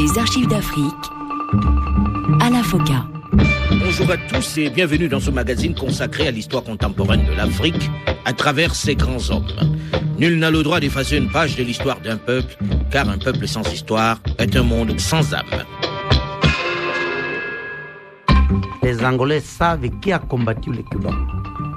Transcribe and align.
Les 0.00 0.16
archives 0.16 0.46
d'Afrique. 0.46 0.94
à 2.40 2.50
la 2.50 2.62
Foca. 2.62 3.04
Bonjour 3.84 4.08
à 4.12 4.16
tous 4.16 4.58
et 4.58 4.70
bienvenue 4.70 5.08
dans 5.08 5.18
ce 5.18 5.32
magazine 5.32 5.74
consacré 5.74 6.28
à 6.28 6.30
l'histoire 6.30 6.62
contemporaine 6.62 7.26
de 7.26 7.32
l'Afrique 7.32 7.90
à 8.24 8.32
travers 8.32 8.76
ses 8.76 8.94
grands 8.94 9.28
hommes. 9.32 9.48
Nul 10.20 10.38
n'a 10.38 10.52
le 10.52 10.62
droit 10.62 10.78
d'effacer 10.78 11.16
une 11.16 11.28
page 11.28 11.56
de 11.56 11.64
l'histoire 11.64 11.98
d'un 11.98 12.16
peuple, 12.16 12.56
car 12.92 13.08
un 13.08 13.18
peuple 13.18 13.48
sans 13.48 13.62
histoire 13.72 14.20
est 14.38 14.54
un 14.54 14.62
monde 14.62 15.00
sans 15.00 15.34
âme. 15.34 15.64
Les 18.84 19.04
Angolais 19.04 19.40
savent 19.40 19.88
qui 20.00 20.12
a 20.12 20.20
combattu 20.20 20.70
les 20.70 20.84
Cubains. 20.84 21.26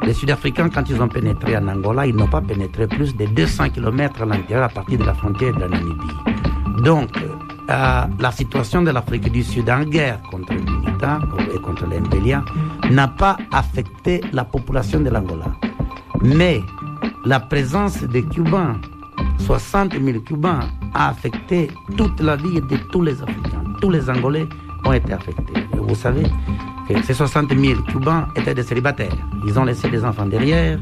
Les 0.03 0.13
Sud-Africains, 0.13 0.69
quand 0.69 0.88
ils 0.88 1.01
ont 1.01 1.09
pénétré 1.09 1.57
en 1.57 1.67
Angola, 1.67 2.05
ils 2.05 2.15
n'ont 2.15 2.27
pas 2.27 2.41
pénétré 2.41 2.85
plus 2.85 3.15
de 3.15 3.25
200 3.25 3.71
km 3.71 4.21
à 4.21 4.25
l'intérieur 4.25 4.65
à 4.65 4.69
partir 4.69 4.99
de 4.99 5.05
la 5.05 5.15
frontière 5.15 5.55
de 5.55 5.61
la 5.61 5.69
Namibie. 5.69 6.83
Donc, 6.83 7.10
euh, 7.71 8.06
la 8.20 8.32
situation 8.32 8.82
de 8.82 8.92
l'Afrique 8.92 9.32
du 9.32 9.43
Sud 9.43 9.70
en 9.70 9.84
guerre 9.84 10.21
contre 10.30 10.54
l'UNITA 10.54 11.20
et 11.54 11.60
contre 11.60 11.86
l'Embelia 11.86 12.44
n'a 12.89 13.07
pas 13.07 13.38
affecté 13.52 14.21
la 14.34 14.44
population 14.44 15.00
de 15.00 15.10
l'Angola. 15.10 15.46
Mais 16.21 16.61
la 17.25 17.39
présence 17.39 18.04
des 18.04 18.24
Cubains, 18.24 18.80
60 19.39 19.94
000 19.94 20.20
Cubains, 20.20 20.68
a 20.94 21.10
affecté 21.10 21.71
toute 21.97 22.20
la 22.20 22.36
vie 22.36 22.60
de 22.61 22.78
tous 22.92 23.02
les 23.02 23.21
Africains. 23.21 23.64
Tous 23.80 23.89
les 23.89 24.10
Angolais 24.10 24.47
ont 24.86 24.94
été 24.94 25.14
affectés. 25.14 25.66
Vous 25.74 25.96
savez, 25.96 26.25
ces 27.04 27.14
60 27.14 27.58
000 27.58 27.82
Cubains 27.83 28.28
étaient 28.36 28.54
des 28.54 28.64
célibataires. 28.64 29.16
Ils 29.46 29.58
ont 29.58 29.64
laissé 29.64 29.89
des 29.89 30.04
enfants 30.04 30.25
derrière. 30.25 30.78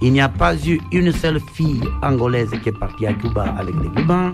Il 0.00 0.12
n'y 0.12 0.20
a 0.20 0.28
pas 0.28 0.54
eu 0.66 0.80
une 0.92 1.10
seule 1.12 1.40
fille 1.40 1.82
angolaise 2.02 2.50
qui 2.62 2.68
est 2.68 2.78
partie 2.78 3.06
à 3.06 3.12
Cuba 3.12 3.54
avec 3.58 3.74
les 3.82 3.88
Cubains. 3.90 4.32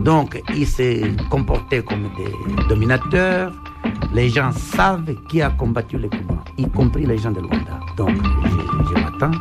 Donc, 0.00 0.42
ils 0.54 0.66
se 0.66 1.28
comportaient 1.28 1.82
comme 1.82 2.10
des 2.16 2.68
dominateurs. 2.68 3.52
Les 4.12 4.28
gens 4.28 4.52
savent 4.52 5.14
qui 5.28 5.42
a 5.42 5.50
combattu 5.50 5.98
les 5.98 6.08
Cubains, 6.08 6.42
y 6.56 6.68
compris 6.68 7.06
les 7.06 7.18
gens 7.18 7.30
de 7.30 7.40
Luanda. 7.40 7.80
Donc, 7.96 8.16
je, 8.16 8.94
m'attends 8.94 9.38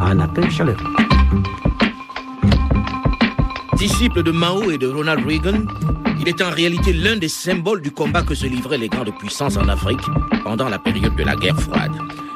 à 0.00 0.06
un 0.06 0.20
accueil 0.20 0.50
chaleureux. 0.50 0.76
Disciple 3.76 4.22
de 4.22 4.30
Mao 4.30 4.70
et 4.70 4.78
de 4.78 4.88
Ronald 4.88 5.24
Reagan, 5.26 5.64
il 6.20 6.28
est 6.28 6.42
en 6.42 6.50
réalité 6.50 6.92
l'un 6.92 7.16
des 7.16 7.28
symboles 7.28 7.80
du 7.80 7.90
combat 7.90 8.22
que 8.22 8.34
se 8.34 8.46
livraient 8.46 8.78
les 8.78 8.88
grandes 8.88 9.16
puissances 9.18 9.56
en 9.56 9.68
Afrique 9.68 10.02
pendant 10.44 10.68
la 10.68 10.78
période 10.78 11.16
de 11.16 11.22
la 11.22 11.34
guerre 11.34 11.58
froide. 11.58 11.92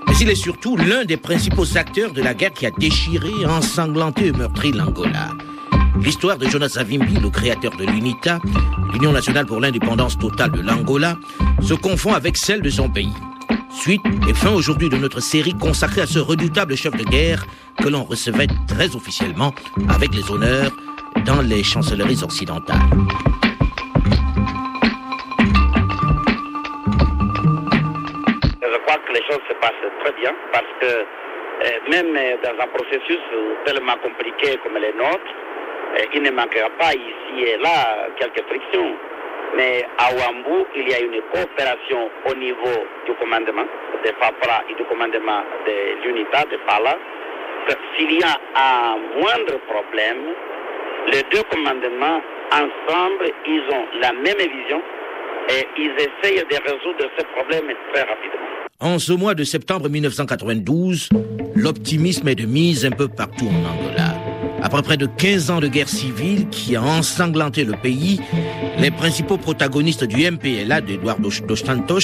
Mais 0.07 0.15
il 0.21 0.31
est 0.31 0.35
surtout 0.35 0.77
l'un 0.77 1.05
des 1.05 1.17
principaux 1.17 1.77
acteurs 1.77 2.13
de 2.13 2.23
la 2.23 2.35
guerre 2.35 2.53
qui 2.53 2.67
a 2.67 2.71
déchiré, 2.71 3.31
ensanglanté 3.47 4.27
et 4.29 4.33
meurtri 4.33 4.73
l'Angola. 4.73 5.31
L'histoire 6.05 6.37
de 6.37 6.45
Jonas 6.45 6.69
Savimbi, 6.69 7.15
le 7.15 7.31
créateur 7.31 7.73
de 7.79 7.87
l'UNITA, 7.87 8.39
l'Union 8.93 9.11
nationale 9.11 9.47
pour 9.47 9.59
l'indépendance 9.59 10.19
totale 10.19 10.51
de 10.51 10.61
l'Angola, 10.61 11.15
se 11.63 11.73
confond 11.73 12.13
avec 12.13 12.37
celle 12.37 12.61
de 12.61 12.69
son 12.69 12.91
pays. 12.91 13.15
Suite 13.71 14.03
et 14.29 14.35
fin 14.35 14.53
aujourd'hui 14.53 14.91
de 14.91 14.97
notre 14.97 15.21
série 15.21 15.55
consacrée 15.55 16.03
à 16.03 16.07
ce 16.07 16.19
redoutable 16.19 16.77
chef 16.77 16.93
de 16.93 17.05
guerre 17.05 17.47
que 17.83 17.89
l'on 17.89 18.05
recevait 18.05 18.49
très 18.69 18.95
officiellement 18.95 19.55
avec 19.89 20.15
les 20.15 20.31
honneurs 20.31 20.73
dans 21.25 21.41
les 21.41 21.63
chancelleries 21.65 22.23
occidentales. 22.23 22.77
Je 28.61 28.79
crois 28.85 28.99
que 29.09 29.13
les 29.15 29.23
choses 29.27 29.41
se 29.49 29.55
passent 29.55 29.73
très 30.05 30.13
bien 30.21 30.33
parce 30.53 30.67
que 30.83 30.87
euh, 30.87 31.79
même 31.91 32.13
dans 32.43 32.63
un 32.63 32.67
processus 32.75 33.21
tellement 33.65 33.97
compliqué 34.03 34.59
comme 34.63 34.75
les 34.75 34.93
nôtres, 34.93 35.33
euh, 35.33 35.54
il 36.15 36.23
ne 36.23 36.31
manquera 36.31 36.71
pas 36.79 36.93
ici 36.93 37.45
et 37.45 37.57
là 37.59 38.09
quelques 38.19 38.45
frictions. 38.49 38.95
Mais 39.57 39.85
à 39.99 40.13
Ouambou, 40.13 40.67
il 40.75 40.89
y 40.89 40.95
a 40.95 41.01
une 41.01 41.21
coopération 41.33 42.11
au 42.29 42.35
niveau 42.35 42.85
du 43.07 43.15
commandement 43.15 43.67
de 44.05 44.11
FAPRA 44.21 44.65
et 44.69 44.75
du 44.75 44.85
commandement 44.85 45.43
de 45.67 46.03
l'UNITA 46.05 46.45
de 46.51 46.57
Pala. 46.67 46.99
S'il 47.97 48.13
y 48.13 48.23
a 48.23 48.37
un 48.57 48.97
moindre 49.19 49.59
problème, 49.69 50.35
les 51.13 51.23
deux 51.31 51.43
commandements 51.51 52.21
ensemble, 52.53 53.31
ils 53.47 53.63
ont 53.73 53.87
la 54.01 54.13
même 54.13 54.39
vision 54.39 54.83
et 55.51 55.67
ils 55.79 55.93
essayent 55.93 56.45
de 56.45 56.73
résoudre 56.73 57.11
ce 57.17 57.25
problème 57.37 57.73
très 57.93 58.03
rapidement. 58.03 58.45
En 58.81 58.99
ce 58.99 59.13
mois 59.13 59.35
de 59.35 59.45
septembre 59.45 59.89
1992, 59.89 61.09
l'optimisme 61.55 62.29
est 62.29 62.35
de 62.35 62.47
mise 62.47 62.85
un 62.85 62.91
peu 62.91 63.09
partout 63.09 63.47
en 63.47 63.71
Angola. 63.71 64.14
Après 64.65 64.81
près 64.81 64.97
de 64.97 65.05
15 65.05 65.51
ans 65.51 65.61
de 65.61 65.69
guerre 65.69 65.91
civile 65.91 66.49
qui 66.49 66.75
a 66.75 66.83
ensanglanté 66.83 67.65
le 67.65 67.75
pays, 67.75 68.19
les 68.79 68.91
principaux 68.91 69.37
protagonistes 69.37 70.05
du 70.05 70.29
MPLA 70.29 70.81
d'Eduardo 70.81 71.29
dos 71.47 71.99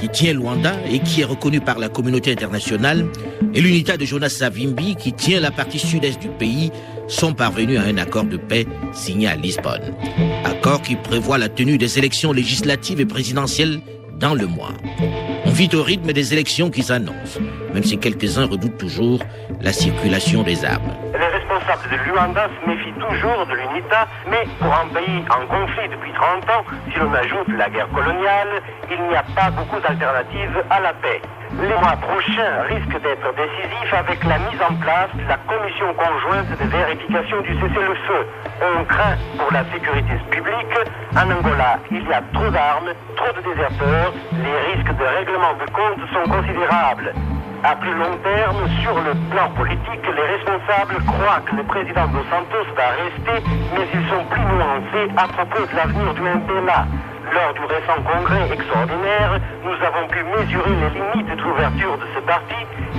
qui 0.00 0.08
tient 0.10 0.32
Luanda 0.32 0.74
et 0.88 1.00
qui 1.00 1.22
est 1.22 1.24
reconnu 1.24 1.60
par 1.60 1.80
la 1.80 1.88
communauté 1.88 2.30
internationale, 2.30 3.06
et 3.54 3.60
l'unité 3.60 3.96
de 3.96 4.04
Jonas 4.04 4.28
Savimbi, 4.28 4.94
qui 4.94 5.14
tient 5.14 5.40
la 5.40 5.50
partie 5.50 5.80
sud-est 5.80 6.22
du 6.22 6.28
pays, 6.28 6.70
sont 7.08 7.34
parvenus 7.34 7.80
à 7.80 7.82
un 7.82 7.98
accord 7.98 8.24
de 8.24 8.36
paix 8.36 8.68
signé 8.92 9.26
à 9.26 9.34
Lisbonne. 9.34 9.92
Accord 10.44 10.82
qui 10.82 10.94
prévoit 10.94 11.38
la 11.38 11.48
tenue 11.48 11.76
des 11.76 11.98
élections 11.98 12.32
législatives 12.32 13.00
et 13.00 13.06
présidentielles 13.06 13.80
dans 14.20 14.34
le 14.34 14.46
mois. 14.46 14.74
On 15.44 15.50
vit 15.50 15.70
au 15.74 15.82
rythme 15.82 16.12
des 16.12 16.32
élections 16.32 16.70
qui 16.70 16.84
s'annoncent, 16.84 17.40
même 17.74 17.82
si 17.82 17.98
quelques-uns 17.98 18.46
redoutent 18.46 18.78
toujours 18.78 19.18
la 19.60 19.72
circulation 19.72 20.44
des 20.44 20.64
armes. 20.64 21.05
Les 21.66 21.72
responsables 21.72 21.90
de 21.90 22.10
Luanda 22.10 22.48
se 22.48 22.68
méfient 22.68 22.92
toujours 22.92 23.46
de 23.46 23.54
l'UNITA, 23.54 24.06
mais 24.30 24.44
pour 24.60 24.72
un 24.72 24.86
pays 24.94 25.24
en 25.30 25.46
conflit 25.46 25.88
depuis 25.88 26.12
30 26.12 26.50
ans, 26.50 26.64
si 26.92 26.98
l'on 26.98 27.12
ajoute 27.12 27.48
la 27.48 27.68
guerre 27.70 27.88
coloniale, 27.90 28.62
il 28.90 29.02
n'y 29.08 29.16
a 29.16 29.24
pas 29.34 29.50
beaucoup 29.50 29.80
d'alternatives 29.80 30.62
à 30.70 30.80
la 30.80 30.92
paix. 30.94 31.20
Les 31.58 31.68
mois 31.68 31.96
prochains 31.96 32.62
risquent 32.68 33.02
d'être 33.02 33.34
décisifs 33.34 33.94
avec 33.94 34.22
la 34.24 34.38
mise 34.38 34.62
en 34.62 34.74
place 34.76 35.10
de 35.14 35.26
la 35.26 35.38
commission 35.38 35.92
conjointe 35.94 36.50
de 36.50 36.68
vérification 36.68 37.40
du 37.40 37.54
cessez-le-feu. 37.54 38.26
On 38.62 38.84
craint 38.84 39.16
pour 39.38 39.52
la 39.52 39.64
sécurité 39.72 40.14
publique. 40.30 40.76
En 41.16 41.30
Angola, 41.30 41.78
il 41.90 42.06
y 42.06 42.12
a 42.12 42.22
trop 42.32 42.50
d'armes, 42.50 42.92
trop 43.16 43.32
de 43.32 43.42
déserteurs. 43.42 44.12
Les 44.38 44.74
risques 44.74 44.96
de 44.96 45.04
règlement 45.04 45.54
de 45.54 45.66
compte 45.72 46.02
sont 46.12 46.30
considérables. 46.30 47.12
À 47.66 47.74
plus 47.74 47.92
long 47.94 48.16
terme, 48.22 48.62
sur 48.80 48.94
le 48.94 49.10
plan 49.28 49.50
politique, 49.56 50.06
les 50.14 50.22
responsables 50.22 51.02
croient 51.04 51.42
que 51.46 51.56
le 51.56 51.64
président 51.64 52.06
Dos 52.06 52.22
Santos 52.30 52.70
va 52.76 52.94
rester, 52.94 53.42
mais 53.74 53.88
ils 53.92 54.08
sont 54.08 54.24
plus 54.30 54.40
nuancés 54.40 55.10
à 55.16 55.26
propos 55.26 55.66
de 55.66 55.74
l'avenir 55.74 56.14
du 56.14 56.22
MPLA. 56.22 56.86
Lors 57.34 57.54
du 57.54 57.62
récent 57.62 58.00
congrès 58.06 58.52
extraordinaire, 58.52 59.40
nous 59.64 59.84
avons 59.84 60.06
pu 60.06 60.22
mesurer 60.22 60.70
les 60.78 60.90
limites 60.94 61.36
de 61.36 61.42
l'ouverture 61.42 61.98
de 61.98 62.06
ce 62.14 62.20
parti. 62.20 62.54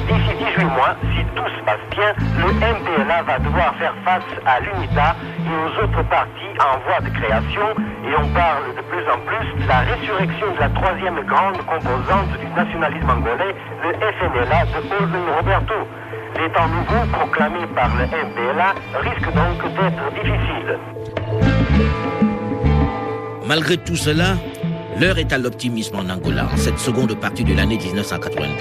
D'ici 0.07 0.31
18 0.39 0.65
mois, 0.65 0.95
si 1.13 1.23
tout 1.35 1.43
se 1.43 1.61
passe 1.65 1.83
bien, 1.91 2.13
le 2.39 2.53
MPLA 2.53 3.23
va 3.23 3.39
devoir 3.39 3.75
faire 3.75 3.93
face 4.05 4.23
à 4.45 4.59
l'UNITA 4.61 5.15
et 5.43 5.55
aux 5.65 5.83
autres 5.83 6.03
partis 6.09 6.53
en 6.63 6.79
voie 6.87 7.01
de 7.01 7.09
création. 7.09 7.67
Et 8.07 8.15
on 8.17 8.27
parle 8.29 8.73
de 8.75 8.81
plus 8.87 9.03
en 9.11 9.19
plus 9.27 9.63
de 9.63 9.67
la 9.67 9.79
résurrection 9.79 10.53
de 10.55 10.59
la 10.59 10.69
troisième 10.69 11.19
grande 11.25 11.57
composante 11.57 12.31
du 12.39 12.47
nationalisme 12.55 13.09
angolais, 13.09 13.53
le 13.83 13.93
FNLA 13.93 14.65
de 14.65 15.03
Olden 15.03 15.27
Roberto. 15.37 15.75
Les 16.39 16.49
temps 16.51 16.67
nouveaux 16.67 17.05
proclamés 17.11 17.67
par 17.75 17.89
le 17.97 18.05
MPLA 18.05 18.75
risquent 19.01 19.33
donc 19.33 19.59
d'être 19.75 20.11
difficiles. 20.13 20.79
Malgré 23.45 23.77
tout 23.77 23.95
cela, 23.95 24.35
l'heure 24.99 25.17
est 25.17 25.31
à 25.31 25.37
l'optimisme 25.37 25.95
en 25.95 26.09
Angola, 26.09 26.49
en 26.51 26.57
cette 26.57 26.79
seconde 26.79 27.19
partie 27.19 27.43
de 27.43 27.53
l'année 27.53 27.77
1992. 27.77 28.57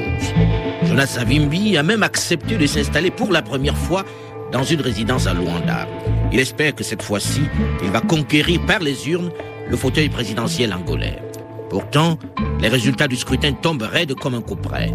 Jonas 0.85 1.07
Savimbi 1.07 1.77
a 1.77 1.83
même 1.83 2.03
accepté 2.03 2.57
de 2.57 2.67
s'installer 2.67 3.11
pour 3.11 3.33
la 3.33 3.43
première 3.43 3.77
fois 3.77 4.05
dans 4.53 4.63
une 4.63 4.81
résidence 4.81 5.27
à 5.27 5.35
Luanda. 5.35 5.89
Il 6.33 6.39
espère 6.39 6.75
que 6.75 6.85
cette 6.85 7.03
fois-ci, 7.03 7.43
il 7.83 7.91
va 7.91 8.01
conquérir 8.01 8.61
par 8.67 8.81
les 8.81 9.09
urnes 9.09 9.31
le 9.69 9.77
fauteuil 9.77 10.09
présidentiel 10.09 10.73
angolais. 10.73 11.23
Pourtant, 11.71 12.19
les 12.61 12.69
résultats 12.69 13.09
du 13.09 13.17
scrutin 13.17 13.53
tombent 13.53 13.83
raides 13.83 14.15
comme 14.15 14.35
un 14.35 14.43
coup 14.43 14.57
près. 14.57 14.93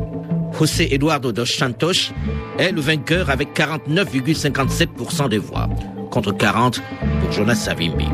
José 0.58 0.94
Eduardo 0.94 1.32
dos 1.32 1.46
Santos 1.46 2.14
est 2.60 2.72
le 2.72 2.82
vainqueur 2.82 3.30
avec 3.30 3.58
49,57% 3.58 5.30
des 5.30 5.40
voix, 5.40 5.68
contre 6.12 6.32
40 6.32 6.82
pour 7.20 7.32
Jonas 7.32 7.56
Savimbi. 7.56 8.08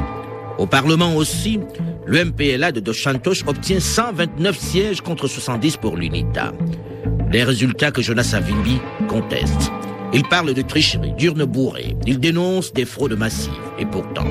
Au 0.57 0.65
Parlement 0.65 1.13
aussi, 1.15 1.59
le 2.07 2.23
MPLA 2.23 2.71
de 2.71 2.79
Dos 2.79 2.93
Santos 2.93 3.43
obtient 3.47 3.81
129 3.81 4.57
sièges 4.57 5.01
contre 5.01 5.27
70 5.27 5.77
pour 5.77 5.97
l'UNITA. 5.97 6.53
Des 7.31 7.43
résultats 7.43 7.91
que 7.91 8.01
Jonas 8.01 8.23
Savimbi 8.23 8.79
conteste. 9.09 9.71
Il 10.13 10.23
parle 10.23 10.53
de 10.53 10.61
tricherie, 10.61 11.11
d'urnes 11.11 11.43
bourrées. 11.43 11.97
Il 12.05 12.19
dénonce 12.21 12.71
des 12.71 12.85
fraudes 12.85 13.17
massives. 13.19 13.51
Et 13.77 13.85
pourtant, 13.85 14.25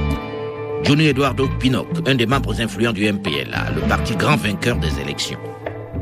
Johnny 0.84 1.08
Eduardo 1.08 1.48
Pinocq, 1.60 1.88
un 2.06 2.14
des 2.14 2.24
membres 2.24 2.58
influents 2.62 2.94
du 2.94 3.12
MPLA, 3.12 3.72
le 3.74 3.82
parti 3.86 4.16
grand 4.16 4.36
vainqueur 4.36 4.76
des 4.76 4.98
élections. 4.98 5.38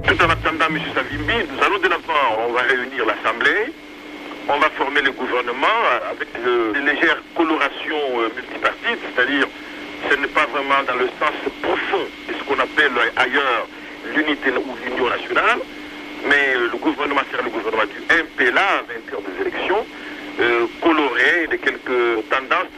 Tout 0.06 0.14
en 0.22 0.30
attendant 0.30 0.70
M. 0.70 0.78
Savimbi, 0.94 1.48
nous 1.50 1.64
allons 1.64 1.78
de 1.78 1.88
l'avant. 1.88 2.46
On 2.48 2.52
va 2.52 2.62
réunir 2.62 3.04
l'Assemblée. 3.04 3.72
On 4.48 4.60
va 4.60 4.70
former 4.76 5.02
le 5.02 5.10
gouvernement 5.10 5.80
avec 6.08 6.28
de 6.44 6.78
légères 6.78 7.20
colorations 7.34 8.30
multipartites, 8.36 9.00
c'est-à-dire 9.16 9.48
ce 10.10 10.16
n'est 10.16 10.28
pas 10.28 10.46
vraiment 10.46 10.82
dans 10.86 10.96
le 10.96 11.08
sens 11.18 11.34
profond 11.62 12.06
ailleurs 13.16 13.68
l'unité 14.14 14.50
ou 14.50 14.76
l'union 14.84 15.08
nationale, 15.08 15.58
mais 16.28 16.54
le 16.54 16.76
gouvernement 16.78 17.22
le 17.32 17.50
gouvernement 17.50 17.84
du 17.84 18.00
MPLA, 18.00 18.82
vainqueur 18.88 19.20
des 19.22 19.48
élections, 19.48 19.86
euh, 20.40 20.66
coloré 20.82 21.46
de 21.50 21.56
quelques 21.56 22.28
tendances. 22.30 22.72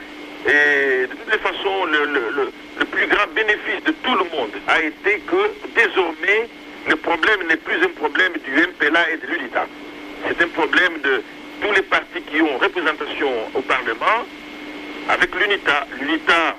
Et 0.47 1.07
de 1.07 1.13
toutes 1.13 1.33
les 1.33 1.39
façons, 1.39 1.85
le, 1.87 2.05
le, 2.07 2.53
le, 2.79 2.85
plus 2.85 3.07
grand 3.09 3.27
bénéfice 3.35 3.83
de 3.85 3.91
tout 3.91 4.15
le 4.15 4.25
monde 4.37 4.51
a 4.69 4.81
été 4.81 5.21
que 5.27 5.51
désormais, 5.75 6.49
le 6.89 6.97
problème 6.97 7.41
n'est 7.49 7.57
plus 7.57 7.83
un 7.83 7.89
problème 7.89 8.33
du 8.45 8.53
MPLA 8.53 9.11
et 9.11 9.17
de 9.17 9.27
l'UNITA. 9.27 9.67
C'est 10.29 10.43
un 10.43 10.49
problème 10.49 11.01
de 11.03 11.23
tous 11.61 11.73
les 11.73 11.83
partis 11.83 12.23
qui 12.31 12.41
ont 12.43 12.59
représentation 12.59 13.31
au 13.55 13.61
Parlement 13.63 14.23
avec 15.09 15.35
l'UNITA. 15.35 15.87
L'UNITA 16.01 16.57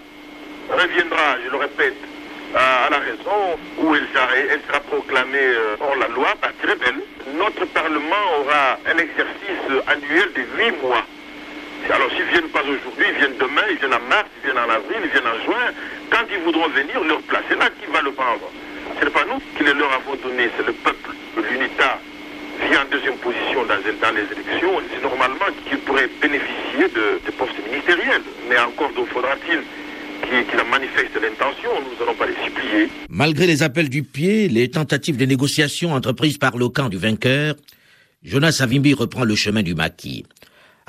reviendra, 0.76 1.38
je 1.44 1.50
le 1.50 1.58
répète, 1.58 1.98
à, 2.56 2.90
la 2.90 3.00
raison, 3.00 3.60
où 3.78 3.96
elle 3.96 4.08
sera, 4.14 4.80
proclamée 4.80 5.38
euh, 5.38 5.76
hors 5.80 5.96
la 5.98 6.08
loi, 6.08 6.34
partie 6.40 6.66
rebelle. 6.66 7.02
Notre 7.36 7.66
Parlement 7.66 8.24
aura 8.40 8.80
un 8.86 8.98
exercice 8.98 9.84
annuel 9.88 10.32
de 10.34 10.42
huit 10.58 10.82
mois. 10.82 11.04
Alors 11.90 12.10
s'ils 12.12 12.26
ne 12.26 12.32
viennent 12.32 12.50
pas 12.50 12.62
aujourd'hui, 12.62 13.06
ils 13.10 13.18
viennent 13.18 13.38
demain, 13.38 13.64
ils 13.70 13.78
viennent 13.78 13.94
en 13.94 14.10
mars, 14.10 14.28
ils 14.42 14.52
viennent 14.52 14.64
en 14.64 14.70
avril, 14.70 14.98
ils 15.04 15.12
viennent 15.12 15.28
en 15.28 15.40
juin. 15.46 15.72
Quand 16.10 16.26
ils 16.32 16.44
voudront 16.44 16.68
venir, 16.70 17.04
leur 17.04 17.22
place, 17.22 17.44
c'est 17.50 17.60
là 17.60 17.70
qui 17.80 17.92
va 17.92 18.02
le 18.02 18.12
prendre. 18.12 18.50
Ce 19.00 19.06
n'est 19.06 19.12
pas 19.12 19.26
nous 19.26 19.40
qui 19.56 19.64
les 19.64 19.74
leur 19.74 19.92
avons 19.94 20.16
donné, 20.16 20.50
c'est 20.58 20.66
le 20.66 20.74
peuple. 20.74 21.12
L'UNITA 21.38 22.00
vient 22.70 22.82
en 22.82 22.86
deuxième 22.92 23.18
position 23.18 23.64
dans, 23.66 23.76
les 23.76 24.26
élections. 24.32 24.82
C'est 24.94 25.04
normalement 25.04 25.46
qu'ils 25.68 25.80
pourraient 25.80 26.10
bénéficier 26.22 26.88
de, 26.94 27.32
postes 27.38 27.60
ministériels. 27.70 28.24
Mais 28.50 28.58
encore 28.60 28.92
faudra-t-il 29.14 29.62
qui, 30.22 30.60
en 30.60 30.66
manifeste 30.66 31.16
l'intention, 31.22 31.70
nous 31.82 32.00
n'allons 32.00 32.18
pas 32.18 32.28
les 32.28 32.36
supplier. 32.44 32.90
Malgré 33.10 33.48
les 33.48 33.64
appels 33.64 33.90
du 33.90 34.04
pied, 34.04 34.48
les 34.48 34.70
tentatives 34.70 35.18
de 35.18 35.26
négociation 35.26 35.94
entreprises 35.94 36.38
par 36.38 36.58
le 36.58 36.70
camp 36.70 36.90
du 36.90 36.98
vainqueur, 36.98 37.56
Jonas 38.24 38.54
Savimbi 38.54 38.94
reprend 38.94 39.24
le 39.24 39.36
chemin 39.36 39.64
du 39.64 39.76
maquis. 39.76 40.26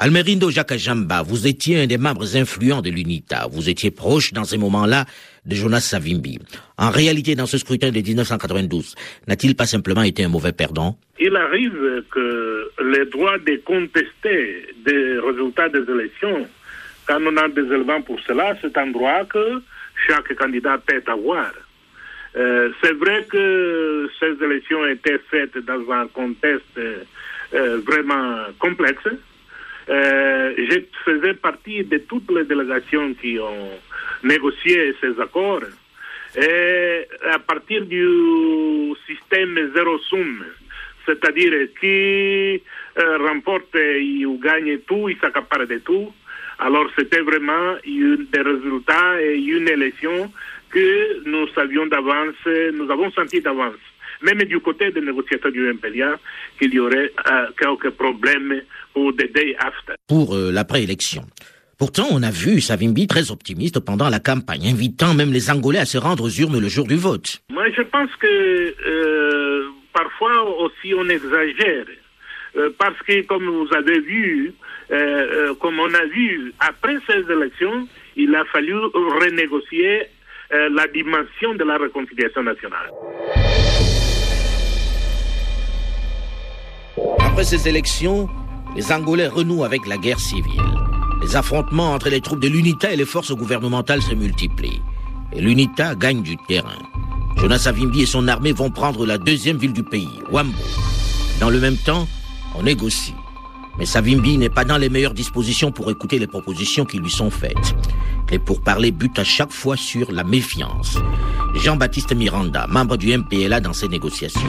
Almerindo 0.00 0.48
Jakajamba, 0.48 1.22
vous 1.22 1.48
étiez 1.48 1.80
un 1.80 1.86
des 1.86 1.98
membres 1.98 2.36
influents 2.36 2.82
de 2.82 2.90
l'UNITA. 2.90 3.48
Vous 3.50 3.68
étiez 3.68 3.90
proche 3.90 4.32
dans 4.32 4.44
ces 4.44 4.56
moments-là 4.56 5.06
de 5.44 5.54
Jonas 5.56 5.80
Savimbi. 5.80 6.38
En 6.76 6.90
réalité, 6.90 7.34
dans 7.34 7.46
ce 7.46 7.58
scrutin 7.58 7.90
de 7.90 8.00
1992, 8.00 8.94
n'a-t-il 9.26 9.56
pas 9.56 9.66
simplement 9.66 10.04
été 10.04 10.22
un 10.22 10.28
mauvais 10.28 10.52
perdant? 10.52 10.96
Il 11.18 11.34
arrive 11.34 12.04
que 12.12 12.70
les 12.92 13.06
droits 13.06 13.38
de 13.38 13.60
contester 13.64 14.66
des 14.86 15.18
résultats 15.18 15.68
des 15.68 15.82
élections 15.92 16.46
quand 17.08 17.20
on 17.26 17.36
a 17.38 17.48
des 17.48 17.62
éléments 17.62 18.02
pour 18.02 18.20
cela, 18.20 18.54
c'est 18.60 18.76
un 18.76 18.88
droit 18.88 19.24
que 19.24 19.62
chaque 20.06 20.34
candidat 20.36 20.78
peut 20.86 21.02
avoir. 21.06 21.50
Euh, 22.36 22.70
c'est 22.82 22.92
vrai 22.92 23.24
que 23.30 24.08
ces 24.20 24.44
élections 24.44 24.86
étaient 24.86 25.20
faites 25.30 25.56
dans 25.58 25.90
un 25.90 26.06
contexte 26.08 26.78
euh, 26.78 27.80
vraiment 27.86 28.44
complexe. 28.58 29.08
Euh, 29.88 30.52
je 30.58 30.80
faisais 31.04 31.32
partie 31.34 31.82
de 31.82 31.96
toutes 31.98 32.30
les 32.30 32.44
délégations 32.44 33.14
qui 33.14 33.38
ont 33.38 33.70
négocié 34.22 34.94
ces 35.00 35.18
accords. 35.18 35.62
Et 36.36 37.06
à 37.32 37.38
partir 37.38 37.86
du 37.86 38.06
système 39.06 39.72
zéro-sum, 39.74 40.44
c'est-à-dire 41.06 41.54
qui 41.80 42.62
remporte 42.96 43.74
ou 44.26 44.38
gagne 44.38 44.78
tout, 44.86 45.08
il 45.08 45.16
s'accapare 45.18 45.66
de 45.66 45.78
tout, 45.78 46.12
alors 46.58 46.86
c'était 46.98 47.20
vraiment 47.20 47.76
une, 47.84 48.26
des 48.32 48.40
résultats 48.40 49.22
et 49.22 49.36
une 49.36 49.68
élection 49.68 50.30
que 50.70 51.28
nous 51.28 51.48
savions 51.54 51.86
d'avance, 51.86 52.34
nous 52.74 52.90
avons 52.90 53.10
senti 53.12 53.40
d'avance. 53.40 53.74
Même 54.22 54.42
du 54.44 54.58
côté 54.58 54.90
des 54.90 55.00
négociateurs 55.00 55.52
du 55.52 55.72
MPLA, 55.72 56.18
qu'il 56.58 56.74
y 56.74 56.80
aurait 56.80 57.12
euh, 57.30 57.46
quelques 57.56 57.90
problèmes 57.90 58.62
pour 58.92 59.12
the 59.12 59.32
day 59.32 59.54
after. 59.60 59.94
Pour 60.08 60.34
euh, 60.34 60.50
l'après-élection. 60.50 61.22
Pourtant, 61.78 62.08
on 62.10 62.24
a 62.24 62.30
vu 62.30 62.60
Savimbi 62.60 63.06
très 63.06 63.30
optimiste 63.30 63.78
pendant 63.78 64.08
la 64.08 64.18
campagne, 64.18 64.66
invitant 64.66 65.14
même 65.14 65.32
les 65.32 65.48
Angolais 65.50 65.78
à 65.78 65.84
se 65.84 65.96
rendre 65.96 66.24
aux 66.24 66.30
urnes 66.30 66.58
le 66.58 66.66
jour 66.66 66.88
du 66.88 66.96
vote. 66.96 67.38
Moi, 67.50 67.70
je 67.70 67.82
pense 67.82 68.10
que 68.16 68.74
euh, 68.88 69.68
parfois 69.92 70.42
aussi 70.58 70.92
on 70.94 71.08
exagère. 71.08 71.86
parce 72.76 73.00
que, 73.06 73.24
comme 73.26 73.46
vous 73.46 73.68
avez 73.72 74.00
vu, 74.00 74.52
euh, 74.90 74.94
euh, 74.94 75.54
comme 75.60 75.78
on 75.78 75.94
a 75.94 76.04
vu, 76.06 76.52
après 76.60 76.96
ces 77.06 77.30
élections, 77.30 77.86
il 78.16 78.34
a 78.34 78.44
fallu 78.46 78.74
renégocier 78.74 80.06
euh, 80.52 80.68
la 80.70 80.86
dimension 80.88 81.54
de 81.54 81.64
la 81.64 81.76
réconciliation 81.76 82.42
nationale. 82.42 82.90
Après 87.20 87.44
ces 87.44 87.68
élections, 87.68 88.28
les 88.74 88.90
Angolais 88.90 89.28
renouent 89.28 89.64
avec 89.64 89.86
la 89.86 89.98
guerre 89.98 90.20
civile. 90.20 90.62
Les 91.20 91.36
affrontements 91.36 91.92
entre 91.92 92.08
les 92.08 92.20
troupes 92.20 92.40
de 92.40 92.48
l'UNITA 92.48 92.92
et 92.92 92.96
les 92.96 93.04
forces 93.04 93.32
gouvernementales 93.32 94.02
se 94.02 94.14
multiplient. 94.14 94.80
Et 95.34 95.40
l'UNITA 95.40 95.96
gagne 95.96 96.22
du 96.22 96.36
terrain. 96.48 96.78
Jonas 97.36 97.58
Savimbi 97.58 98.02
et 98.02 98.06
son 98.06 98.26
armée 98.26 98.52
vont 98.52 98.70
prendre 98.70 99.04
la 99.04 99.18
deuxième 99.18 99.58
ville 99.58 99.72
du 99.72 99.82
pays, 99.82 100.08
Wambo. 100.30 100.56
Dans 101.40 101.50
le 101.50 101.60
même 101.60 101.76
temps, 101.76 102.08
on 102.56 102.62
négocie. 102.62 103.14
Mais 103.78 103.86
Savimbi 103.86 104.38
n'est 104.38 104.48
pas 104.48 104.64
dans 104.64 104.76
les 104.76 104.88
meilleures 104.88 105.14
dispositions 105.14 105.70
pour 105.70 105.90
écouter 105.90 106.18
les 106.18 106.26
propositions 106.26 106.84
qui 106.84 106.98
lui 106.98 107.10
sont 107.10 107.30
faites. 107.30 107.74
Les 108.30 108.38
pourparlers 108.38 108.90
butent 108.90 109.18
à 109.18 109.24
chaque 109.24 109.52
fois 109.52 109.76
sur 109.76 110.10
la 110.12 110.24
méfiance. 110.24 110.98
Jean-Baptiste 111.54 112.14
Miranda, 112.14 112.66
membre 112.68 112.96
du 112.96 113.16
MPLA 113.16 113.60
dans 113.60 113.72
ces 113.72 113.88
négociations. 113.88 114.40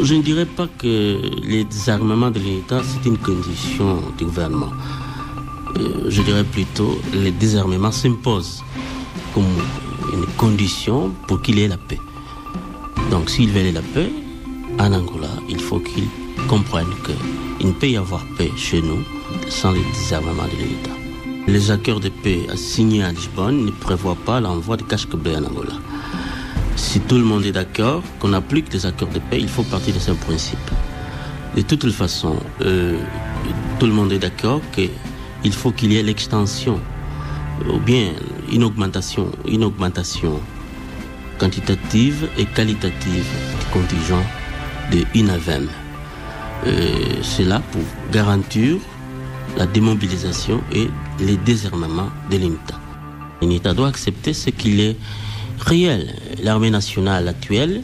Je 0.00 0.14
ne 0.14 0.22
dirais 0.22 0.46
pas 0.46 0.66
que 0.78 1.20
les 1.42 1.64
désarmements 1.64 2.30
de 2.30 2.40
l'État, 2.40 2.82
c'est 2.84 3.08
une 3.08 3.18
condition 3.18 4.02
du 4.18 4.24
gouvernement. 4.24 4.72
Euh, 5.78 6.10
je 6.10 6.20
dirais 6.22 6.44
plutôt 6.44 7.00
les 7.14 7.30
désarmements 7.30 7.92
s'imposent 7.92 8.62
comme 9.32 9.44
une 10.12 10.26
condition 10.36 11.10
pour 11.26 11.40
qu'il 11.40 11.58
ait 11.58 11.68
la 11.68 11.78
paix. 11.78 12.00
Donc 13.10 13.30
s'il 13.30 13.50
veut 13.50 13.70
la 13.70 13.80
paix, 13.80 14.10
en 14.78 14.92
Angola, 14.92 15.28
il 15.48 15.60
faut 15.60 15.78
qu'il 15.78 16.04
comprenne 16.48 16.88
que 17.02 17.12
il 17.62 17.68
ne 17.68 17.72
peut 17.72 17.88
y 17.88 17.96
avoir 17.96 18.24
paix 18.36 18.50
chez 18.56 18.82
nous 18.82 19.02
sans 19.48 19.70
le 19.70 19.78
désarmement 19.94 20.44
de 20.44 20.58
l'État. 20.58 20.90
Les 21.46 21.70
accords 21.70 22.00
de 22.00 22.08
paix 22.08 22.40
signés 22.56 23.04
à 23.04 23.12
Lisbonne 23.12 23.66
ne 23.66 23.70
prévoient 23.70 24.18
pas 24.26 24.40
l'envoi 24.40 24.76
de 24.76 24.82
cash 24.82 25.06
en 25.06 25.44
Angola. 25.44 25.74
Si 26.76 27.00
tout 27.00 27.16
le 27.16 27.24
monde 27.24 27.44
est 27.44 27.52
d'accord 27.52 28.02
qu'on 28.18 28.32
applique 28.32 28.72
les 28.72 28.84
accords 28.84 29.08
de 29.10 29.20
paix, 29.20 29.38
il 29.40 29.48
faut 29.48 29.62
partir 29.62 29.94
de 29.94 30.00
ce 30.00 30.10
principe. 30.12 30.70
De 31.56 31.62
toute 31.62 31.90
façon, 31.92 32.36
euh, 32.62 32.98
tout 33.78 33.86
le 33.86 33.92
monde 33.92 34.12
est 34.12 34.18
d'accord 34.18 34.60
qu'il 34.72 35.52
faut 35.52 35.70
qu'il 35.70 35.92
y 35.92 35.98
ait 35.98 36.02
l'extension 36.02 36.80
ou 37.68 37.78
bien 37.78 38.12
une 38.50 38.64
augmentation, 38.64 39.30
une 39.46 39.64
augmentation 39.64 40.40
quantitative 41.38 42.28
et 42.38 42.44
qualitative 42.44 43.26
du 43.60 43.66
contingent 43.72 44.22
de 44.90 45.04
INAVEM. 45.14 45.68
Euh, 46.66 47.20
c'est 47.22 47.44
là 47.44 47.60
pour 47.72 47.82
garantir 48.12 48.76
la 49.56 49.66
démobilisation 49.66 50.62
et 50.72 50.88
le 51.20 51.36
désarmement 51.36 52.08
de 52.30 52.36
l'UNITA. 52.36 52.78
L'UNITA 53.40 53.74
doit 53.74 53.88
accepter 53.88 54.32
ce 54.32 54.50
qu'il 54.50 54.80
est 54.80 54.96
réel. 55.58 56.14
L'armée 56.42 56.70
nationale 56.70 57.26
actuelle 57.26 57.82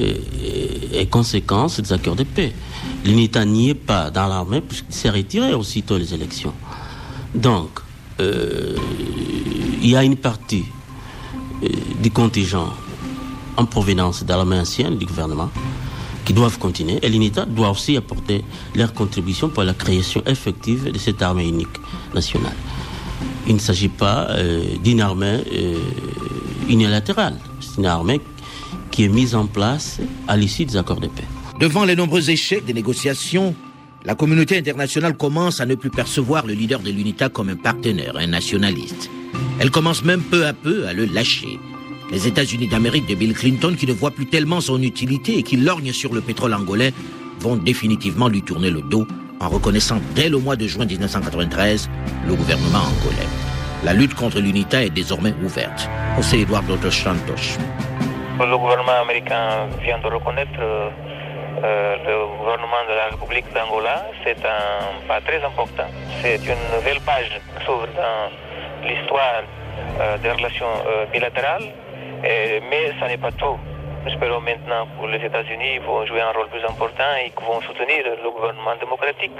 euh, 0.00 0.14
est 0.94 1.10
conséquence 1.10 1.80
des 1.80 1.92
accords 1.92 2.16
de 2.16 2.24
paix. 2.24 2.54
L'UNITA 3.04 3.44
n'y 3.44 3.70
est 3.70 3.74
pas 3.74 4.10
dans 4.10 4.26
l'armée 4.26 4.62
puisqu'il 4.62 4.94
s'est 4.94 5.10
retiré 5.10 5.52
aussitôt 5.52 5.98
les 5.98 6.14
élections. 6.14 6.54
Donc, 7.34 7.80
euh, 8.20 8.74
il 9.82 9.90
y 9.90 9.96
a 9.96 10.02
une 10.02 10.16
partie 10.16 10.64
du 12.00 12.10
contingent 12.10 12.72
en 13.56 13.66
provenance 13.66 14.24
de 14.24 14.28
l'armée 14.28 14.58
ancienne 14.58 14.96
du 14.96 15.04
gouvernement 15.04 15.50
qui 16.28 16.34
doivent 16.34 16.58
continuer. 16.58 16.98
Et 17.00 17.08
l'UNITA 17.08 17.46
doit 17.46 17.70
aussi 17.70 17.96
apporter 17.96 18.44
leur 18.74 18.92
contribution 18.92 19.48
pour 19.48 19.62
la 19.62 19.72
création 19.72 20.22
effective 20.26 20.92
de 20.92 20.98
cette 20.98 21.22
armée 21.22 21.48
unique 21.48 21.78
nationale. 22.14 22.52
Il 23.46 23.54
ne 23.54 23.58
s'agit 23.58 23.88
pas 23.88 24.26
euh, 24.32 24.62
d'une 24.84 25.00
armée 25.00 25.42
euh, 25.50 25.78
unilatérale. 26.68 27.38
C'est 27.60 27.78
une 27.78 27.86
armée 27.86 28.20
qui 28.90 29.04
est 29.04 29.08
mise 29.08 29.34
en 29.34 29.46
place 29.46 30.00
à 30.28 30.36
l'issue 30.36 30.66
des 30.66 30.76
accords 30.76 31.00
de 31.00 31.06
paix. 31.06 31.24
Devant 31.58 31.86
les 31.86 31.96
nombreux 31.96 32.28
échecs 32.28 32.66
des 32.66 32.74
négociations, 32.74 33.54
la 34.04 34.14
communauté 34.14 34.58
internationale 34.58 35.16
commence 35.16 35.62
à 35.62 35.66
ne 35.66 35.76
plus 35.76 35.90
percevoir 35.90 36.46
le 36.46 36.52
leader 36.52 36.80
de 36.80 36.90
l'UNITA 36.90 37.30
comme 37.30 37.48
un 37.48 37.56
partenaire, 37.56 38.18
un 38.18 38.26
nationaliste. 38.26 39.08
Elle 39.60 39.70
commence 39.70 40.04
même 40.04 40.20
peu 40.20 40.44
à 40.46 40.52
peu 40.52 40.86
à 40.88 40.92
le 40.92 41.06
lâcher. 41.06 41.58
Les 42.10 42.26
États-Unis 42.26 42.68
d'Amérique 42.68 43.06
de 43.06 43.14
Bill 43.14 43.34
Clinton, 43.34 43.74
qui 43.78 43.86
ne 43.86 43.92
voit 43.92 44.10
plus 44.10 44.26
tellement 44.26 44.62
son 44.62 44.80
utilité 44.82 45.38
et 45.38 45.42
qui 45.42 45.56
lorgne 45.56 45.92
sur 45.92 46.14
le 46.14 46.22
pétrole 46.22 46.54
angolais, 46.54 46.92
vont 47.40 47.56
définitivement 47.56 48.28
lui 48.28 48.42
tourner 48.42 48.70
le 48.70 48.80
dos 48.80 49.06
en 49.40 49.48
reconnaissant 49.48 50.00
dès 50.14 50.28
le 50.28 50.38
mois 50.38 50.56
de 50.56 50.66
juin 50.66 50.86
1993 50.86 51.90
le 52.26 52.34
gouvernement 52.34 52.78
angolais. 52.78 53.28
La 53.84 53.92
lutte 53.92 54.14
contre 54.14 54.40
l'UNITA 54.40 54.84
est 54.84 54.90
désormais 54.90 55.34
ouverte. 55.42 55.88
José 56.16 56.40
Eduardo 56.40 56.76
Santos. 56.90 57.58
Le 58.40 58.56
gouvernement 58.56 59.02
américain 59.02 59.68
vient 59.82 59.98
de 59.98 60.06
reconnaître 60.06 60.58
euh, 60.60 60.88
euh, 61.62 61.96
le 62.06 62.38
gouvernement 62.38 62.82
de 62.88 62.94
la 62.94 63.04
République 63.10 63.52
d'Angola. 63.52 64.06
C'est 64.24 64.38
un 64.46 65.06
pas 65.06 65.20
très 65.20 65.44
important. 65.44 65.86
C'est 66.22 66.40
une 66.46 66.76
nouvelle 66.76 67.00
page 67.00 67.40
s'ouvre 67.66 67.86
dans 67.94 68.88
l'histoire 68.88 69.42
euh, 70.00 70.16
des 70.18 70.30
relations 70.30 70.66
bilatérales. 71.12 71.72
Et- 72.24 72.60
mais 72.70 72.92
ça 73.00 73.06
n'est 73.08 73.18
pas 73.18 73.32
tout. 73.32 73.58
Espérons 74.06 74.40
maintenant 74.40 74.86
que 75.00 75.06
les 75.06 75.24
États-Unis 75.24 75.78
vont 75.78 76.06
jouer 76.06 76.20
un 76.20 76.30
rôle 76.32 76.48
plus 76.48 76.64
important 76.64 77.10
et 77.22 77.30
qu'ils 77.30 77.44
vont 77.44 77.60
soutenir 77.62 78.04
le 78.22 78.30
gouvernement 78.30 78.76
démocratique 78.76 79.32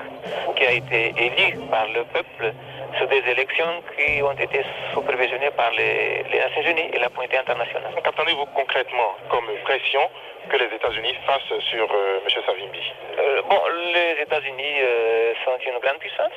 qui 0.56 0.64
a 0.66 0.73
été 0.73 1.14
élu 1.16 1.56
par 1.70 1.87
le 1.88 2.04
peuple 2.04 2.52
sur 2.99 3.06
des 3.08 3.23
élections 3.30 3.82
qui 3.97 4.20
ont 4.23 4.32
été 4.32 4.62
supervisionnées 4.92 5.52
par 5.52 5.70
les, 5.73 6.23
les 6.30 6.38
Nations 6.40 6.62
Unies 6.62 6.90
et 6.92 6.99
la 6.99 7.08
communauté 7.08 7.38
internationale. 7.38 7.92
Qu'attendez-vous 8.02 8.47
concrètement 8.54 9.11
comme 9.30 9.47
pression 9.64 10.02
que 10.50 10.56
les 10.56 10.66
États-Unis 10.75 11.14
fassent 11.26 11.58
sur 11.70 11.85
euh, 11.85 12.20
M. 12.25 12.42
Savimbi? 12.44 12.82
Euh, 13.18 13.42
bon, 13.49 13.61
les 13.94 14.23
États-Unis 14.23 14.75
euh, 14.82 15.32
sont 15.44 15.56
une 15.64 15.78
grande 15.80 15.99
puissance. 15.99 16.32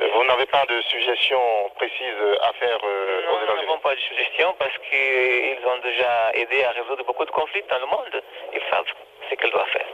Vous 0.00 0.24
n'avez 0.24 0.46
pas 0.46 0.64
de 0.66 0.80
suggestion 0.82 1.40
précise 1.76 2.14
à 2.42 2.52
faire 2.54 2.78
euh, 2.84 3.20
aux 3.30 3.36
Nous 3.36 3.42
États-Unis 3.44 3.66
n'avons 3.66 3.78
pas 3.80 3.94
de 3.94 4.00
suggestion 4.00 4.54
parce 4.58 4.76
qu'ils 4.78 5.66
ont 5.66 5.78
déjà 5.82 6.30
aidé 6.34 6.62
à 6.64 6.70
résoudre 6.70 7.04
beaucoup 7.04 7.24
de 7.24 7.30
conflits 7.30 7.64
dans 7.68 7.78
le 7.78 7.86
monde. 7.86 8.22
Ils 8.52 8.62
savent 8.70 8.86
ce 9.28 9.34
qu'ils 9.34 9.50
doivent 9.50 9.68
faire. 9.70 9.86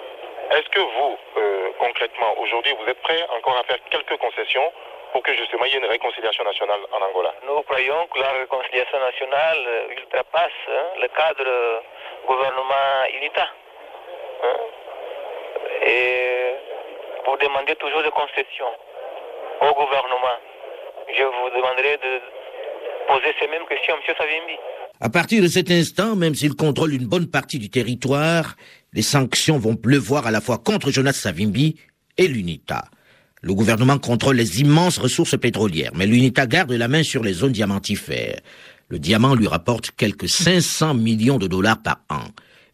Est-ce 0.51 0.69
que 0.69 0.81
vous, 0.81 1.19
euh, 1.39 1.71
concrètement, 1.79 2.39
aujourd'hui, 2.39 2.75
vous 2.79 2.87
êtes 2.91 3.01
prêt 3.01 3.25
encore 3.39 3.57
à 3.57 3.65
faire 3.65 3.79
quelques 3.91 4.17
concessions 4.19 4.73
pour 5.13 5.23
que 5.23 5.33
justement 5.35 5.65
il 5.65 5.73
y 5.73 5.77
ait 5.77 5.79
une 5.79 5.87
réconciliation 5.87 6.45
nationale 6.45 6.81
en 6.93 7.01
Angola? 7.01 7.33
Nous 7.47 7.63
croyons 7.63 8.07
que 8.09 8.21
la 8.21 8.31
réconciliation 8.33 8.99
nationale 9.01 9.59
euh, 9.67 9.89
ultrapasse 9.93 10.53
hein, 10.69 10.85
le 11.01 11.09
cadre 11.09 11.45
euh, 11.47 11.81
gouvernement 12.27 13.05
UNITA. 13.15 13.49
hein? 14.45 14.57
Et 15.87 16.55
vous 17.25 17.37
demandez 17.39 17.75
toujours 17.77 18.03
des 18.03 18.11
concessions 18.11 18.73
gouvernement. 19.75 20.39
Je 21.11 21.25
vous 21.25 21.51
demanderai 21.55 21.99
de 21.99 22.13
poser 23.07 23.35
ces 23.41 23.49
mêmes 23.49 23.67
questions 23.69 23.95
à. 23.95 24.15
Savimbi. 24.19 24.57
À 25.01 25.11
partir 25.11 25.43
de 25.43 25.49
cet 25.49 25.71
instant, 25.71 26.17
même 26.17 26.35
s'il 26.35 26.55
contrôle 26.55 26.95
une 26.95 27.07
bonne 27.07 27.27
partie 27.27 27.59
du 27.59 27.69
territoire, 27.69 28.57
les 28.93 29.03
sanctions 29.03 29.59
vont 29.59 29.77
pleuvoir 29.77 30.27
à 30.27 30.31
la 30.31 30.41
fois 30.41 30.59
contre 30.59 30.91
Jonas 30.91 31.13
Savimbi 31.13 31.77
et 32.17 32.29
l'UNITA. 32.29 32.85
Le 33.43 33.53
gouvernement 33.53 33.99
contrôle 33.99 34.37
les 34.37 34.61
immenses 34.61 34.99
ressources 34.99 35.37
pétrolières, 35.39 35.93
mais 35.95 36.07
l'UNITA 36.07 36.47
garde 36.47 36.73
la 36.73 36.89
main 36.89 37.03
sur 37.03 37.23
les 37.23 37.35
zones 37.35 37.53
diamantifères. 37.53 38.41
Le 38.89 38.99
diamant 38.99 39.35
lui 39.35 39.49
rapporte 39.49 39.91
quelques 39.91 40.29
500 40.29 40.95
millions 40.95 41.39
de 41.39 41.47
dollars 41.47 41.83
par 41.83 42.01
an 42.09 42.25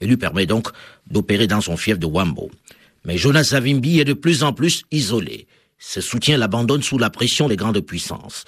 et 0.01 0.07
lui 0.07 0.17
permet 0.17 0.47
donc 0.47 0.69
d'opérer 1.11 1.47
dans 1.47 1.61
son 1.61 1.77
fief 1.77 1.99
de 1.99 2.07
Wambo. 2.07 2.51
Mais 3.05 3.17
Jonas 3.17 3.45
Savimbi 3.45 4.01
est 4.01 4.05
de 4.05 4.13
plus 4.13 4.45
en 4.45 4.53
plus 4.53 4.85
isolé. 4.91 5.47
Ses 5.83 6.03
soutiens 6.03 6.37
l'abandonnent 6.37 6.83
sous 6.83 6.99
la 6.99 7.09
pression 7.09 7.49
des 7.49 7.57
grandes 7.57 7.81
puissances. 7.81 8.45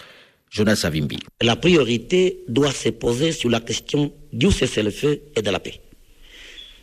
Jonas 0.50 0.76
Savimbi. 0.76 1.18
La 1.40 1.56
priorité 1.56 2.44
doit 2.46 2.72
se 2.72 2.90
poser 2.90 3.32
sur 3.32 3.48
la 3.48 3.60
question 3.60 4.12
du 4.34 4.52
cessez-le-feu 4.52 5.22
et 5.34 5.40
de 5.40 5.50
la 5.50 5.58
paix. 5.58 5.80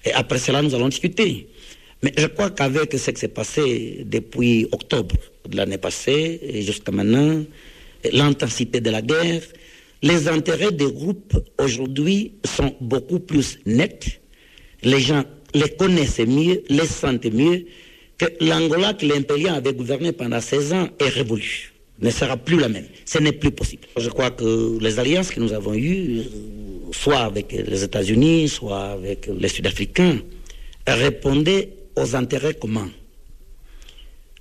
Et 0.04 0.12
après 0.12 0.40
cela, 0.40 0.64
nous 0.64 0.74
allons 0.74 0.90
discuter. 0.90 1.48
Mais 2.02 2.12
je 2.18 2.26
crois 2.26 2.50
qu'avec 2.50 2.98
ce 2.98 3.12
qui 3.12 3.20
s'est 3.20 3.28
passé 3.28 4.04
depuis 4.08 4.68
octobre 4.72 5.16
de 5.48 5.56
l'année 5.56 5.78
passée 5.78 6.64
jusqu'à 6.66 6.92
maintenant, 6.92 7.44
l'intensité 8.12 8.82
de 8.82 8.90
la 8.90 9.04
guerre, 9.04 9.44
les 10.02 10.28
intérêts 10.30 10.72
des 10.72 10.92
groupes 10.92 11.38
aujourd'hui 11.60 12.34
sont 12.44 12.76
beaucoup 12.82 13.20
plus 13.20 13.60
nets. 13.68 14.20
Les 14.82 15.00
gens 15.00 15.26
les 15.54 15.70
connaissent 15.70 16.20
mieux, 16.20 16.64
les 16.70 16.88
sentent 16.88 17.26
mieux 17.26 17.66
que 18.20 18.26
l'Angola 18.42 18.94
que 18.94 19.06
l'impérial 19.06 19.56
avait 19.56 19.74
gouverné 19.74 20.12
pendant 20.12 20.42
16 20.42 20.74
ans 20.74 20.90
est 21.00 21.08
révolue. 21.08 21.74
Ne 22.02 22.12
sera 22.12 22.38
plus 22.38 22.60
la 22.60 22.70
même. 22.70 22.86
Ce 23.06 23.18
n'est 23.18 23.32
plus 23.32 23.52
possible. 23.52 23.88
Je 23.98 24.10
crois 24.10 24.32
que 24.32 24.78
les 24.80 25.00
alliances 25.00 25.32
que 25.32 25.40
nous 25.40 25.54
avons 25.54 25.74
eues, 25.74 26.24
soit 26.92 27.20
avec 27.20 27.52
les 27.52 27.84
États-Unis, 27.84 28.50
soit 28.50 28.92
avec 28.92 29.28
les 29.28 29.48
Sud-Africains, 29.48 30.20
répondaient 30.86 31.70
aux 31.96 32.16
intérêts 32.16 32.54
communs. 32.54 32.90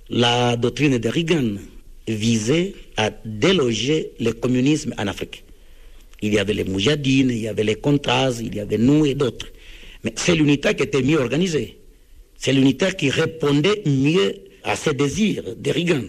La 0.09 0.55
doctrine 0.57 0.97
de 0.97 1.09
Reagan 1.09 1.55
visait 2.07 2.73
à 2.97 3.11
déloger 3.25 4.11
le 4.19 4.31
communisme 4.31 4.93
en 4.97 5.07
Afrique. 5.07 5.43
Il 6.21 6.33
y 6.33 6.39
avait 6.39 6.53
les 6.53 6.63
Moujadines, 6.63 7.29
il 7.29 7.39
y 7.39 7.47
avait 7.47 7.63
les 7.63 7.75
Contras, 7.75 8.41
il 8.41 8.55
y 8.55 8.59
avait 8.59 8.77
nous 8.77 9.05
et 9.05 9.15
d'autres. 9.15 9.47
Mais 10.03 10.13
c'est 10.15 10.35
l'unité 10.35 10.73
qui 10.75 10.83
était 10.83 11.01
mieux 11.01 11.19
organisée. 11.19 11.78
C'est 12.39 12.53
l'unité 12.53 12.87
qui 12.97 13.09
répondait 13.09 13.83
mieux 13.85 14.33
à 14.63 14.77
ces 14.77 14.93
désirs 14.93 15.43
de 15.57 15.71
Reagan. 15.71 16.03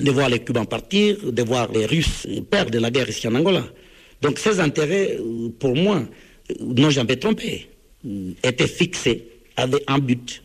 De 0.00 0.10
voir 0.10 0.30
les 0.30 0.38
Cubains 0.38 0.64
partir, 0.64 1.18
de 1.30 1.42
voir 1.42 1.70
les 1.70 1.84
Russes 1.84 2.26
perdre 2.50 2.78
la 2.78 2.90
guerre 2.90 3.10
ici 3.10 3.28
en 3.28 3.34
Angola. 3.34 3.64
Donc 4.22 4.38
ces 4.38 4.58
intérêts, 4.58 5.18
euh, 5.20 5.50
pour 5.58 5.76
moi, 5.76 6.02
euh, 6.50 6.54
n'ont 6.60 6.90
jamais 6.90 7.16
trompé, 7.16 7.68
euh, 8.06 8.30
étaient 8.42 8.66
fixés, 8.66 9.28
avaient 9.56 9.84
un 9.86 9.98
but. 9.98 10.42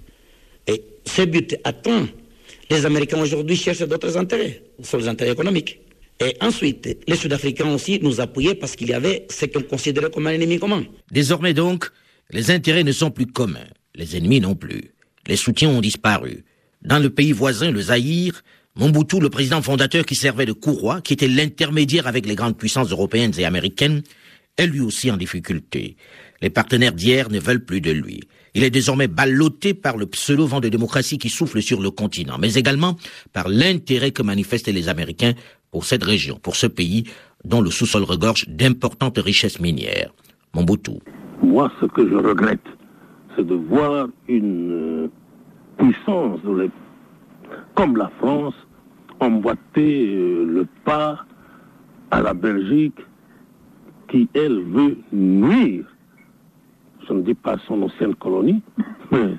Et 0.67 0.83
ce 1.05 1.21
but 1.21 1.55
atteint, 1.63 2.07
les 2.69 2.85
Américains 2.85 3.21
aujourd'hui 3.21 3.55
cherchent 3.55 3.87
d'autres 3.87 4.17
intérêts, 4.17 4.63
sur 4.83 4.97
les 4.97 5.07
intérêts 5.07 5.31
économiques. 5.31 5.79
Et 6.19 6.35
ensuite, 6.41 6.97
les 7.07 7.15
Sud-Africains 7.15 7.73
aussi 7.73 7.99
nous 8.01 8.19
appuyaient 8.21 8.55
parce 8.55 8.75
qu'il 8.75 8.89
y 8.89 8.93
avait 8.93 9.25
ce 9.29 9.45
qu'on 9.45 9.61
considérait 9.61 10.11
comme 10.11 10.27
un 10.27 10.31
ennemi 10.31 10.59
commun. 10.59 10.83
Désormais 11.11 11.53
donc, 11.53 11.89
les 12.31 12.51
intérêts 12.51 12.83
ne 12.83 12.91
sont 12.91 13.11
plus 13.11 13.27
communs, 13.27 13.67
les 13.95 14.17
ennemis 14.17 14.39
non 14.39 14.55
plus. 14.55 14.91
Les 15.27 15.35
soutiens 15.35 15.69
ont 15.69 15.81
disparu. 15.81 16.43
Dans 16.81 16.99
le 16.99 17.09
pays 17.09 17.31
voisin, 17.31 17.71
le 17.71 17.81
Zaïre, 17.81 18.41
Mobutu, 18.75 19.19
le 19.19 19.29
président 19.29 19.61
fondateur 19.61 20.05
qui 20.05 20.15
servait 20.15 20.45
de 20.45 20.51
courroie, 20.51 21.01
qui 21.01 21.13
était 21.13 21.27
l'intermédiaire 21.27 22.07
avec 22.07 22.25
les 22.25 22.35
grandes 22.35 22.57
puissances 22.57 22.91
européennes 22.91 23.33
et 23.37 23.45
américaines, 23.45 24.01
est 24.57 24.67
lui 24.67 24.81
aussi 24.81 25.11
en 25.11 25.17
difficulté. 25.17 25.95
Les 26.41 26.49
partenaires 26.49 26.93
d'hier 26.93 27.29
ne 27.29 27.39
veulent 27.39 27.63
plus 27.63 27.81
de 27.81 27.91
lui. 27.91 28.21
Il 28.55 28.63
est 28.63 28.69
désormais 28.69 29.07
ballotté 29.07 29.73
par 29.73 29.97
le 29.97 30.05
pseudo-vent 30.05 30.59
de 30.59 30.69
démocratie 30.69 31.17
qui 31.17 31.29
souffle 31.29 31.61
sur 31.61 31.81
le 31.81 31.89
continent, 31.89 32.37
mais 32.39 32.53
également 32.55 32.97
par 33.31 33.47
l'intérêt 33.47 34.11
que 34.11 34.21
manifestent 34.21 34.67
les 34.67 34.89
Américains 34.89 35.33
pour 35.71 35.85
cette 35.85 36.03
région, 36.03 36.37
pour 36.41 36.55
ce 36.55 36.67
pays 36.67 37.05
dont 37.45 37.61
le 37.61 37.71
sous-sol 37.71 38.03
regorge 38.03 38.47
d'importantes 38.47 39.17
richesses 39.17 39.59
minières. 39.59 40.13
Mobutu. 40.53 40.99
Moi, 41.41 41.71
ce 41.81 41.85
que 41.87 42.07
je 42.07 42.15
regrette, 42.15 42.61
c'est 43.35 43.45
de 43.45 43.55
voir 43.55 44.07
une 44.27 44.71
euh, 44.71 45.07
puissance 45.77 46.39
comme 47.75 47.97
la 47.97 48.09
France 48.19 48.55
emboîter 49.19 50.15
euh, 50.15 50.45
le 50.45 50.67
pas 50.83 51.25
à 52.11 52.21
la 52.21 52.33
Belgique 52.33 52.99
qui, 54.07 54.29
elle, 54.33 54.61
veut 54.61 54.97
nuire, 55.11 55.85
je 57.07 57.13
ne 57.13 57.21
dis 57.21 57.33
pas 57.33 57.57
son 57.67 57.81
ancienne 57.81 58.15
colonie, 58.15 58.61
mais 59.11 59.35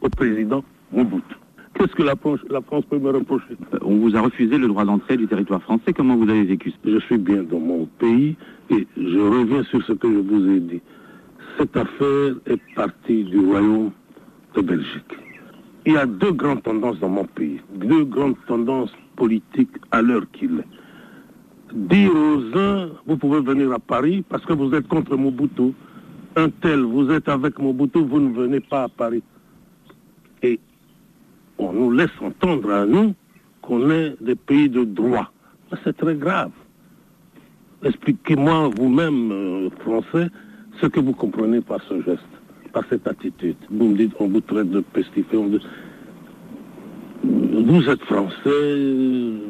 au 0.00 0.08
président 0.08 0.64
Mobutu. 0.92 1.36
Qu'est-ce 1.74 1.94
que 1.94 2.02
la 2.02 2.16
France, 2.16 2.40
la 2.48 2.62
France 2.62 2.84
peut 2.88 2.98
me 2.98 3.10
reprocher? 3.10 3.54
On 3.82 3.96
vous 3.98 4.16
a 4.16 4.22
refusé 4.22 4.56
le 4.56 4.66
droit 4.66 4.84
d'entrée 4.86 5.18
du 5.18 5.26
territoire 5.26 5.62
français. 5.62 5.92
Comment 5.92 6.16
vous 6.16 6.28
avez 6.28 6.44
vécu? 6.44 6.72
Je 6.84 6.98
suis 7.00 7.18
bien 7.18 7.42
dans 7.42 7.60
mon 7.60 7.84
pays 7.98 8.34
et 8.70 8.86
je 8.96 9.18
reviens 9.18 9.62
sur 9.64 9.84
ce 9.84 9.92
que 9.92 10.10
je 10.10 10.18
vous 10.18 10.50
ai 10.50 10.60
dit. 10.60 10.80
Cette 11.58 11.76
affaire 11.76 12.34
est 12.46 12.60
partie 12.74 13.24
du 13.24 13.38
royaume 13.38 13.90
de 14.54 14.60
Belgique. 14.60 15.16
Il 15.86 15.94
y 15.94 15.96
a 15.96 16.04
deux 16.04 16.32
grandes 16.32 16.62
tendances 16.62 16.98
dans 16.98 17.08
mon 17.08 17.24
pays, 17.24 17.60
deux 17.74 18.04
grandes 18.04 18.36
tendances 18.46 18.92
politiques 19.16 19.76
à 19.90 20.02
l'heure 20.02 20.26
qu'il 20.32 20.58
est. 20.58 21.74
Dire 21.74 22.10
aux 22.14 22.58
uns, 22.58 22.90
vous 23.06 23.16
pouvez 23.16 23.40
venir 23.40 23.72
à 23.72 23.78
Paris 23.78 24.22
parce 24.28 24.44
que 24.44 24.52
vous 24.52 24.74
êtes 24.74 24.86
contre 24.88 25.16
Mobutu. 25.16 25.72
Un 26.36 26.50
tel, 26.50 26.80
vous 26.82 27.10
êtes 27.10 27.28
avec 27.28 27.58
Mobutu, 27.58 28.00
vous 28.00 28.20
ne 28.20 28.34
venez 28.34 28.60
pas 28.60 28.84
à 28.84 28.88
Paris. 28.88 29.22
Et 30.42 30.60
on 31.56 31.72
nous 31.72 31.90
laisse 31.90 32.10
entendre 32.20 32.70
à 32.70 32.84
nous 32.84 33.14
qu'on 33.62 33.90
est 33.90 34.16
des 34.20 34.34
pays 34.34 34.68
de 34.68 34.84
droit. 34.84 35.32
C'est 35.84 35.96
très 35.96 36.14
grave. 36.16 36.50
Expliquez-moi 37.82 38.70
vous-même, 38.76 39.32
euh, 39.32 39.70
français, 39.80 40.28
ce 40.80 40.86
que 40.86 41.00
vous 41.00 41.12
comprenez 41.12 41.60
par 41.60 41.80
ce 41.88 42.00
geste, 42.02 42.22
par 42.72 42.84
cette 42.88 43.06
attitude. 43.06 43.56
Vous 43.70 43.88
me 43.88 43.96
dites, 43.96 44.12
on 44.18 44.28
vous 44.28 44.40
traite 44.40 44.70
de 44.70 44.80
pestiféré. 44.80 45.60
Vous 47.22 47.88
êtes 47.88 48.02
français, 48.02 49.40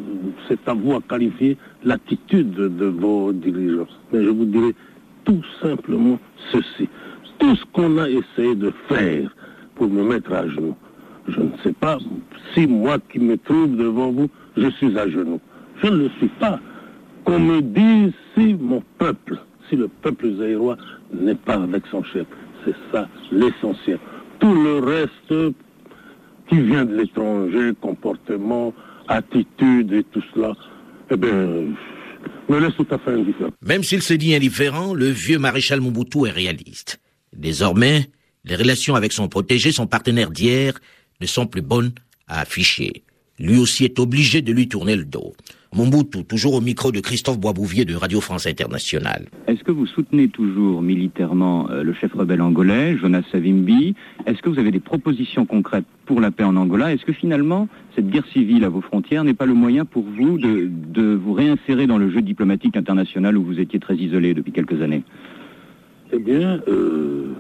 c'est 0.49 0.69
à 0.69 0.75
vous 0.75 0.95
à 0.95 1.01
qualifier 1.03 1.57
l'attitude 1.85 2.53
de, 2.53 2.87
vos 2.87 3.33
dirigeants. 3.33 3.89
Mais 4.13 4.25
je 4.25 4.31
vous 4.31 4.45
dirai 4.45 4.75
tout 5.25 5.43
simplement 5.61 6.19
ceci. 6.53 6.89
Tout 7.39 7.55
ce 7.57 7.65
qu'on 7.73 7.99
a 7.99 8.09
essayé 8.09 8.55
de 8.55 8.73
faire 8.89 9.35
pour 9.75 9.89
me 9.89 10.03
mettre 10.03 10.33
à 10.33 10.49
genoux, 10.49 10.77
je 11.29 11.41
ne 11.41 11.51
sais 11.63 11.73
pas 11.73 11.99
si 12.55 12.67
moi 12.67 12.99
qui 13.11 13.19
me 13.19 13.37
trouve 13.37 13.77
devant 13.77 14.13
vous, 14.13 14.31
je 14.57 14.69
suis 14.71 14.97
à 14.99 15.09
genoux. 15.09 15.41
Je 15.83 15.89
ne 15.89 15.97
le 15.97 16.09
suis 16.19 16.31
pas. 16.41 16.61
Qu'on 17.25 17.41
me 17.41 17.61
dise 17.61 18.13
si 18.35 18.55
mon 18.55 18.83
peuple, 18.99 19.39
si 19.69 19.77
le 19.77 19.89
peuple 19.89 20.37
zaïrois 20.39 20.77
n'est 21.13 21.35
pas 21.35 21.55
avec 21.55 21.85
son 21.91 22.03
chef, 22.05 22.27
C'est 22.65 22.75
ça 22.93 23.09
l'essentiel. 23.31 23.99
Tout 24.41 24.55
le 24.55 24.79
reste 24.79 25.55
qui 26.49 26.61
vient 26.61 26.85
de 26.85 26.97
l'étranger, 26.97 27.73
comportement, 27.81 28.73
attitude 29.09 29.93
et 29.93 30.05
tout 30.05 30.23
cela, 30.35 30.55
eh 31.11 31.17
bien, 31.17 31.65
me 32.49 32.59
laisse 32.59 32.75
tout 32.77 32.87
à 32.91 32.99
fait 32.99 33.13
indifférent. 33.13 33.51
Même 33.63 33.83
s'il 33.83 34.03
se 34.03 34.15
dit 34.15 34.35
indifférent, 34.35 34.95
le 34.95 35.07
vieux 35.07 35.39
maréchal 35.39 35.81
Mobutu 35.81 36.27
est 36.27 36.31
réaliste. 36.31 37.01
Désormais, 37.33 38.07
les 38.45 38.57
relations 38.57 38.95
avec 38.95 39.13
son 39.13 39.29
protégé, 39.29 39.73
son 39.73 39.87
partenaire 39.87 40.31
d'hier, 40.31 40.75
ne 41.21 41.27
sont 41.27 41.47
plus 41.47 41.63
bonnes 41.63 41.93
à 42.29 42.41
afficher. 42.41 43.05
Lui 43.39 43.59
aussi 43.59 43.85
est 43.85 43.99
obligé 43.99 44.43
de 44.43 44.53
lui 44.53 44.69
tourner 44.69 44.97
le 44.97 45.05
dos. 45.05 45.35
Mobutu, 45.75 46.25
toujours 46.25 46.55
au 46.55 46.61
micro 46.61 46.93
de 46.93 47.01
Christophe 47.01 47.39
Boisbouvier 47.39 47.85
de 47.85 47.95
Radio 47.95 48.21
France 48.21 48.47
Internationale. 48.47 49.27
Est-ce 49.47 49.63
que 49.65 49.73
vous 49.73 49.87
soutenez 49.87 50.29
toujours 50.29 50.81
militairement 50.81 51.69
euh, 51.71 51.83
le 51.83 51.93
chef 51.93 52.13
rebelle 52.13 52.41
angolais, 52.41 52.97
Jonas 52.97 53.23
Savimbi? 53.33 53.95
Est-ce 54.27 54.41
que 54.43 54.49
vous 54.49 54.59
avez 54.59 54.71
des 54.71 54.81
propositions 54.81 55.45
concrètes 55.45 55.85
pour 56.07 56.21
la 56.21 56.31
paix 56.31 56.45
en 56.45 56.57
Angola? 56.57 56.93
Est-ce 56.95 57.05
que 57.05 57.13
finalement, 57.13 57.69
cette 57.95 58.09
guerre 58.09 58.27
civile 58.33 58.65
à 58.65 58.69
vos 58.69 58.81
frontières 58.81 59.25
n'est 59.25 59.35
pas 59.35 59.47
le 59.47 59.55
moyen 59.55 59.85
pour 59.85 60.05
vous 60.05 60.39
de, 60.39 60.69
de 60.71 61.15
vous 61.15 61.33
réinsérer 61.33 61.87
dans 61.87 61.99
le 61.99 62.11
jeu 62.11 62.23
diplomatique 62.23 62.77
international 62.77 63.37
où 63.37 63.45
vous 63.45 63.61
étiez 63.61 63.81
très 63.81 63.97
isolé 63.97 64.35
depuis 64.35 64.53
quelques 64.53 64.81
années? 64.81 65.03
Eh 66.13 66.19
bien, 66.19 66.61
euh, 66.69 67.33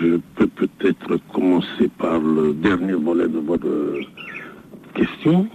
je 0.00 0.20
peux 0.36 0.46
peut-être 0.46 1.18
commencer 1.32 1.88
par 1.98 2.20
le 2.20 2.54
dernier 2.54 2.92
volet 2.92 3.28
de 3.28 3.38
votre 3.38 3.98
question. 4.94 5.48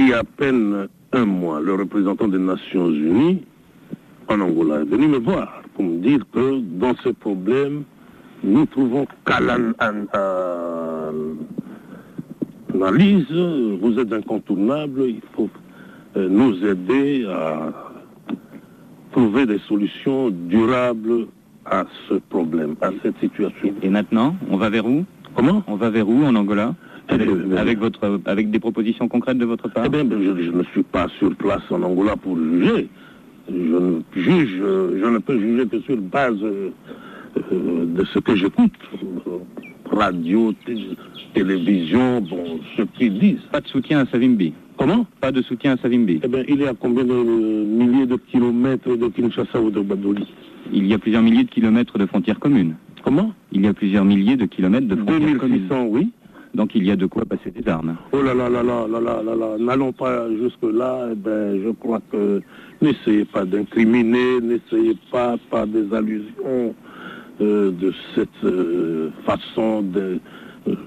Il 0.00 0.08
y 0.08 0.14
a 0.14 0.20
à 0.20 0.24
peine 0.24 0.88
un 1.12 1.26
mois, 1.26 1.60
le 1.60 1.74
représentant 1.74 2.26
des 2.26 2.38
Nations 2.38 2.88
Unies 2.88 3.42
en 4.28 4.40
Angola 4.40 4.80
est 4.80 4.84
venu 4.84 5.08
me 5.08 5.18
voir 5.18 5.62
pour 5.74 5.84
me 5.84 5.98
dire 5.98 6.20
que 6.32 6.58
dans 6.78 6.94
ce 7.04 7.10
problème, 7.10 7.82
nous 8.42 8.64
trouvons 8.64 9.06
qu'à 9.26 9.40
l'analyse, 12.72 13.30
vous 13.82 13.98
êtes 13.98 14.10
incontournable, 14.10 15.02
il 15.02 15.20
faut 15.34 15.50
euh, 16.16 16.30
nous 16.30 16.64
aider 16.64 17.26
à 17.26 17.70
trouver 19.12 19.44
des 19.44 19.58
solutions 19.68 20.30
durables 20.30 21.26
à 21.66 21.84
ce 22.08 22.14
problème, 22.14 22.74
à 22.80 22.88
cette 23.02 23.18
situation. 23.18 23.74
Et 23.82 23.90
maintenant, 23.90 24.34
on 24.50 24.56
va 24.56 24.70
vers 24.70 24.86
où? 24.86 25.04
Comment? 25.36 25.62
On 25.66 25.76
va 25.76 25.90
vers 25.90 26.08
où 26.08 26.24
en 26.24 26.34
Angola? 26.36 26.74
Avec, 27.10 27.28
Eh 27.30 27.34
bien, 27.48 27.56
avec 27.56 27.78
votre, 27.78 28.20
avec 28.26 28.50
des 28.50 28.58
propositions 28.58 29.08
concrètes 29.08 29.38
de 29.38 29.44
votre 29.44 29.68
part 29.70 29.84
Eh 29.86 29.88
bien, 29.88 30.04
je, 30.10 30.42
je 30.42 30.50
ne 30.50 30.62
suis 30.64 30.82
pas 30.82 31.08
sur 31.18 31.34
place 31.36 31.62
en 31.70 31.82
Angola 31.82 32.16
pour 32.16 32.36
juger. 32.38 32.88
Je 33.48 33.54
ne 33.54 34.00
juge, 34.14 34.58
euh, 34.60 35.00
je 35.02 35.06
ne 35.08 35.18
peux 35.18 35.38
juger 35.38 35.66
que 35.66 35.80
sur 35.80 35.96
base 35.96 36.36
euh, 36.42 36.70
euh, 37.52 37.84
de 37.86 38.04
ce 38.04 38.18
que 38.20 38.36
j'écoute. 38.36 38.72
Radio, 39.90 40.52
té- 40.64 40.76
télévision, 41.34 42.20
bon, 42.20 42.60
ce 42.76 42.82
qu'ils 42.82 43.18
disent. 43.18 43.40
Pas 43.50 43.60
de 43.60 43.66
soutien 43.68 44.00
à 44.00 44.06
Savimbi 44.06 44.52
Comment? 44.76 45.04
Pas 45.20 45.32
de 45.32 45.42
soutien 45.42 45.72
à 45.72 45.76
Savimbi 45.76 46.20
Eh 46.22 46.28
bien, 46.28 46.42
il 46.48 46.62
est 46.62 46.68
à 46.68 46.74
combien 46.74 47.04
de 47.04 47.12
euh, 47.12 47.64
milliers 47.64 48.06
de 48.06 48.16
kilomètres 48.16 48.96
de 48.96 49.08
Kinshasa 49.08 49.60
ou 49.60 49.70
de 49.70 49.80
Badoli? 49.80 50.26
Il 50.72 50.86
y 50.86 50.94
a 50.94 50.98
plusieurs 50.98 51.22
milliers 51.22 51.44
de 51.44 51.50
kilomètres 51.50 51.98
de 51.98 52.06
frontières 52.06 52.38
communes. 52.38 52.76
Comment? 53.02 53.32
Il 53.52 53.62
y 53.64 53.66
a 53.66 53.74
plusieurs 53.74 54.04
milliers 54.04 54.36
de 54.36 54.46
kilomètres 54.46 54.86
de 54.86 54.94
frontières 54.94 55.38
communes. 55.38 55.66
2600, 55.68 55.86
oui. 55.90 56.10
Donc 56.54 56.74
il 56.74 56.84
y 56.84 56.90
a 56.90 56.96
de 56.96 57.06
quoi 57.06 57.24
passer 57.24 57.50
des 57.50 57.68
armes. 57.68 57.96
Oh 58.12 58.22
là 58.22 58.34
là 58.34 58.48
là 58.48 58.62
là 58.62 58.86
là 58.88 59.00
là 59.00 59.22
là 59.22 59.34
là, 59.36 59.58
n'allons 59.58 59.92
pas 59.92 60.28
jusque-là. 60.30 61.10
Eh 61.12 61.14
ben, 61.14 61.62
je 61.62 61.70
crois 61.70 62.00
que 62.10 62.42
n'essayez 62.82 63.24
pas 63.24 63.44
d'incriminer, 63.44 64.40
n'essayez 64.40 64.96
pas 65.12 65.36
par 65.50 65.66
des 65.66 65.92
allusions 65.94 66.74
euh, 67.40 67.70
de 67.70 67.92
cette 68.14 68.28
euh, 68.44 69.10
façon 69.24 69.84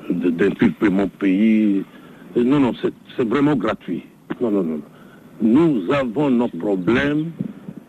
d'inculper 0.09 0.89
mon 0.89 1.07
pays. 1.07 1.83
Non, 2.35 2.59
non, 2.59 2.73
c'est 2.81 2.93
c'est 3.15 3.27
vraiment 3.27 3.55
gratuit. 3.55 4.03
Non, 4.41 4.51
non, 4.51 4.63
non. 4.63 4.81
Nous 5.41 5.91
avons 5.91 6.29
nos 6.29 6.47
problèmes 6.47 7.31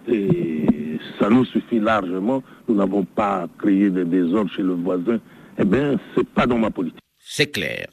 et 0.07 0.99
ça 1.19 1.29
nous 1.29 1.45
suffit 1.47 1.81
largement. 1.81 2.43
Nous 2.69 2.77
n'avons 2.77 3.05
pas 3.05 3.47
créé 3.59 3.91
des 3.91 4.05
désordres 4.05 4.51
chez 4.51 4.63
le 4.63 4.75
voisin. 4.75 5.19
Eh 5.59 5.65
bien, 5.65 5.97
c'est 6.15 6.29
pas 6.29 6.47
dans 6.47 6.59
ma 6.59 6.71
politique. 6.71 7.04
C'est 7.27 7.51
clair. 7.51 7.87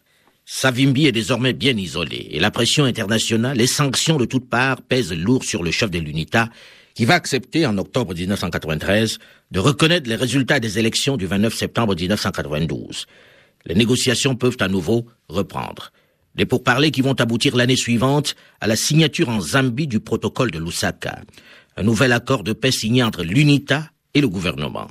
Savimbi 0.45 1.07
est 1.07 1.13
désormais 1.13 1.53
bien 1.53 1.75
isolé 1.77 2.27
et 2.31 2.39
la 2.39 2.51
pression 2.51 2.83
internationale, 2.83 3.57
les 3.57 3.65
sanctions 3.65 4.17
de 4.17 4.25
toutes 4.25 4.49
parts 4.49 4.81
pèsent 4.81 5.13
lourd 5.13 5.45
sur 5.45 5.63
le 5.63 5.71
chef 5.71 5.89
de 5.89 5.99
l'UNITA 5.99 6.49
qui 6.93 7.05
va 7.05 7.13
accepter 7.13 7.65
en 7.65 7.77
octobre 7.77 8.13
1993 8.13 9.19
de 9.51 9.59
reconnaître 9.59 10.09
les 10.09 10.15
résultats 10.15 10.59
des 10.59 10.77
élections 10.77 11.15
du 11.15 11.27
29 11.27 11.55
septembre 11.55 11.95
1992. 11.95 13.07
Les 13.65 13.75
négociations 13.75 14.35
peuvent 14.35 14.57
à 14.59 14.67
nouveau 14.67 15.05
reprendre. 15.29 15.93
Des 16.35 16.45
pourparlers 16.45 16.91
qui 16.91 17.01
vont 17.01 17.19
aboutir 17.19 17.55
l'année 17.55 17.77
suivante 17.77 18.35
à 18.59 18.67
la 18.67 18.75
signature 18.75 19.29
en 19.29 19.39
Zambie 19.39 19.87
du 19.87 20.01
protocole 20.01 20.51
de 20.51 20.59
Lusaka, 20.59 21.21
un 21.77 21.83
nouvel 21.83 22.11
accord 22.11 22.43
de 22.43 22.51
paix 22.51 22.71
signé 22.71 23.01
entre 23.01 23.23
l'UNITA 23.23 23.89
et 24.13 24.19
le 24.19 24.27
gouvernement. 24.27 24.87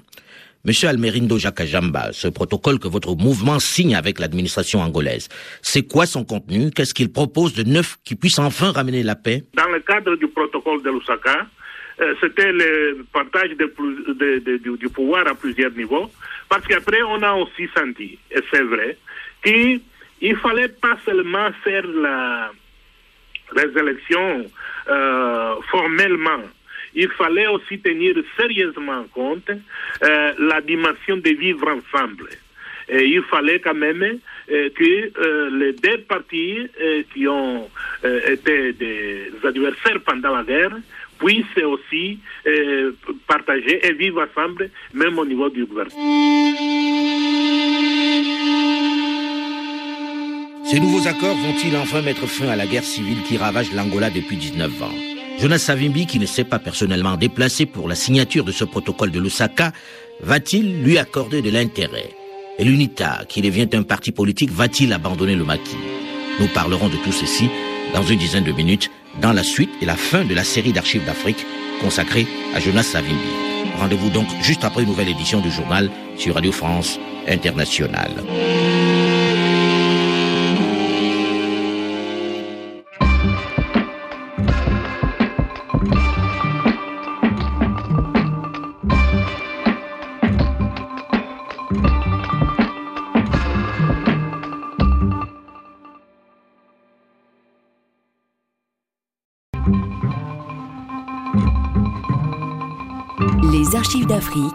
Monsieur 0.63 0.89
Almerindo 0.89 1.39
Jacajamba, 1.39 2.13
ce 2.13 2.29
protocole 2.29 2.79
que 2.79 2.87
votre 2.87 3.17
mouvement 3.17 3.59
signe 3.59 3.95
avec 3.95 4.19
l'administration 4.19 4.81
angolaise, 4.81 5.31
c'est 5.63 5.89
quoi 5.89 6.05
son 6.05 6.23
contenu? 6.23 6.71
Qu'est-ce 6.71 6.93
qu'il 6.93 7.11
propose 7.11 7.55
de 7.55 7.63
neuf 7.63 7.97
qui 8.05 8.15
puisse 8.15 8.39
enfin 8.39 8.71
ramener 8.71 9.03
la 9.03 9.15
paix? 9.15 9.43
Dans 9.55 9.71
le 9.71 9.81
cadre 9.81 10.17
du 10.17 10.29
protocole 10.29 10.83
de 10.83 10.91
Lusaka, 10.91 11.47
euh, 12.03 12.15
c'était 12.21 12.53
le 12.53 13.07
partage 13.11 13.53
du, 13.57 14.89
pouvoir 14.91 15.27
à 15.29 15.35
plusieurs 15.35 15.71
niveaux, 15.71 16.11
parce 16.51 16.67
qu'après 16.67 17.03
on 17.05 17.23
a 17.23 17.33
aussi 17.33 17.67
senti, 17.75 18.19
et 18.31 18.41
c'est 18.53 18.63
vrai, 18.63 18.99
qu'il 19.43 20.37
fallait 20.43 20.69
pas 20.69 20.99
seulement 21.07 21.49
faire 21.65 21.85
les 23.57 23.81
élections 23.81 24.45
euh, 24.91 25.55
formellement, 25.71 26.43
il 26.95 27.09
fallait 27.11 27.47
aussi 27.47 27.79
tenir 27.79 28.15
sérieusement 28.37 29.05
compte 29.13 29.51
euh, 29.51 30.33
la 30.39 30.61
dimension 30.61 31.17
de 31.17 31.31
vivre 31.31 31.69
ensemble. 31.69 32.29
Il 32.93 33.23
fallait 33.23 33.61
quand 33.61 33.75
même 33.75 34.19
euh, 34.51 34.69
que 34.71 35.13
euh, 35.21 35.51
les 35.59 35.73
deux 35.75 35.99
partis 36.09 36.67
euh, 36.81 37.03
qui 37.15 37.29
ont 37.29 37.69
été 38.03 38.73
des 38.73 39.31
adversaires 39.45 40.01
pendant 40.05 40.35
la 40.35 40.43
guerre 40.43 40.77
puissent 41.19 41.63
aussi 41.63 42.19
partager 43.27 43.87
et 43.87 43.93
vivre 43.93 44.27
ensemble, 44.27 44.71
même 44.95 45.19
au 45.19 45.27
niveau 45.27 45.51
du 45.51 45.67
gouvernement. 45.67 45.95
Ces 50.65 50.81
nouveaux 50.81 51.07
accords 51.07 51.37
vont-ils 51.37 51.77
enfin 51.77 52.01
mettre 52.01 52.27
fin 52.27 52.49
à 52.49 52.57
la 52.57 52.67
guerre 52.67 52.85
civile 52.85 53.23
qui 53.23 53.37
ravage 53.37 53.73
l'Angola 53.73 54.09
depuis 54.09 54.37
19 54.37 54.83
ans? 54.83 55.20
Jonas 55.41 55.59
Savimbi, 55.59 56.07
qui 56.07 56.19
ne 56.19 56.27
s'est 56.27 56.45
pas 56.45 56.59
personnellement 56.59 57.17
déplacé 57.17 57.65
pour 57.65 57.89
la 57.89 57.95
signature 57.95 58.45
de 58.45 58.53
ce 58.53 58.65
protocole 58.65 59.11
de 59.11 59.19
Lusaka, 59.19 59.73
va-t-il 60.21 60.83
lui 60.83 60.99
accorder 60.99 61.41
de 61.41 61.51
l'intérêt? 61.51 62.11
Et 62.59 62.65
l'UNITA, 62.65 63.23
qui 63.27 63.41
devient 63.41 63.69
un 63.73 63.83
parti 63.83 64.13
politique, 64.13 64.51
va-t-il 64.51 64.93
abandonner 64.93 65.35
le 65.35 65.45
maquis? 65.45 65.79
Nous 66.41 66.47
parlerons 66.49 66.89
de 66.89 66.97
tout 66.97 67.13
ceci 67.13 67.49
dans 67.95 68.03
une 68.03 68.19
dizaine 68.19 68.45
de 68.45 68.53
minutes, 68.53 68.91
dans 69.23 69.33
la 69.33 69.43
suite 69.43 69.71
et 69.81 69.87
la 69.87 69.97
fin 69.97 70.27
de 70.27 70.35
la 70.35 70.45
série 70.45 70.75
d'archives 70.75 71.07
d'Afrique 71.07 71.47
consacrée 71.81 72.27
à 72.55 72.61
Jonas 72.61 72.83
Savimbi. 72.83 73.15
Rendez-vous 73.79 74.11
donc 74.11 74.27
juste 74.43 74.65
après 74.65 74.83
une 74.83 74.89
nouvelle 74.89 75.09
édition 75.09 75.41
du 75.41 75.51
journal 75.51 75.91
sur 76.19 76.35
Radio 76.35 76.53
France 76.53 77.01
Internationale. 77.27 78.13
Les 103.53 103.75
archives 103.75 104.07
d'Afrique 104.07 104.55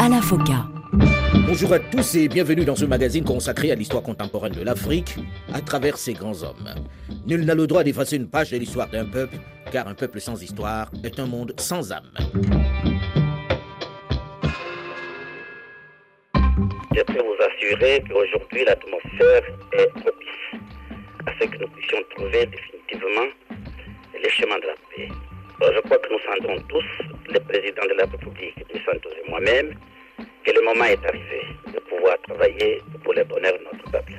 à 0.00 0.08
la 0.08 0.22
FOCA. 0.22 0.66
Bonjour 1.46 1.74
à 1.74 1.78
tous 1.78 2.14
et 2.14 2.28
bienvenue 2.28 2.64
dans 2.64 2.74
ce 2.74 2.86
magazine 2.86 3.22
consacré 3.22 3.70
à 3.70 3.74
l'histoire 3.74 4.02
contemporaine 4.02 4.54
de 4.54 4.62
l'Afrique 4.62 5.16
à 5.52 5.60
travers 5.60 5.98
ses 5.98 6.14
grands 6.14 6.42
hommes. 6.42 6.70
Nul 7.26 7.44
n'a 7.44 7.54
le 7.54 7.66
droit 7.66 7.84
d'effacer 7.84 8.16
une 8.16 8.30
page 8.30 8.50
de 8.50 8.56
l'histoire 8.56 8.88
d'un 8.88 9.04
peuple, 9.04 9.36
car 9.70 9.86
un 9.88 9.94
peuple 9.94 10.20
sans 10.20 10.42
histoire 10.42 10.90
est 11.04 11.18
un 11.20 11.26
monde 11.26 11.52
sans 11.58 11.92
âme. 11.92 12.10
Je 16.94 17.02
peux 17.02 17.12
vous 17.12 17.38
assurer 17.40 18.02
qu'aujourd'hui 18.08 18.64
l'atmosphère 18.64 19.42
est 19.72 19.88
propice 19.88 20.60
à 21.26 21.32
ce 21.38 21.44
que 21.46 21.58
nous 21.58 21.68
puissions 21.68 21.98
trouver 22.16 22.46
définitivement 22.46 23.28
les 24.22 24.30
chemins 24.30 24.58
de 24.58 24.66
la 24.66 24.74
paix. 24.96 25.33
Je 25.60 25.80
crois 25.80 25.98
que 25.98 26.08
nous 26.12 26.18
sentons 26.18 26.62
tous, 26.68 27.32
le 27.32 27.40
président 27.40 27.82
de 27.88 27.94
la 27.96 28.04
République, 28.04 28.56
du 28.72 28.84
Santos 28.84 29.10
et 29.24 29.30
moi-même, 29.30 29.74
que 30.44 30.52
le 30.52 30.64
moment 30.64 30.84
est 30.84 31.04
arrivé 31.06 31.42
de 31.72 31.78
pouvoir 31.80 32.16
travailler 32.28 32.82
pour 33.02 33.14
le 33.14 33.24
bonheur 33.24 33.52
de 33.58 33.64
notre 33.64 33.90
peuple. 33.90 34.14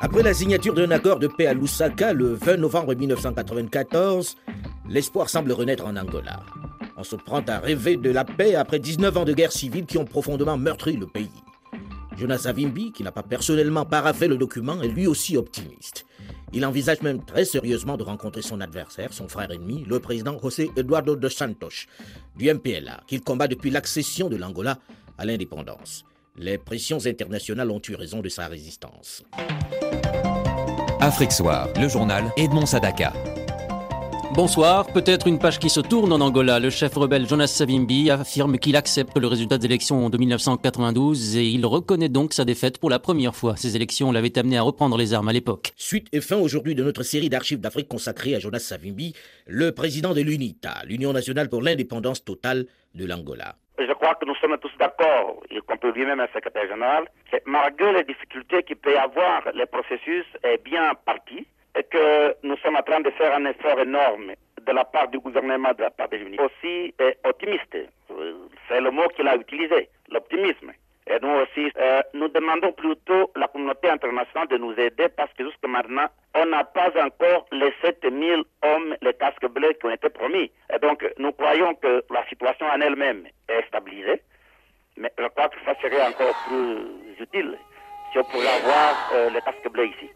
Après 0.00 0.22
la 0.22 0.34
signature 0.34 0.74
d'un 0.74 0.90
accord 0.90 1.18
de 1.18 1.28
paix 1.28 1.46
à 1.46 1.54
Lusaka 1.54 2.12
le 2.12 2.34
20 2.34 2.56
novembre 2.58 2.94
1994, 2.94 4.36
l'espoir 4.88 5.28
semble 5.28 5.52
renaître 5.52 5.86
en 5.86 5.96
Angola. 5.96 6.40
On 6.96 7.02
se 7.02 7.16
prend 7.16 7.40
à 7.48 7.58
rêver 7.58 7.96
de 7.96 8.10
la 8.10 8.24
paix 8.24 8.54
après 8.54 8.78
19 8.78 9.16
ans 9.16 9.24
de 9.24 9.32
guerre 9.32 9.52
civile 9.52 9.86
qui 9.86 9.98
ont 9.98 10.04
profondément 10.04 10.56
meurtri 10.56 10.96
le 10.96 11.06
pays. 11.06 11.30
Jonas 12.16 12.38
Savimbi, 12.38 12.92
qui 12.92 13.02
n'a 13.02 13.12
pas 13.12 13.22
personnellement 13.22 13.84
paraffé 13.84 14.28
le 14.28 14.36
document, 14.36 14.80
est 14.82 14.88
lui 14.88 15.06
aussi 15.06 15.36
optimiste. 15.36 16.06
Il 16.52 16.66
envisage 16.66 17.02
même 17.02 17.24
très 17.24 17.44
sérieusement 17.44 17.96
de 17.96 18.02
rencontrer 18.02 18.42
son 18.42 18.60
adversaire, 18.60 19.12
son 19.12 19.28
frère 19.28 19.50
ennemi, 19.52 19.84
le 19.88 20.00
président 20.00 20.38
José 20.40 20.70
Eduardo 20.76 21.14
dos 21.16 21.28
Santos, 21.28 21.86
du 22.36 22.52
MPLA, 22.52 23.02
qu'il 23.06 23.22
combat 23.22 23.46
depuis 23.46 23.70
l'accession 23.70 24.28
de 24.28 24.36
l'Angola 24.36 24.78
à 25.16 25.24
l'indépendance. 25.24 26.04
Les 26.36 26.58
pressions 26.58 27.06
internationales 27.06 27.70
ont 27.70 27.82
eu 27.88 27.94
raison 27.94 28.20
de 28.20 28.28
sa 28.28 28.48
résistance. 28.48 29.22
Afrique 31.00 31.32
Soir, 31.32 31.68
le 31.80 31.88
journal 31.88 32.24
Edmond 32.36 32.66
Sadaka. 32.66 33.12
Bonsoir. 34.32 34.86
Peut-être 34.86 35.26
une 35.26 35.40
page 35.40 35.58
qui 35.58 35.68
se 35.68 35.80
tourne 35.80 36.12
en 36.12 36.20
Angola. 36.20 36.60
Le 36.60 36.70
chef 36.70 36.94
rebelle 36.94 37.26
Jonas 37.26 37.48
Savimbi 37.48 38.12
affirme 38.12 38.58
qu'il 38.58 38.76
accepte 38.76 39.18
le 39.18 39.26
résultat 39.26 39.58
des 39.58 39.66
élections 39.66 40.08
de 40.08 40.16
1992 40.16 41.36
et 41.36 41.46
il 41.46 41.66
reconnaît 41.66 42.08
donc 42.08 42.32
sa 42.32 42.44
défaite 42.44 42.78
pour 42.78 42.90
la 42.90 43.00
première 43.00 43.34
fois. 43.34 43.56
Ces 43.56 43.74
élections 43.74 44.12
l'avaient 44.12 44.38
amené 44.38 44.56
à 44.56 44.62
reprendre 44.62 44.96
les 44.96 45.14
armes 45.14 45.28
à 45.28 45.32
l'époque. 45.32 45.72
Suite 45.74 46.06
et 46.12 46.20
fin 46.20 46.36
aujourd'hui 46.36 46.76
de 46.76 46.84
notre 46.84 47.02
série 47.02 47.28
d'archives 47.28 47.60
d'Afrique 47.60 47.88
consacrée 47.88 48.36
à 48.36 48.38
Jonas 48.38 48.60
Savimbi, 48.60 49.16
le 49.48 49.72
président 49.72 50.14
de 50.14 50.20
l'UNITA, 50.20 50.74
l'Union 50.86 51.12
nationale 51.12 51.48
pour 51.48 51.60
l'indépendance 51.60 52.24
totale 52.24 52.66
de 52.94 53.06
l'Angola. 53.06 53.56
Je 53.80 53.92
crois 53.94 54.14
que 54.14 54.26
nous 54.26 54.36
sommes 54.36 54.56
tous 54.58 54.70
d'accord, 54.78 55.42
y 55.50 55.58
compris 55.58 55.90
lui-même 55.92 56.20
un 56.20 56.28
secrétaire 56.32 56.68
général, 56.68 57.04
que 57.32 57.38
malgré 57.46 57.92
les 57.94 58.04
difficultés 58.04 58.62
qu'il 58.62 58.76
peut 58.76 58.92
y 58.92 58.96
avoir, 58.96 59.42
le 59.52 59.66
processus 59.66 60.24
est 60.44 60.62
bien 60.62 60.92
parti 61.04 61.46
et 61.76 61.82
que 61.84 62.34
nous 62.42 62.56
sommes 62.58 62.76
en 62.76 62.82
train 62.82 63.00
de 63.00 63.10
faire 63.10 63.34
un 63.34 63.44
effort 63.46 63.78
énorme 63.80 64.32
de 64.66 64.72
la 64.72 64.84
part 64.84 65.08
du 65.08 65.18
gouvernement, 65.18 65.72
de 65.72 65.82
la 65.82 65.90
part 65.90 66.08
des 66.08 66.18
unis. 66.18 66.38
Aussi 66.38 66.94
optimiste, 67.24 67.76
c'est 68.68 68.80
le 68.80 68.90
mot 68.90 69.08
qu'il 69.08 69.28
a 69.28 69.36
utilisé, 69.36 69.88
l'optimisme. 70.10 70.72
Et 71.10 71.18
nous 71.22 71.28
aussi, 71.28 71.72
euh, 71.76 72.02
nous 72.14 72.28
demandons 72.28 72.70
plutôt 72.72 73.32
la 73.34 73.48
communauté 73.48 73.90
internationale 73.90 74.46
de 74.46 74.58
nous 74.58 74.72
aider 74.74 75.08
parce 75.08 75.32
que 75.32 75.44
jusqu'à 75.44 75.66
maintenant, 75.66 76.06
on 76.36 76.46
n'a 76.46 76.62
pas 76.62 76.90
encore 77.04 77.46
les 77.50 77.72
7000 77.82 78.44
hommes, 78.62 78.96
les 79.02 79.14
casques 79.14 79.48
bleus 79.48 79.72
qui 79.72 79.86
ont 79.86 79.90
été 79.90 80.08
promis. 80.08 80.52
Et 80.72 80.78
donc, 80.78 81.04
nous 81.18 81.32
croyons 81.32 81.74
que 81.74 82.04
la 82.10 82.24
situation 82.28 82.66
en 82.66 82.80
elle-même 82.80 83.26
est 83.48 83.66
stabilisée. 83.66 84.22
Mais 84.96 85.10
je 85.18 85.26
crois 85.28 85.48
que 85.48 85.56
ça 85.64 85.74
serait 85.80 86.06
encore 86.06 86.34
plus 86.46 86.78
utile 87.18 87.58
si 88.12 88.18
on 88.18 88.24
pouvait 88.24 88.46
avoir 88.46 89.10
euh, 89.14 89.30
les 89.30 89.40
casques 89.40 89.68
bleus 89.68 89.88
ici. 89.88 90.10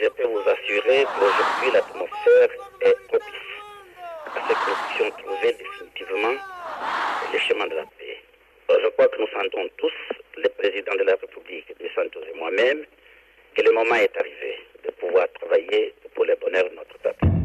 Je 0.00 0.08
peux 0.08 0.26
vous 0.26 0.40
assurer 0.40 1.04
qu'aujourd'hui 1.04 1.70
l'atmosphère 1.72 2.50
est 2.80 2.96
propice 3.08 3.24
à 4.26 4.40
ce 4.48 4.52
que 4.54 4.70
nous 4.70 4.76
puissions 4.86 5.10
trouver 5.18 5.52
définitivement 5.52 6.36
le 7.32 7.38
chemin 7.38 7.66
de 7.66 7.74
la 7.74 7.84
paix. 7.84 8.22
Je 8.68 8.88
crois 8.88 9.08
que 9.08 9.20
nous 9.20 9.28
sentons 9.28 9.68
tous, 9.78 9.92
le 10.36 10.48
président 10.50 10.94
de 10.94 11.02
la 11.02 11.12
République, 11.12 11.76
de 11.78 11.88
Santos 11.94 12.22
et 12.32 12.38
moi-même, 12.38 12.84
que 13.54 13.62
le 13.62 13.72
moment 13.72 13.96
est 13.96 14.16
arrivé 14.16 14.58
de 14.84 14.90
pouvoir 14.92 15.26
travailler 15.40 15.94
pour 16.14 16.24
le 16.24 16.36
bonheur 16.36 16.70
de 16.70 16.76
notre 16.76 16.98
peuple. 16.98 17.39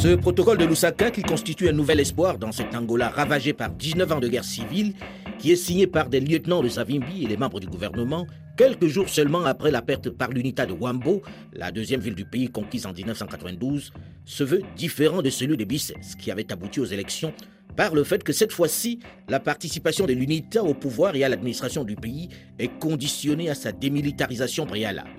Ce 0.00 0.14
protocole 0.14 0.58
de 0.58 0.64
Lusaka, 0.64 1.10
qui 1.10 1.22
constitue 1.22 1.68
un 1.68 1.72
nouvel 1.72 1.98
espoir 1.98 2.38
dans 2.38 2.52
cet 2.52 2.72
Angola 2.72 3.08
ravagé 3.08 3.52
par 3.52 3.70
19 3.70 4.12
ans 4.12 4.20
de 4.20 4.28
guerre 4.28 4.44
civile, 4.44 4.94
qui 5.40 5.50
est 5.50 5.56
signé 5.56 5.88
par 5.88 6.08
des 6.08 6.20
lieutenants 6.20 6.62
de 6.62 6.68
Savimbi 6.68 7.24
et 7.24 7.26
les 7.26 7.36
membres 7.36 7.58
du 7.58 7.66
gouvernement, 7.66 8.24
quelques 8.56 8.86
jours 8.86 9.08
seulement 9.08 9.44
après 9.44 9.72
la 9.72 9.82
perte 9.82 10.10
par 10.10 10.30
l'unité 10.30 10.66
de 10.66 10.72
Wambo, 10.72 11.22
la 11.52 11.72
deuxième 11.72 12.00
ville 12.00 12.14
du 12.14 12.24
pays 12.24 12.48
conquise 12.48 12.86
en 12.86 12.92
1992, 12.92 13.92
se 14.24 14.44
veut 14.44 14.62
différent 14.76 15.20
de 15.20 15.30
celui 15.30 15.56
de 15.56 15.64
Bisses, 15.64 15.92
qui 16.20 16.30
avait 16.30 16.52
abouti 16.52 16.78
aux 16.78 16.84
élections 16.84 17.32
par 17.76 17.92
le 17.92 18.04
fait 18.04 18.22
que 18.22 18.32
cette 18.32 18.52
fois-ci, 18.52 19.00
la 19.28 19.40
participation 19.40 20.06
de 20.06 20.12
l'UNITA 20.12 20.62
au 20.62 20.74
pouvoir 20.74 21.16
et 21.16 21.24
à 21.24 21.28
l'administration 21.28 21.82
du 21.82 21.96
pays 21.96 22.28
est 22.60 22.68
conditionnée 22.78 23.50
à 23.50 23.56
sa 23.56 23.72
démilitarisation 23.72 24.64
préalable. 24.64 25.10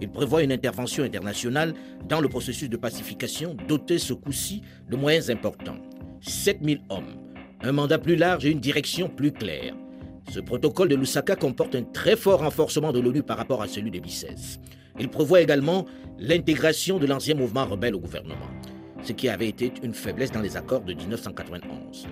Il 0.00 0.10
prévoit 0.10 0.42
une 0.42 0.52
intervention 0.52 1.04
internationale 1.04 1.74
dans 2.08 2.20
le 2.20 2.28
processus 2.28 2.68
de 2.68 2.76
pacification 2.76 3.56
doté 3.66 3.98
ce 3.98 4.12
coup-ci 4.12 4.62
de 4.90 4.96
moyens 4.96 5.30
importants. 5.30 5.78
7000 6.20 6.80
hommes, 6.90 7.16
un 7.62 7.72
mandat 7.72 7.98
plus 7.98 8.16
large 8.16 8.44
et 8.44 8.50
une 8.50 8.60
direction 8.60 9.08
plus 9.08 9.32
claire. 9.32 9.74
Ce 10.30 10.40
protocole 10.40 10.88
de 10.88 10.96
Lusaka 10.96 11.36
comporte 11.36 11.74
un 11.74 11.82
très 11.82 12.16
fort 12.16 12.40
renforcement 12.40 12.92
de 12.92 13.00
l'ONU 13.00 13.22
par 13.22 13.36
rapport 13.36 13.62
à 13.62 13.68
celui 13.68 13.90
de 13.90 14.00
Bicès. 14.00 14.58
Il 14.98 15.08
prévoit 15.08 15.40
également 15.40 15.86
l'intégration 16.18 16.98
de 16.98 17.06
l'ancien 17.06 17.34
mouvement 17.34 17.64
rebelle 17.64 17.94
au 17.94 18.00
gouvernement, 18.00 18.50
ce 19.02 19.12
qui 19.12 19.28
avait 19.28 19.48
été 19.48 19.72
une 19.82 19.94
faiblesse 19.94 20.32
dans 20.32 20.40
les 20.40 20.56
accords 20.56 20.82
de 20.82 20.94
1991. 20.94 22.06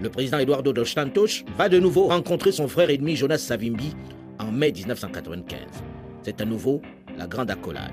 Le 0.00 0.08
président 0.08 0.38
Eduardo 0.38 0.72
dos 0.72 0.84
Santos 0.84 1.44
va 1.56 1.68
de 1.68 1.78
nouveau 1.78 2.06
rencontrer 2.06 2.52
son 2.52 2.68
frère 2.68 2.90
ennemi 2.90 3.16
Jonas 3.16 3.38
Savimbi 3.38 3.94
en 4.38 4.52
mai 4.52 4.72
1995. 4.72 5.58
C'est 6.22 6.40
à 6.40 6.44
nouveau 6.44 6.80
la 7.18 7.26
grande 7.26 7.50
accolade. 7.50 7.92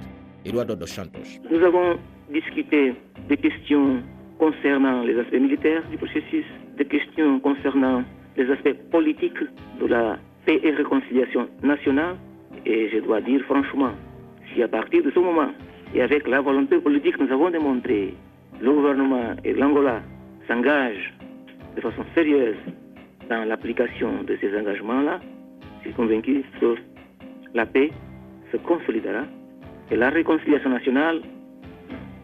Santos. 0.85 1.39
Nous 1.49 1.63
avons 1.63 1.97
discuté 2.31 2.93
des 3.27 3.37
questions 3.37 4.03
concernant 4.37 5.01
les 5.01 5.17
aspects 5.17 5.41
militaires 5.41 5.81
du 5.89 5.97
processus, 5.97 6.45
des 6.77 6.85
questions 6.85 7.39
concernant 7.39 8.03
les 8.37 8.49
aspects 8.51 8.75
politiques 8.91 9.41
de 9.81 9.87
la 9.87 10.19
paix 10.45 10.59
et 10.63 10.71
réconciliation 10.71 11.47
nationale. 11.63 12.17
Et 12.65 12.89
je 12.89 12.99
dois 12.99 13.21
dire 13.21 13.41
franchement, 13.45 13.93
si 14.53 14.61
à 14.61 14.67
partir 14.67 15.01
de 15.03 15.09
ce 15.09 15.19
moment, 15.19 15.49
et 15.95 16.01
avec 16.01 16.27
la 16.27 16.41
volonté 16.41 16.77
politique 16.77 17.17
que 17.17 17.23
nous 17.23 17.33
avons 17.33 17.49
démontré, 17.49 18.13
le 18.61 18.71
gouvernement 18.71 19.33
et 19.43 19.53
l'Angola 19.53 20.03
s'engagent 20.47 21.13
de 21.75 21.81
façon 21.81 22.05
sérieuse 22.13 22.57
dans 23.29 23.43
l'application 23.45 24.23
de 24.23 24.37
ces 24.39 24.55
engagements-là, 24.55 25.19
je 25.79 25.87
suis 25.87 25.95
convaincu 25.95 26.43
que 26.59 26.75
la 27.55 27.65
paix 27.65 27.89
se 28.55 28.61
consolidera 28.63 29.25
et 29.91 29.95
la 29.95 30.09
réconciliation 30.09 30.69
nationale 30.69 31.21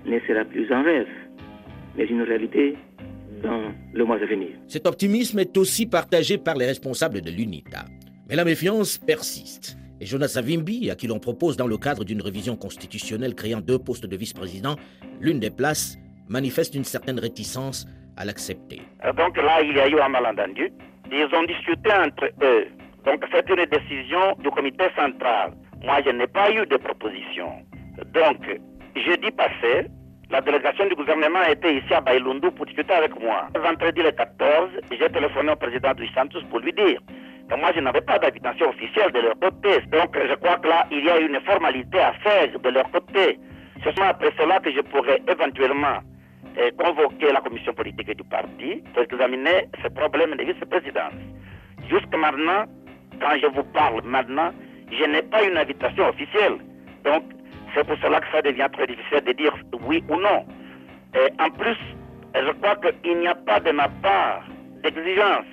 ne 0.06 0.20
sera 0.28 0.46
plus 0.46 0.72
un 0.72 0.82
rêve, 0.82 1.08
mais 1.96 2.06
une 2.06 2.22
réalité 2.24 2.76
dans 3.44 3.72
le 3.94 4.06
mois 4.06 4.17
à 4.17 4.26
venir. 4.26 4.50
Cet 4.67 4.88
optimisme 4.88 5.39
est 5.39 5.58
aussi 5.58 5.86
partagé 5.86 6.38
par 6.38 6.56
les 6.56 6.65
responsables 6.65 7.22
de 7.22 7.32
l'UNITA. 7.32 7.86
Mais 8.30 8.36
la 8.36 8.46
méfiance 8.46 8.98
persiste. 8.98 9.78
Et 10.00 10.06
Jonas 10.06 10.30
Savimbi, 10.30 10.89
à 10.89 10.96
qui 10.96 11.08
l'on 11.08 11.20
propose 11.20 11.58
dans 11.58 11.67
le 11.67 11.78
cadre 11.78 12.04
d'une 12.04 12.22
révision 12.22 12.56
constitutionnelle 12.56 13.36
créant 13.36 13.62
deux 13.62 13.78
postes 13.78 14.08
de 14.08 14.15
vice-président, 14.15 14.76
l'une 15.20 15.39
des 15.39 15.52
places, 15.52 15.98
manifeste 16.28 16.74
une 16.74 16.84
certaine 16.84 17.20
réticence 17.20 17.88
à 18.17 18.26
l'accepter. 18.26 18.82
Donc 19.17 19.38
là, 19.38 19.62
il 19.62 19.76
y 19.76 19.80
a 19.80 19.88
eu 19.88 20.00
un 20.00 20.10
malentendu. 20.10 20.72
Ils 21.12 21.30
ont 21.36 21.44
discuté 21.44 21.91
entre 21.91 22.26
eux. 22.41 22.65
Donc 23.06 23.24
c'est 23.32 23.48
une 23.50 23.65
décision 23.65 24.36
du 24.39 24.50
comité 24.50 24.86
central. 24.96 25.52
Moi, 25.84 25.98
je 26.06 26.12
n'ai 26.12 26.28
pas 26.28 26.52
eu 26.52 26.65
de 26.67 26.78
proposition. 26.78 27.50
Donc, 28.13 28.38
jeudi 28.96 29.32
passé, 29.32 29.88
la 30.30 30.39
délégation 30.41 30.86
du 30.88 30.96
gouvernement 30.96 31.44
était 31.50 31.76
ici 31.76 31.91
à 31.94 32.02
Bailundu 32.02 32.52
pour 32.52 32.67
discuter 32.67 32.94
avec 32.94 33.20
moi. 33.20 33.48
Vendredi 33.56 34.02
le 34.02 34.12
14, 34.12 34.70
j'ai 34.91 35.10
téléphoné 35.10 35.52
au 35.52 35.56
président 35.56 35.94
du 35.96 36.08
Santos 36.10 36.41
pour 36.52 36.60
lui 36.60 36.72
dire 36.74 37.00
que 37.50 37.56
moi, 37.56 37.72
je 37.76 37.80
n'avais 37.82 38.02
pas 38.02 38.20
d'invitation 38.20 38.70
officielle 38.70 39.12
de 39.12 39.22
leur 39.22 39.39
côté. 39.39 39.82
Donc, 39.91 40.15
je 40.15 40.36
crois 40.36 40.58
que 40.58 40.67
là, 40.67 40.86
il 40.91 41.04
y 41.04 41.10
a 41.10 41.20
une 41.20 41.39
formalité 41.41 42.00
à 42.00 42.13
faire 42.13 42.60
de 42.60 42.70
leur 42.70 42.89
côté. 42.91 43.39
C'est 43.84 43.96
seulement 43.96 44.12
après 44.12 44.32
cela 44.38 44.60
que 44.60 44.72
je 44.72 44.82
pourrais 44.82 45.20
éventuellement 45.28 45.98
eh, 46.58 46.72
convoquer 46.78 47.34
la 47.34 47.41
commission 47.41 47.74
politique 47.74 48.15
du 48.15 48.24
parti 48.24 48.84
pour 48.94 49.02
examiner 49.02 49.67
ce 49.84 49.88
problème 49.89 50.36
de 50.36 50.44
vice-présidence. 50.44 51.13
Jusqu'à 51.89 52.17
maintenant, 52.17 52.65
quand 53.20 53.36
je 53.41 53.48
vous 53.48 53.63
parle 53.63 54.02
maintenant, 54.04 54.52
je 54.91 55.06
n'ai 55.06 55.21
pas 55.21 55.43
une 55.43 55.58
invitation 55.58 56.08
officielle. 56.10 56.58
Donc, 57.04 57.23
c'est 57.73 57.86
pour 57.86 57.97
cela 58.01 58.19
que 58.19 58.27
ça 58.32 58.41
devient 58.41 58.67
très 58.73 58.88
difficile 58.88 59.21
de 59.25 59.32
dire 59.34 59.54
oui 59.88 60.04
ou 60.10 60.15
non. 60.17 60.45
Et 61.15 61.41
en 61.41 61.49
plus, 61.49 61.77
je 62.36 62.51
crois 62.62 62.75
qu'il 62.75 63.17
n'y 63.19 63.27
a 63.27 63.36
pas 63.36 63.60
de 63.60 63.71
ma 63.71 63.88
part 64.01 64.43
d'exigence. 64.84 65.45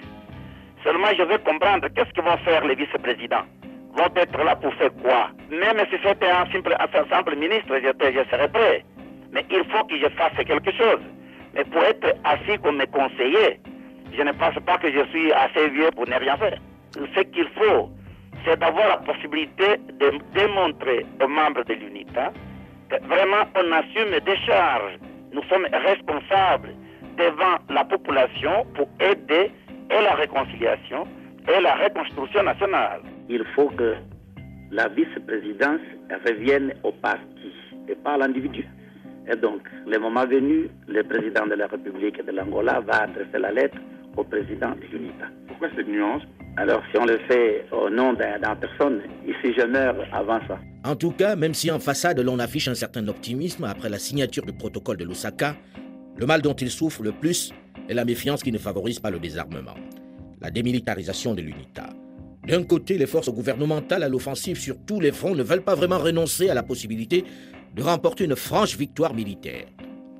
Seulement, 0.84 1.08
je 1.16 1.22
veux 1.22 1.38
comprendre 1.38 1.88
qu'est-ce 1.94 2.12
que 2.12 2.20
vont 2.20 2.36
faire 2.38 2.64
les 2.64 2.74
vice-présidents? 2.74 3.46
Vont 3.96 4.14
être 4.14 4.44
là 4.44 4.54
pour 4.56 4.72
faire 4.74 4.92
quoi? 5.02 5.30
Même 5.50 5.78
si 5.90 5.96
c'était 6.04 6.30
un 6.30 6.46
simple, 6.52 6.76
simple 7.10 7.36
ministre, 7.36 7.74
je, 7.82 7.88
je 8.12 8.30
serais 8.30 8.48
prêt. 8.48 8.84
Mais 9.32 9.44
il 9.50 9.64
faut 9.70 9.84
que 9.84 9.98
je 9.98 10.08
fasse 10.10 10.36
quelque 10.36 10.72
chose. 10.72 11.00
Mais 11.54 11.64
pour 11.64 11.82
être 11.82 12.14
assis 12.24 12.58
comme 12.62 12.82
conseiller, 12.92 13.60
je 14.16 14.22
ne 14.22 14.32
pense 14.32 14.54
pas 14.64 14.78
que 14.78 14.90
je 14.90 15.04
suis 15.10 15.32
assez 15.32 15.68
vieux 15.70 15.90
pour 15.94 16.06
ne 16.08 16.14
rien 16.14 16.36
faire. 16.36 16.58
Ce 16.94 17.20
qu'il 17.20 17.48
faut, 17.56 17.90
c'est 18.44 18.58
d'avoir 18.58 18.88
la 18.88 18.96
possibilité 18.98 19.76
de 20.00 20.12
démontrer 20.34 21.06
aux 21.22 21.28
membres 21.28 21.64
de 21.64 21.74
l'UNITA 21.74 22.32
que 22.90 23.06
vraiment 23.06 23.44
on 23.54 23.72
assume 23.72 24.18
des 24.24 24.36
charges. 24.46 24.98
Nous 25.32 25.42
sommes 25.44 25.66
responsables 25.72 26.74
devant 27.16 27.58
la 27.70 27.84
population 27.84 28.66
pour 28.74 28.88
aider 29.00 29.50
et 29.90 30.02
la 30.02 30.14
réconciliation 30.14 31.06
et 31.48 31.60
la 31.60 31.74
reconstruction 31.76 32.42
nationale. 32.42 33.00
Il 33.28 33.44
faut 33.54 33.68
que 33.68 33.96
la 34.70 34.88
vice-présidence 34.88 35.80
revienne 36.26 36.74
au 36.82 36.92
parti 36.92 37.52
et 37.88 37.94
pas 37.94 38.14
à 38.14 38.18
l'individu. 38.18 38.66
Et 39.30 39.36
donc, 39.36 39.60
le 39.86 39.98
moment 39.98 40.26
venu, 40.26 40.70
le 40.86 41.02
président 41.02 41.46
de 41.46 41.54
la 41.54 41.66
République 41.66 42.24
de 42.24 42.32
l'Angola 42.32 42.80
va 42.80 43.02
adresser 43.02 43.38
la 43.38 43.52
lettre 43.52 43.78
au 44.16 44.24
président 44.24 44.70
de 44.70 44.86
l'UNITA. 44.90 45.26
Pourquoi 45.46 45.68
cette 45.76 45.88
nuance? 45.88 46.22
Alors, 46.60 46.82
si 46.90 46.98
on 46.98 47.04
le 47.04 47.18
fait 47.28 47.66
au 47.70 47.88
nom 47.88 48.14
d'un 48.14 48.56
personne, 48.56 49.00
ici 49.24 49.54
je 49.56 49.64
meurs 49.64 49.94
avant 50.12 50.40
ça. 50.48 50.58
En 50.84 50.96
tout 50.96 51.12
cas, 51.12 51.36
même 51.36 51.54
si 51.54 51.70
en 51.70 51.78
façade 51.78 52.18
l'on 52.18 52.40
affiche 52.40 52.66
un 52.66 52.74
certain 52.74 53.06
optimisme 53.06 53.62
après 53.62 53.88
la 53.88 54.00
signature 54.00 54.44
du 54.44 54.52
protocole 54.52 54.96
de 54.96 55.04
Lusaka, 55.04 55.54
le 56.16 56.26
mal 56.26 56.42
dont 56.42 56.54
il 56.54 56.68
souffre 56.68 57.04
le 57.04 57.12
plus 57.12 57.52
est 57.88 57.94
la 57.94 58.04
méfiance 58.04 58.42
qui 58.42 58.50
ne 58.50 58.58
favorise 58.58 58.98
pas 58.98 59.10
le 59.10 59.20
désarmement, 59.20 59.76
la 60.40 60.50
démilitarisation 60.50 61.32
de 61.32 61.42
l'UNITA. 61.42 61.90
D'un 62.48 62.64
côté, 62.64 62.98
les 62.98 63.06
forces 63.06 63.30
gouvernementales 63.30 64.02
à 64.02 64.08
l'offensive 64.08 64.58
sur 64.58 64.84
tous 64.84 64.98
les 64.98 65.12
fronts 65.12 65.36
ne 65.36 65.44
veulent 65.44 65.62
pas 65.62 65.76
vraiment 65.76 65.98
renoncer 65.98 66.50
à 66.50 66.54
la 66.54 66.64
possibilité 66.64 67.22
de 67.76 67.82
remporter 67.84 68.24
une 68.24 68.34
franche 68.34 68.76
victoire 68.76 69.14
militaire. 69.14 69.66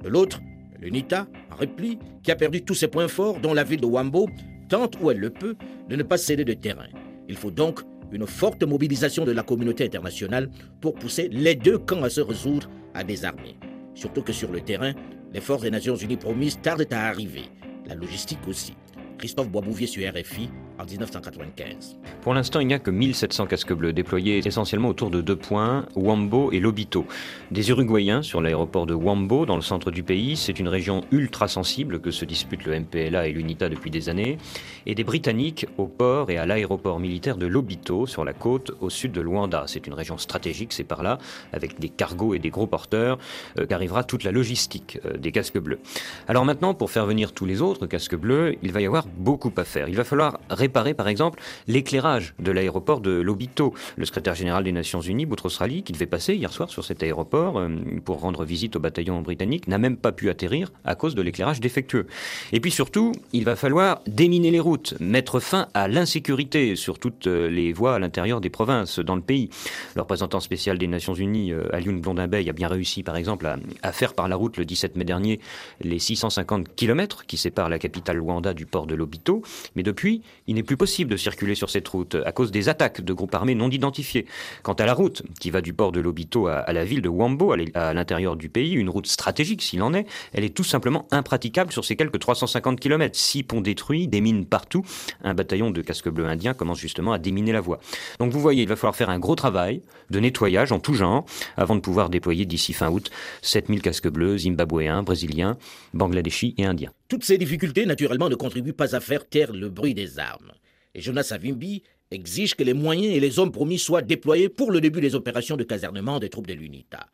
De 0.05 0.09
l'autre, 0.09 0.41
l'UNITA, 0.81 1.27
en 1.51 1.57
repli, 1.57 1.99
qui 2.23 2.31
a 2.31 2.37
perdu 2.37 2.63
tous 2.63 2.75
ses 2.75 2.87
points 2.87 3.09
forts, 3.09 3.41
dont 3.41 3.55
la 3.55 3.65
ville 3.65 3.81
de 3.81 3.87
Wambo, 3.87 4.29
tente 4.69 4.97
où 5.01 5.11
elle 5.11 5.19
le 5.19 5.31
peut 5.31 5.57
de 5.89 5.97
ne 5.97 6.03
pas 6.03 6.19
céder 6.19 6.45
de 6.45 6.53
terrain. 6.53 6.89
Il 7.29 7.37
faut 7.37 7.51
donc 7.51 7.81
une 8.13 8.27
forte 8.27 8.63
mobilisation 8.63 9.25
de 9.25 9.33
la 9.33 9.43
communauté 9.43 9.85
internationale 9.85 10.51
pour 10.81 10.95
pousser 10.95 11.29
les 11.29 11.55
deux 11.55 11.79
camps 11.79 12.03
à 12.03 12.11
se 12.11 12.21
résoudre 12.21 12.71
à 12.95 13.05
désarmer. 13.05 13.57
Surtout 13.95 14.23
que 14.23 14.33
sur 14.33 14.51
le 14.53 14.61
terrain, 14.61 14.93
les 15.33 15.41
forces 15.41 15.63
des 15.63 15.71
Nations 15.71 15.97
Unies 15.97 16.17
promises 16.17 16.61
tardent 16.61 16.87
à 16.93 17.09
arriver. 17.09 17.45
La 17.87 17.95
logistique 17.95 18.47
aussi. 18.47 18.75
Christophe 19.19 19.51
Boisbouvier 19.51 19.87
sur 19.87 20.09
RFI 20.09 20.49
en 20.79 20.85
1995. 20.85 21.97
Pour 22.23 22.35
l'instant, 22.35 22.61
il 22.61 22.67
n'y 22.67 22.75
a 22.75 22.79
que 22.79 22.91
1700 22.91 23.47
casques 23.47 23.73
bleus 23.73 23.93
déployés 23.93 24.47
essentiellement 24.47 24.89
autour 24.89 25.11
de 25.11 25.21
deux 25.21 25.37
points, 25.37 25.87
Wambo 25.95 26.53
et 26.53 26.61
Lobito. 26.61 27.07
Des 27.51 27.71
Uruguayens 27.71 28.23
sur 28.23 28.41
l'aéroport 28.41 28.87
de 28.87 28.95
Wambo, 28.95 29.47
dans 29.47 29.57
le 29.57 29.63
centre 29.63 29.91
du 29.91 30.03
pays, 30.03 30.37
c'est 30.37 30.59
une 30.59 30.69
région 30.69 31.03
ultra 31.11 31.49
sensible 31.49 32.01
que 32.01 32.11
se 32.11 32.25
disputent 32.25 32.65
le 32.65 32.81
MPLA 32.81 33.29
et 33.29 33.33
l'UNITA 33.33 33.69
depuis 33.69 33.91
des 33.91 34.09
années, 34.09 34.39
et 34.87 34.95
des 34.95 35.05
Britanniques 35.05 35.67
au 35.77 35.87
port 35.87 36.31
et 36.31 36.39
à 36.39 36.47
l'aéroport 36.47 37.01
militaire 37.01 37.37
de 37.37 37.47
Lobito, 37.47 38.07
sur 38.07 38.25
la 38.25 38.33
côte 38.33 38.73
au 38.81 38.91
sud 38.91 39.13
de 39.13 39.21
Luanda. 39.21 39.65
C'est 39.67 39.87
une 39.87 39.95
région 39.95 40.19
stratégique, 40.19 40.73
c'est 40.73 40.85
par 40.85 41.03
là, 41.03 41.19
avec 41.53 41.79
des 41.81 41.89
cargos 41.89 42.35
et 42.35 42.39
des 42.39 42.51
gros 42.51 42.67
porteurs, 42.67 43.19
euh, 43.59 43.67
qu'arrivera 43.67 44.05
toute 44.05 44.25
la 44.25 44.33
logistique 44.33 44.99
euh, 45.05 45.17
des 45.17 45.33
casques 45.33 45.59
bleus. 45.59 45.81
Alors 46.27 46.45
maintenant, 46.45 46.75
pour 46.75 46.91
faire 46.91 47.07
venir 47.07 47.33
tous 47.33 47.47
les 47.47 47.63
autres 47.63 47.87
casques 47.87 48.17
bleus, 48.17 48.57
il 48.63 48.73
va 48.73 48.81
y 48.81 48.87
avoir 48.87 49.07
beaucoup 49.17 49.53
à 49.57 49.65
faire. 49.65 49.89
Il 49.89 49.97
va 49.97 50.05
falloir 50.05 50.39
réparer, 50.69 50.93
par 50.93 51.09
exemple, 51.09 51.41
l'éclairage 51.67 52.35
de 52.39 52.53
l'aéroport 52.53 53.01
de 53.01 53.11
Lobito. 53.11 53.73
Le 53.97 54.05
secrétaire 54.05 54.35
général 54.35 54.65
des 54.65 54.73
Nations 54.73 55.01
Unies, 55.01 55.25
Boutros 55.25 55.49
Ghali, 55.59 55.83
qui 55.83 55.93
devait 55.93 56.07
passer 56.07 56.35
hier 56.35 56.53
soir 56.53 56.69
sur 56.69 56.85
cet 56.85 57.03
aéroport 57.03 57.59
euh, 57.59 57.69
pour 58.05 58.21
rendre 58.21 58.45
visite 58.45 58.77
au 58.77 58.81
bataillon 58.81 59.21
britannique, 59.23 59.67
n'a 59.67 59.79
même 59.79 59.97
pas 59.97 60.13
pu 60.13 60.29
atterrir 60.29 60.71
à 60.85 60.95
cause 60.95 61.15
de 61.15 61.23
l'éclairage 61.23 61.61
défectueux. 61.61 62.07
Et 62.53 62.61
puis 62.61 62.71
surtout, 62.71 63.13
il 63.33 63.45
va 63.45 63.57
falloir 63.57 64.03
déminer 64.07 64.51
les 64.51 64.61
routes, 64.61 64.95
mettre 65.01 65.41
fin 65.41 65.69
à 65.73 65.89
l'insécurité 65.89 66.77
sur 66.77 66.99
toutes 66.99 67.27
euh, 67.27 67.49
les 67.49 67.73
voies 67.73 67.95
à 67.95 67.99
l'intérieur 67.99 68.43
des 68.43 68.51
provinces 68.51 68.99
dans 68.99 69.17
le 69.17 69.23
pays. 69.23 69.49
Le 69.97 70.03
représentant 70.03 70.41
spécial 70.41 70.77
des 70.77 70.87
Nations 70.87 71.15
Unies, 71.15 71.53
euh, 71.53 71.65
Alioune 71.73 72.01
Blondin-Bey, 72.01 72.49
a 72.49 72.53
bien 72.53 72.69
réussi, 72.69 73.03
par 73.03 73.17
exemple, 73.17 73.47
à, 73.47 73.57
à 73.83 73.93
faire 73.93 74.13
par 74.13 74.29
la 74.29 74.37
route 74.37 74.59
le 74.59 74.67
17 74.67 74.97
mai 74.97 75.05
dernier 75.05 75.41
les 75.81 75.99
650 75.99 76.75
kilomètres 76.77 77.25
qui 77.25 77.39
séparent 77.39 77.71
la 77.71 77.79
capitale 77.79 78.19
Luanda 78.19 78.53
du 78.53 78.67
port 78.67 78.87
de 78.87 78.95
Lobito. 78.95 79.43
Mais 79.75 79.83
depuis, 79.83 80.23
il 80.47 80.58
n'est 80.59 80.65
plus 80.65 80.77
possible 80.77 81.11
de 81.11 81.17
circuler 81.17 81.55
sur 81.55 81.71
cette 81.71 81.87
route 81.89 82.17
à 82.25 82.33
cause 82.33 82.51
des 82.51 82.69
attaques 82.69 83.01
de 83.01 83.13
groupes 83.13 83.35
armés 83.35 83.55
non 83.55 83.71
identifiés. 83.71 84.27
Quant 84.63 84.75
à 84.75 84.87
la 84.87 84.93
route 84.93 85.23
qui 85.41 85.51
va 85.51 85.61
du 85.61 85.73
port 85.73 85.93
de 85.93 86.01
Lobito 86.01 86.49
à, 86.49 86.73
la 86.73 86.85
ville 86.85 87.01
de 87.01 87.09
Wambo, 87.09 87.55
à 87.75 87.95
l'intérieur 87.95 88.37
du 88.37 88.49
pays, 88.49 88.73
une 88.73 88.91
route 88.91 89.07
stratégique 89.07 89.63
s'il 89.63 89.83
en 89.83 89.95
est, 89.95 90.07
elle 90.33 90.45
est 90.45 90.55
tout 90.55 90.65
simplement 90.65 91.07
impraticable 91.11 91.73
sur 91.73 91.85
ces 91.85 91.97
quelques 91.97 92.19
350 92.19 92.81
kilomètres. 92.81 93.17
Six 93.17 93.45
ponts 93.45 93.61
détruits, 93.61 94.09
des 94.09 94.21
mines 94.21 94.47
partout. 94.47 94.85
Un 95.23 95.35
bataillon 95.35 95.71
de 95.71 95.81
casques 95.81 96.09
bleus 96.09 96.27
indiens 96.27 96.55
commence 96.55 96.79
justement 96.79 97.13
à 97.13 97.19
déminer 97.19 97.53
la 97.53 97.61
voie. 97.61 97.79
Donc 98.19 98.33
vous 98.33 98.41
voyez, 98.41 98.63
il 98.63 98.69
va 98.69 98.77
falloir 98.77 98.97
faire 98.97 99.11
un 99.11 99.19
gros 99.19 99.37
travail 99.37 99.83
de 100.11 100.19
nettoyage 100.19 100.73
en 100.73 100.81
tout 100.81 100.95
genre 100.95 101.25
avant 101.57 101.77
de 101.77 101.81
pouvoir 101.81 102.11
déployer 102.11 102.47
d'ici 102.47 102.73
fin 102.73 102.91
août 102.91 103.11
7000 103.43 103.83
casques 103.83 104.09
bleus 104.09 104.39
zimbabwéens, 104.39 105.03
brésiliens, 105.03 105.57
bangladeshis 105.95 106.55
et 106.59 106.65
indiens. 106.65 106.93
Toutes 107.09 107.25
ces 107.25 107.39
difficultés, 107.39 107.87
naturellement, 107.87 108.29
ne 108.29 108.35
contribuent 108.35 108.75
pas 108.75 108.95
à 108.95 109.01
faire 109.01 109.27
taire 109.27 109.53
le 109.55 109.71
bruit 109.71 109.95
des 109.95 110.19
armes. 110.19 110.53
Et 110.95 111.01
Jonas 111.01 111.25
Savimbi 111.25 111.83
exige 112.11 112.55
que 112.55 112.63
les 112.63 112.75
moyens 112.75 113.15
et 113.15 113.21
les 113.21 113.39
hommes 113.39 113.51
promis 113.51 113.79
soient 113.79 114.03
déployés 114.03 114.51
pour 114.51 114.71
le 114.71 114.83
début 114.83 115.01
des 115.01 115.15
opérations 115.15 115.57
de 115.57 115.65
casernement 115.65 116.19
des 116.19 116.29
troupes 116.29 116.47
de 116.47 116.53
l'UNITA. 116.53 117.09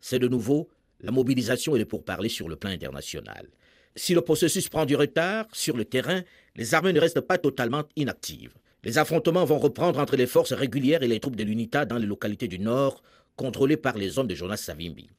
C'est 0.00 0.20
de 0.20 0.28
nouveau 0.28 0.68
la 1.00 1.10
mobilisation 1.10 1.74
et 1.74 1.80
le 1.80 1.84
pourparler 1.84 2.28
sur 2.28 2.48
le 2.48 2.54
plan 2.54 2.70
international. 2.70 3.48
Si 3.96 4.14
le 4.14 4.20
processus 4.20 4.68
prend 4.68 4.86
du 4.86 4.94
retard 4.94 5.46
sur 5.52 5.76
le 5.76 5.84
terrain, 5.84 6.22
les 6.54 6.74
armées 6.74 6.92
ne 6.92 7.00
restent 7.00 7.20
pas 7.20 7.38
totalement 7.38 7.82
inactives. 7.96 8.54
Les 8.84 8.98
affrontements 8.98 9.44
vont 9.44 9.58
reprendre 9.58 9.98
entre 9.98 10.16
les 10.16 10.26
forces 10.26 10.52
régulières 10.52 11.02
et 11.02 11.08
les 11.08 11.18
troupes 11.18 11.36
de 11.36 11.42
l'UNITA 11.42 11.86
dans 11.86 11.98
les 11.98 12.06
localités 12.06 12.48
du 12.48 12.60
nord, 12.60 13.02
contrôlées 13.34 13.76
par 13.76 13.98
les 13.98 14.18
hommes 14.18 14.28
de 14.28 14.34
Jonas 14.34 14.58
Savimbi. 14.58 15.10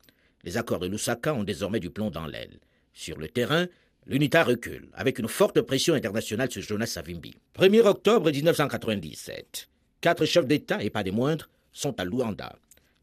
Les 0.43 0.57
accords 0.57 0.79
de 0.79 0.87
Lusaka 0.87 1.33
ont 1.33 1.43
désormais 1.43 1.81
du 1.81 1.89
plomb 1.89 2.11
dans 2.11 2.27
l'aile. 2.27 2.59
Sur 2.93 3.17
le 3.17 3.27
terrain, 3.27 3.67
l'UNITA 4.07 4.43
recule, 4.43 4.89
avec 4.93 5.19
une 5.19 5.27
forte 5.27 5.61
pression 5.61 5.93
internationale 5.93 6.51
sur 6.51 6.61
Jonas 6.61 6.87
Savimbi. 6.87 7.35
1er 7.57 7.81
octobre 7.81 8.31
1997, 8.31 9.69
quatre 10.01 10.25
chefs 10.25 10.47
d'État, 10.47 10.83
et 10.83 10.89
pas 10.89 11.03
des 11.03 11.11
moindres, 11.11 11.49
sont 11.71 11.99
à 11.99 12.05
Luanda. 12.05 12.55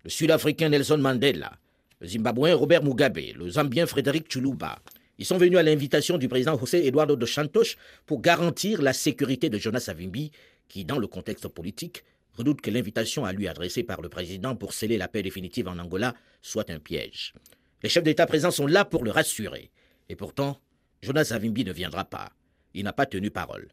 Le 0.05 0.11
Sud-Africain 0.11 0.69
Nelson 0.69 0.99
Mandela, 0.99 1.59
le 2.01 2.09
Zimbabwéen 2.09 2.55
Robert 2.55 2.83
Mugabe, 2.83 3.19
le 3.37 3.49
Zambien 3.49 3.87
Frédéric 3.87 4.31
Chuluba. 4.31 4.79
Ils 5.19 5.25
sont 5.25 5.39
venus 5.39 5.59
à 5.59 5.63
l'invitation 5.63 6.19
du 6.19 6.29
président 6.29 6.59
José 6.59 6.87
Eduardo 6.87 7.17
dos 7.17 7.27
Santos 7.27 7.77
pour 8.07 8.21
garantir 8.21 8.83
la 8.83 8.93
sécurité 8.93 9.51
de 9.51 9.59
Jonas 9.59 9.81
Savimbi, 9.81 10.31
qui, 10.69 10.85
dans 10.85 10.99
le 10.99 11.07
contexte 11.07 11.49
politique, 11.49 12.05
redoute 12.35 12.61
que 12.61 12.71
l'invitation 12.71 13.25
à 13.25 13.33
lui 13.33 13.49
adressée 13.49 13.83
par 13.83 14.01
le 14.01 14.09
président 14.09 14.55
pour 14.55 14.73
sceller 14.73 14.97
la 14.97 15.09
paix 15.09 15.23
définitive 15.23 15.69
en 15.69 15.79
Angola 15.79 16.15
soit 16.41 16.71
un 16.71 16.79
piège. 16.79 17.35
Les 17.83 17.89
chefs 17.89 18.05
d'État 18.05 18.27
présents 18.27 18.51
sont 18.51 18.67
là 18.67 18.85
pour 18.85 19.05
le 19.05 19.11
rassurer. 19.11 19.71
Et 20.09 20.17
pourtant, 20.17 20.61
Jonas 21.03 21.25
Savimbi 21.27 21.65
ne 21.65 21.73
viendra 21.73 22.05
pas. 22.05 22.31
Il 22.75 22.85
n'a 22.85 22.93
pas 22.93 23.07
tenu 23.07 23.31
parole. 23.31 23.69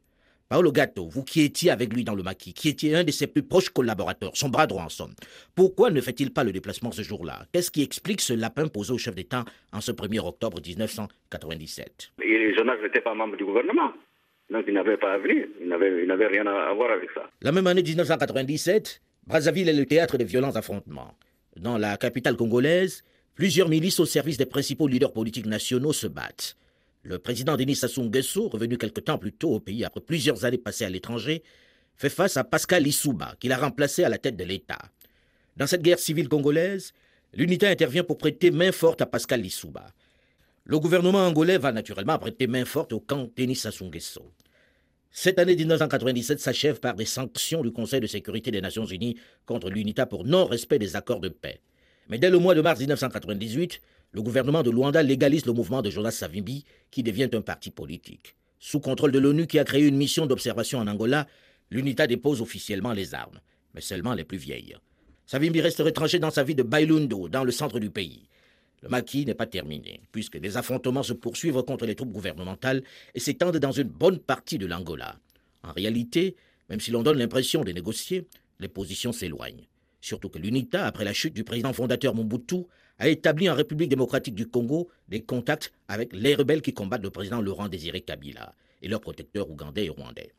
Paolo 0.47 0.71
Gatto, 0.71 1.07
vous 1.07 1.23
qui 1.23 1.41
étiez 1.41 1.71
avec 1.71 1.91
lui 1.91 2.03
dans 2.03 2.13
le 2.13 2.21
maquis, 2.21 2.53
qui 2.53 2.69
étiez 2.69 2.95
un 2.95 3.03
de 3.03 3.09
ses 3.09 3.25
plus 3.25 3.41
proches 3.41 3.69
collaborateurs, 3.69 4.37
son 4.37 4.49
bras 4.49 4.67
droit 4.67 4.83
en 4.83 4.89
somme, 4.89 5.13
pourquoi 5.55 5.89
ne 5.89 5.99
fait-il 6.01 6.31
pas 6.31 6.43
le 6.43 6.51
déplacement 6.51 6.91
ce 6.91 7.01
jour-là? 7.01 7.47
Qu'est-ce 7.51 7.71
qui 7.71 7.81
explique 7.81 8.21
ce 8.21 8.33
lapin 8.33 8.67
posé 8.67 8.93
au 8.93 8.99
chef 8.99 9.15
d'État 9.15 9.43
en 9.73 9.81
ce 9.81 9.91
1er 9.91 10.19
octobre 10.19 10.61
1997 10.63 12.11
Et 12.23 12.53
Jonas 12.55 12.77
n'était 12.83 13.01
pas 13.01 13.15
membre 13.15 13.37
du 13.37 13.45
gouvernement. 13.45 13.91
Donc 14.51 14.65
il 14.67 14.75
n'avait 14.75 14.97
pas 14.97 15.13
à 15.13 15.17
venir. 15.17 15.47
Il 15.59 15.67
n'avait, 15.67 16.03
il 16.03 16.07
n'avait 16.07 16.27
rien 16.27 16.45
à 16.45 16.71
voir 16.75 16.91
avec 16.91 17.09
ça. 17.15 17.27
La 17.41 17.51
même 17.51 17.65
année 17.65 17.81
1997, 17.81 19.01
Brazzaville 19.25 19.67
est 19.69 19.73
le 19.73 19.87
théâtre 19.87 20.19
de 20.19 20.23
violents 20.23 20.55
affrontements. 20.55 21.17
Dans 21.57 21.79
la 21.79 21.97
capitale 21.97 22.35
congolaise, 22.35 23.03
plusieurs 23.33 23.69
milices 23.69 23.99
au 23.99 24.05
service 24.05 24.37
des 24.37 24.45
principaux 24.45 24.87
leaders 24.87 25.11
politiques 25.11 25.47
nationaux 25.47 25.93
se 25.93 26.05
battent. 26.05 26.55
Le 27.05 27.19
président 27.19 27.55
Denis 27.55 27.75
Sassou 27.75 28.01
Nguesso, 28.01 28.49
revenu 28.49 28.79
quelque 28.79 28.99
temps 28.99 29.19
plus 29.19 29.31
tôt 29.31 29.51
au 29.51 29.59
pays 29.59 29.85
après 29.85 30.01
plusieurs 30.01 30.43
années 30.43 30.57
passées 30.57 30.85
à 30.85 30.89
l'étranger, 30.89 31.43
fait 31.95 32.09
face 32.09 32.35
à 32.35 32.43
Pascal 32.43 32.81
Lissouba, 32.81 33.35
qui 33.39 33.47
l'a 33.47 33.57
remplacé 33.57 34.03
à 34.03 34.09
la 34.09 34.17
tête 34.17 34.35
de 34.35 34.43
l'État. 34.43 34.79
Dans 35.55 35.67
cette 35.67 35.83
guerre 35.83 35.99
civile 35.99 36.27
congolaise, 36.27 36.93
l'unité 37.31 37.67
intervient 37.67 38.03
pour 38.03 38.17
prêter 38.17 38.49
main 38.49 38.71
forte 38.71 39.01
à 39.01 39.05
Pascal 39.05 39.41
Lissouba. 39.41 39.85
Le 40.63 40.79
gouvernement 40.79 41.27
angolais 41.27 41.59
va 41.59 41.71
naturellement 41.71 42.17
prêter 42.17 42.47
main 42.47 42.65
forte 42.65 42.91
au 42.91 42.99
camp 42.99 43.29
Denis 43.37 43.57
Sassou 43.57 43.85
Nguesso. 43.85 44.31
Cette 45.11 45.37
année 45.37 45.55
1997 45.55 46.39
s'achève 46.39 46.79
par 46.79 46.95
des 46.95 47.05
sanctions 47.05 47.61
du 47.61 47.71
Conseil 47.71 47.99
de 47.99 48.07
sécurité 48.07 48.49
des 48.49 48.61
Nations 48.61 48.85
Unies 48.85 49.15
contre 49.45 49.69
l'UNITA 49.69 50.07
pour 50.07 50.25
non-respect 50.25 50.79
des 50.79 50.95
accords 50.95 51.21
de 51.21 51.29
paix. 51.29 51.61
Mais 52.09 52.17
dès 52.17 52.31
le 52.31 52.39
mois 52.39 52.55
de 52.55 52.61
mars 52.61 52.79
1998, 52.79 53.79
le 54.15 54.21
gouvernement 54.21 54.63
de 54.63 54.71
Luanda 54.71 55.03
légalise 55.03 55.45
le 55.45 55.51
mouvement 55.51 55.81
de 55.81 55.89
Jonas 55.89 56.11
Savimbi, 56.11 56.63
qui 56.89 57.03
devient 57.03 57.29
un 57.33 57.41
parti 57.41 57.69
politique. 57.69 58.37
Sous 58.59 58.79
contrôle 58.79 59.11
de 59.11 59.19
l'ONU 59.19 59.45
qui 59.45 59.59
a 59.59 59.65
créé 59.65 59.85
une 59.85 59.97
mission 59.97 60.25
d'observation 60.25 60.79
en 60.79 60.87
Angola, 60.87 61.27
l'UNITA 61.69 62.07
dépose 62.07 62.39
officiellement 62.39 62.93
les 62.93 63.13
armes, 63.13 63.41
mais 63.73 63.81
seulement 63.81 64.13
les 64.13 64.23
plus 64.23 64.37
vieilles. 64.37 64.77
Savimbi 65.25 65.59
reste 65.59 65.79
retranché 65.79 66.17
dans 66.17 66.31
sa 66.31 66.43
ville 66.43 66.55
de 66.55 66.63
Bailundo, 66.63 67.27
dans 67.27 67.43
le 67.43 67.51
centre 67.51 67.77
du 67.77 67.89
pays. 67.89 68.29
Le 68.83 68.87
maquis 68.87 69.25
n'est 69.25 69.33
pas 69.33 69.47
terminé, 69.47 69.99
puisque 70.13 70.37
des 70.37 70.55
affrontements 70.55 71.03
se 71.03 71.11
poursuivent 71.11 71.63
contre 71.63 71.85
les 71.85 71.95
troupes 71.95 72.13
gouvernementales 72.13 72.83
et 73.15 73.19
s'étendent 73.19 73.57
dans 73.57 73.73
une 73.73 73.89
bonne 73.89 74.19
partie 74.19 74.57
de 74.57 74.65
l'Angola. 74.65 75.19
En 75.61 75.73
réalité, 75.73 76.37
même 76.69 76.79
si 76.79 76.91
l'on 76.91 77.03
donne 77.03 77.17
l'impression 77.17 77.65
de 77.65 77.73
négocier, 77.73 78.27
les 78.61 78.69
positions 78.69 79.11
s'éloignent. 79.11 79.67
Surtout 79.99 80.29
que 80.29 80.39
l'UNITA, 80.39 80.85
après 80.85 81.03
la 81.03 81.11
chute 81.11 81.33
du 81.33 81.43
président 81.43 81.73
fondateur 81.73 82.15
Mobutu, 82.15 82.63
a 82.99 83.07
établi 83.09 83.49
en 83.49 83.55
République 83.55 83.89
démocratique 83.89 84.35
du 84.35 84.47
Congo 84.47 84.89
des 85.07 85.21
contacts 85.21 85.73
avec 85.87 86.13
les 86.13 86.35
rebelles 86.35 86.61
qui 86.61 86.73
combattent 86.73 87.03
le 87.03 87.09
président 87.09 87.41
Laurent 87.41 87.67
Désiré 87.67 88.01
Kabila 88.01 88.53
et 88.81 88.87
leurs 88.87 89.01
protecteurs 89.01 89.49
ougandais 89.49 89.85
et 89.85 89.89
rwandais. 89.89 90.31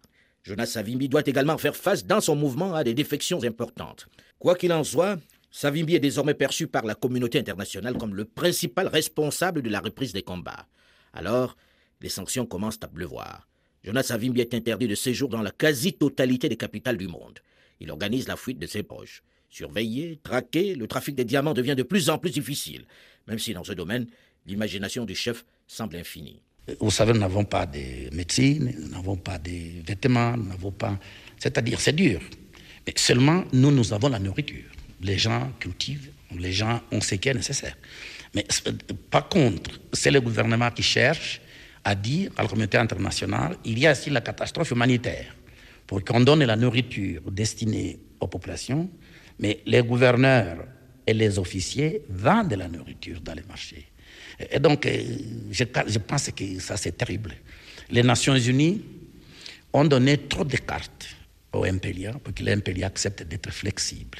Jonas 0.42 0.66
Savimbi 0.66 1.08
doit 1.08 1.26
également 1.26 1.58
faire 1.58 1.74
face 1.74 2.06
dans 2.06 2.20
son 2.20 2.36
mouvement 2.36 2.74
à 2.74 2.84
des 2.84 2.94
défections 2.94 3.42
importantes. 3.42 4.06
Quoi 4.38 4.54
qu'il 4.54 4.72
en 4.72 4.84
soit, 4.84 5.18
Savimbi 5.50 5.96
est 5.96 6.00
désormais 6.00 6.34
perçu 6.34 6.66
par 6.68 6.84
la 6.84 6.94
communauté 6.94 7.38
internationale 7.38 7.96
comme 7.98 8.14
le 8.14 8.24
principal 8.24 8.86
responsable 8.86 9.62
de 9.62 9.70
la 9.70 9.80
reprise 9.80 10.12
des 10.12 10.22
combats. 10.22 10.66
Alors, 11.12 11.56
les 12.00 12.08
sanctions 12.08 12.46
commencent 12.46 12.78
à 12.82 12.88
pleuvoir. 12.88 13.48
Jonas 13.82 14.04
Savimbi 14.04 14.40
est 14.40 14.54
interdit 14.54 14.86
de 14.86 14.94
séjour 14.94 15.28
dans 15.28 15.42
la 15.42 15.50
quasi-totalité 15.50 16.48
des 16.48 16.56
capitales 16.56 16.96
du 16.96 17.08
monde. 17.08 17.40
Il 17.80 17.90
organise 17.90 18.28
la 18.28 18.36
fuite 18.36 18.58
de 18.58 18.66
ses 18.66 18.82
proches. 18.82 19.22
Surveillé, 19.50 20.18
traqué, 20.22 20.74
le 20.74 20.86
trafic 20.86 21.14
des 21.14 21.24
diamants 21.24 21.54
devient 21.54 21.74
de 21.76 21.82
plus 21.82 22.10
en 22.10 22.18
plus 22.18 22.30
difficile, 22.30 22.84
même 23.26 23.38
si 23.38 23.54
dans 23.54 23.64
ce 23.64 23.72
domaine, 23.72 24.06
l'imagination 24.46 25.04
du 25.04 25.14
chef 25.14 25.44
semble 25.66 25.96
infinie. 25.96 26.42
Vous 26.80 26.90
savez, 26.90 27.12
nous 27.12 27.20
n'avons 27.20 27.44
pas 27.44 27.64
de 27.64 28.14
médecine, 28.14 28.74
nous 28.78 28.88
n'avons 28.88 29.16
pas 29.16 29.38
de 29.38 29.82
vêtements, 29.86 30.36
nous 30.36 30.48
n'avons 30.48 30.72
pas... 30.72 30.98
C'est-à-dire, 31.38 31.80
c'est 31.80 31.94
dur. 31.94 32.20
Mais 32.86 32.94
seulement, 32.96 33.44
nous, 33.52 33.70
nous 33.70 33.92
avons 33.92 34.08
la 34.08 34.18
nourriture. 34.18 34.70
Les 35.00 35.16
gens 35.16 35.52
cultivent, 35.60 36.10
les 36.36 36.52
gens 36.52 36.82
ont 36.90 37.00
ce 37.00 37.14
qui 37.14 37.28
est 37.28 37.34
nécessaire. 37.34 37.76
Mais 38.34 38.44
par 39.10 39.28
contre, 39.28 39.80
c'est 39.92 40.10
le 40.10 40.20
gouvernement 40.20 40.70
qui 40.70 40.82
cherche 40.82 41.40
à 41.84 41.94
dire 41.94 42.32
à 42.36 42.42
la 42.42 42.48
communauté 42.48 42.78
internationale, 42.78 43.56
il 43.64 43.78
y 43.78 43.86
a 43.86 43.92
ici 43.92 44.10
la 44.10 44.20
catastrophe 44.20 44.72
humanitaire, 44.72 45.36
pour 45.86 46.04
qu'on 46.04 46.20
donne 46.20 46.42
la 46.44 46.56
nourriture 46.56 47.22
destinée 47.30 48.00
aux 48.18 48.26
populations, 48.26 48.90
mais 49.38 49.60
les 49.66 49.82
gouverneurs 49.82 50.64
et 51.06 51.14
les 51.14 51.38
officiers 51.38 52.02
vendent 52.08 52.48
de 52.48 52.56
la 52.56 52.68
nourriture 52.68 53.20
dans 53.20 53.34
les 53.34 53.42
marchés. 53.42 53.86
Et 54.50 54.58
donc, 54.58 54.84
euh, 54.86 55.02
je, 55.50 55.64
pense 55.98 56.30
que 56.30 56.58
ça, 56.60 56.76
c'est 56.76 56.96
terrible. 56.96 57.34
Les 57.90 58.02
Nations 58.02 58.36
Unies 58.36 58.82
ont 59.72 59.84
donné 59.84 60.18
trop 60.18 60.44
de 60.44 60.56
cartes 60.56 61.06
au 61.52 61.64
MPLA 61.64 62.12
pour 62.12 62.34
que 62.34 62.42
le 62.42 62.56
MPLA 62.56 62.86
accepte 62.86 63.22
d'être 63.22 63.50
flexible, 63.50 64.18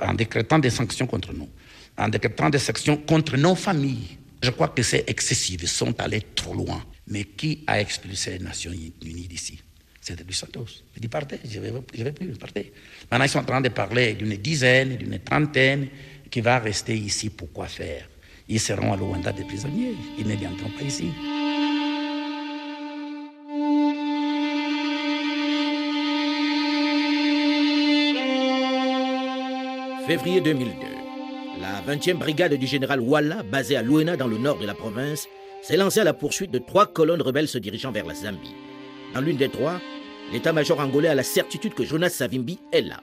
en 0.00 0.14
décrétant 0.14 0.58
des 0.58 0.70
sanctions 0.70 1.06
contre 1.06 1.32
nous, 1.32 1.48
en 1.96 2.08
décrétant 2.08 2.50
des 2.50 2.58
sanctions 2.58 2.96
contre 2.96 3.36
nos 3.36 3.54
familles. 3.54 4.18
Je 4.42 4.50
crois 4.50 4.68
que 4.68 4.82
c'est 4.82 5.08
excessif, 5.08 5.62
ils 5.62 5.68
sont 5.68 5.98
allés 6.00 6.22
trop 6.34 6.54
loin. 6.54 6.84
Mais 7.08 7.24
qui 7.24 7.62
a 7.66 7.80
expulsé 7.80 8.32
les 8.32 8.38
Nations 8.40 8.72
Unies 8.72 9.28
d'ici? 9.28 9.60
C'était 10.06 10.24
du 10.24 10.34
Santos. 10.34 10.66
Il 11.00 11.08
partez, 11.08 11.40
je 11.44 11.58
ne 11.58 11.70
vais 11.70 12.12
plus, 12.12 12.36
partez. 12.38 12.72
Maintenant, 13.10 13.24
ils 13.24 13.28
sont 13.28 13.40
en 13.40 13.44
train 13.44 13.60
de 13.60 13.70
parler 13.70 14.14
d'une 14.14 14.36
dizaine, 14.36 14.96
d'une 14.96 15.18
trentaine 15.18 15.88
qui 16.30 16.40
va 16.40 16.60
rester 16.60 16.96
ici 16.96 17.30
pour 17.30 17.52
quoi 17.52 17.66
faire 17.66 18.06
ils 18.48 18.60
seront 18.60 18.92
à 18.92 18.96
Luanda 18.96 19.32
des 19.32 19.42
prisonniers. 19.44 19.94
Ils 20.18 20.26
ne 20.26 20.36
viendront 20.36 20.70
pas 20.70 20.84
ici. 20.84 21.08
Février 30.06 30.40
2002. 30.40 30.70
La 31.60 31.82
20e 31.82 32.14
brigade 32.14 32.54
du 32.54 32.66
général 32.68 33.00
Walla, 33.00 33.42
basée 33.42 33.76
à 33.76 33.82
Luena 33.82 34.16
dans 34.16 34.28
le 34.28 34.38
nord 34.38 34.60
de 34.60 34.66
la 34.66 34.74
province, 34.74 35.26
s'est 35.62 35.76
lancée 35.76 35.98
à 35.98 36.04
la 36.04 36.14
poursuite 36.14 36.52
de 36.52 36.60
trois 36.60 36.86
colonnes 36.86 37.22
rebelles 37.22 37.48
se 37.48 37.58
dirigeant 37.58 37.90
vers 37.90 38.06
la 38.06 38.14
Zambie. 38.14 38.54
Dans 39.14 39.20
l'une 39.20 39.36
des 39.36 39.48
trois, 39.48 39.80
l'état-major 40.32 40.80
angolais 40.80 41.08
a 41.08 41.14
la 41.14 41.22
certitude 41.22 41.74
que 41.74 41.84
Jonas 41.84 42.10
Savimbi 42.10 42.58
est 42.72 42.82
là. 42.82 43.00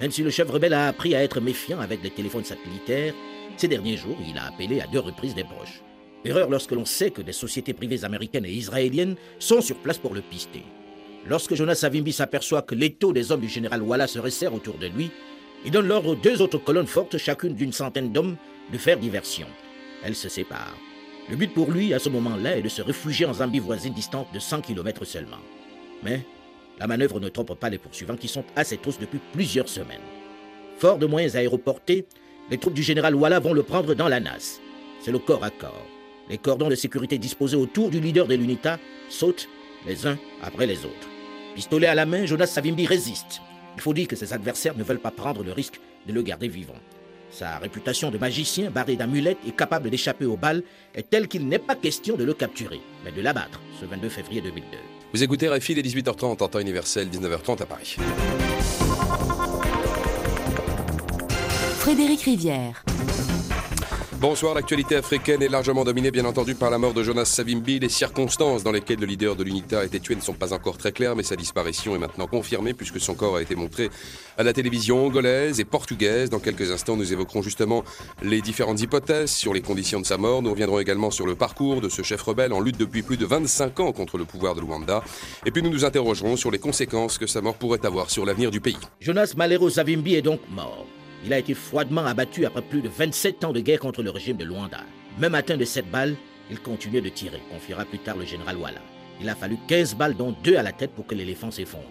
Même 0.00 0.10
si 0.10 0.22
le 0.22 0.30
chef 0.30 0.50
rebelle 0.50 0.74
a 0.74 0.88
appris 0.88 1.14
à 1.14 1.22
être 1.22 1.40
méfiant 1.40 1.80
avec 1.80 2.02
les 2.02 2.10
téléphones 2.10 2.44
satellitaires, 2.44 3.14
ces 3.56 3.68
derniers 3.68 3.96
jours, 3.96 4.16
il 4.28 4.38
a 4.38 4.46
appelé 4.46 4.80
à 4.80 4.86
deux 4.86 5.00
reprises 5.00 5.34
des 5.34 5.44
proches. 5.44 5.82
Erreur 6.24 6.50
lorsque 6.50 6.72
l'on 6.72 6.84
sait 6.84 7.10
que 7.10 7.22
des 7.22 7.32
sociétés 7.32 7.72
privées 7.72 8.04
américaines 8.04 8.44
et 8.44 8.52
israéliennes 8.52 9.16
sont 9.38 9.60
sur 9.60 9.76
place 9.76 9.98
pour 9.98 10.14
le 10.14 10.20
pister. 10.20 10.62
Lorsque 11.26 11.54
Jonas 11.54 11.76
Savimbi 11.76 12.12
s'aperçoit 12.12 12.62
que 12.62 12.74
l'étau 12.74 13.12
des 13.12 13.32
hommes 13.32 13.40
du 13.40 13.48
général 13.48 13.82
Walla 13.82 14.06
se 14.06 14.18
resserre 14.18 14.54
autour 14.54 14.78
de 14.78 14.86
lui, 14.86 15.10
il 15.64 15.70
donne 15.70 15.88
l'ordre 15.88 16.10
aux 16.10 16.14
deux 16.14 16.40
autres 16.40 16.58
colonnes 16.58 16.86
fortes, 16.86 17.18
chacune 17.18 17.54
d'une 17.54 17.72
centaine 17.72 18.12
d'hommes, 18.12 18.36
de 18.72 18.78
faire 18.78 18.98
diversion. 18.98 19.46
Elles 20.04 20.14
se 20.14 20.28
séparent. 20.28 20.78
Le 21.28 21.36
but 21.36 21.52
pour 21.52 21.70
lui, 21.70 21.92
à 21.92 21.98
ce 21.98 22.08
moment-là, 22.08 22.56
est 22.56 22.62
de 22.62 22.68
se 22.68 22.82
réfugier 22.82 23.26
en 23.26 23.34
Zambie 23.34 23.58
voisine 23.58 23.92
distante 23.92 24.32
de 24.32 24.38
100 24.38 24.62
km 24.62 25.04
seulement. 25.04 25.40
Mais 26.02 26.24
la 26.78 26.86
manœuvre 26.86 27.20
ne 27.20 27.28
trompe 27.28 27.58
pas 27.58 27.70
les 27.70 27.78
poursuivants 27.78 28.16
qui 28.16 28.28
sont 28.28 28.44
à 28.56 28.64
ses 28.64 28.78
trousses 28.78 28.98
depuis 28.98 29.20
plusieurs 29.32 29.68
semaines. 29.68 30.00
Fort 30.78 30.98
de 30.98 31.06
moyens 31.06 31.36
aéroportés, 31.36 32.06
les 32.50 32.58
troupes 32.58 32.74
du 32.74 32.82
général 32.82 33.14
Walla 33.14 33.40
vont 33.40 33.52
le 33.52 33.62
prendre 33.62 33.94
dans 33.94 34.08
la 34.08 34.20
nasse. 34.20 34.60
C'est 35.00 35.12
le 35.12 35.18
corps 35.18 35.44
à 35.44 35.50
corps. 35.50 35.86
Les 36.28 36.38
cordons 36.38 36.68
de 36.68 36.74
sécurité 36.74 37.18
disposés 37.18 37.56
autour 37.56 37.90
du 37.90 38.00
leader 38.00 38.26
de 38.26 38.34
l'UNITA 38.34 38.78
sautent 39.08 39.48
les 39.86 40.06
uns 40.06 40.18
après 40.42 40.66
les 40.66 40.84
autres. 40.84 41.08
Pistolet 41.54 41.86
à 41.86 41.94
la 41.94 42.06
main, 42.06 42.26
Jonas 42.26 42.46
Savimbi 42.46 42.86
résiste. 42.86 43.40
Il 43.76 43.80
faut 43.80 43.94
dire 43.94 44.08
que 44.08 44.16
ses 44.16 44.32
adversaires 44.32 44.76
ne 44.76 44.84
veulent 44.84 44.98
pas 44.98 45.10
prendre 45.10 45.42
le 45.42 45.52
risque 45.52 45.80
de 46.06 46.12
le 46.12 46.22
garder 46.22 46.48
vivant. 46.48 46.74
Sa 47.30 47.58
réputation 47.58 48.10
de 48.10 48.18
magicien, 48.18 48.70
barré 48.70 48.96
d'amulettes 48.96 49.38
et 49.46 49.52
capable 49.52 49.90
d'échapper 49.90 50.24
aux 50.24 50.36
balles, 50.36 50.62
est 50.94 51.10
telle 51.10 51.28
qu'il 51.28 51.46
n'est 51.46 51.58
pas 51.58 51.74
question 51.74 52.16
de 52.16 52.24
le 52.24 52.34
capturer, 52.34 52.80
mais 53.04 53.12
de 53.12 53.20
l'abattre 53.20 53.60
ce 53.80 53.84
22 53.84 54.08
février 54.08 54.40
2002. 54.40 54.97
Vous 55.14 55.22
écoutez 55.22 55.48
RFI 55.48 55.74
dès 55.74 55.80
18h30 55.80 56.42
en 56.42 56.48
temps 56.48 56.58
universel, 56.58 57.08
19h30 57.08 57.62
à 57.62 57.66
Paris. 57.66 57.96
Frédéric 61.78 62.20
Rivière. 62.22 62.84
Bonsoir, 64.20 64.52
l'actualité 64.52 64.96
africaine 64.96 65.42
est 65.42 65.48
largement 65.48 65.84
dominée 65.84 66.10
bien 66.10 66.24
entendu 66.24 66.56
par 66.56 66.70
la 66.70 66.78
mort 66.78 66.92
de 66.92 67.04
Jonas 67.04 67.26
Savimbi. 67.26 67.78
Les 67.78 67.88
circonstances 67.88 68.64
dans 68.64 68.72
lesquelles 68.72 68.98
le 68.98 69.06
leader 69.06 69.36
de 69.36 69.44
l'UNITA 69.44 69.78
a 69.78 69.84
été 69.84 70.00
tué 70.00 70.16
ne 70.16 70.20
sont 70.20 70.32
pas 70.32 70.52
encore 70.52 70.76
très 70.76 70.90
claires, 70.90 71.14
mais 71.14 71.22
sa 71.22 71.36
disparition 71.36 71.94
est 71.94 72.00
maintenant 72.00 72.26
confirmée 72.26 72.74
puisque 72.74 72.98
son 72.98 73.14
corps 73.14 73.36
a 73.36 73.42
été 73.42 73.54
montré 73.54 73.90
à 74.36 74.42
la 74.42 74.52
télévision 74.52 75.06
angolaise 75.06 75.60
et 75.60 75.64
portugaise. 75.64 76.30
Dans 76.30 76.40
quelques 76.40 76.72
instants, 76.72 76.96
nous 76.96 77.12
évoquerons 77.12 77.42
justement 77.42 77.84
les 78.20 78.40
différentes 78.40 78.80
hypothèses 78.80 79.30
sur 79.30 79.54
les 79.54 79.60
conditions 79.60 80.00
de 80.00 80.06
sa 80.06 80.16
mort. 80.16 80.42
Nous 80.42 80.50
reviendrons 80.50 80.80
également 80.80 81.12
sur 81.12 81.24
le 81.24 81.36
parcours 81.36 81.80
de 81.80 81.88
ce 81.88 82.02
chef 82.02 82.20
rebelle 82.22 82.52
en 82.52 82.58
lutte 82.58 82.76
depuis 82.76 83.02
plus 83.02 83.18
de 83.18 83.24
25 83.24 83.78
ans 83.78 83.92
contre 83.92 84.18
le 84.18 84.24
pouvoir 84.24 84.56
de 84.56 84.60
Luanda. 84.60 85.04
Et 85.46 85.52
puis 85.52 85.62
nous 85.62 85.70
nous 85.70 85.84
interrogerons 85.84 86.36
sur 86.36 86.50
les 86.50 86.58
conséquences 86.58 87.18
que 87.18 87.28
sa 87.28 87.40
mort 87.40 87.54
pourrait 87.54 87.86
avoir 87.86 88.10
sur 88.10 88.26
l'avenir 88.26 88.50
du 88.50 88.60
pays. 88.60 88.78
Jonas 89.00 89.34
Malero 89.36 89.70
Savimbi 89.70 90.16
est 90.16 90.22
donc 90.22 90.40
mort. 90.50 90.86
Il 91.24 91.32
a 91.32 91.38
été 91.38 91.54
froidement 91.54 92.06
abattu 92.06 92.46
après 92.46 92.62
plus 92.62 92.80
de 92.80 92.88
27 92.88 93.44
ans 93.44 93.52
de 93.52 93.60
guerre 93.60 93.80
contre 93.80 94.02
le 94.02 94.10
régime 94.10 94.36
de 94.36 94.44
Luanda. 94.44 94.80
Même 95.18 95.34
atteint 95.34 95.56
de 95.56 95.64
cette 95.64 95.90
balle, 95.90 96.16
il 96.50 96.60
continuait 96.60 97.00
de 97.00 97.08
tirer, 97.08 97.40
confiera 97.50 97.84
plus 97.84 97.98
tard 97.98 98.16
le 98.16 98.24
général 98.24 98.56
Walla. 98.56 98.80
Il 99.20 99.28
a 99.28 99.34
fallu 99.34 99.56
15 99.66 99.96
balles, 99.96 100.16
dont 100.16 100.34
deux 100.44 100.56
à 100.56 100.62
la 100.62 100.72
tête, 100.72 100.92
pour 100.92 101.06
que 101.06 101.14
l'éléphant 101.14 101.50
s'effondre. 101.50 101.84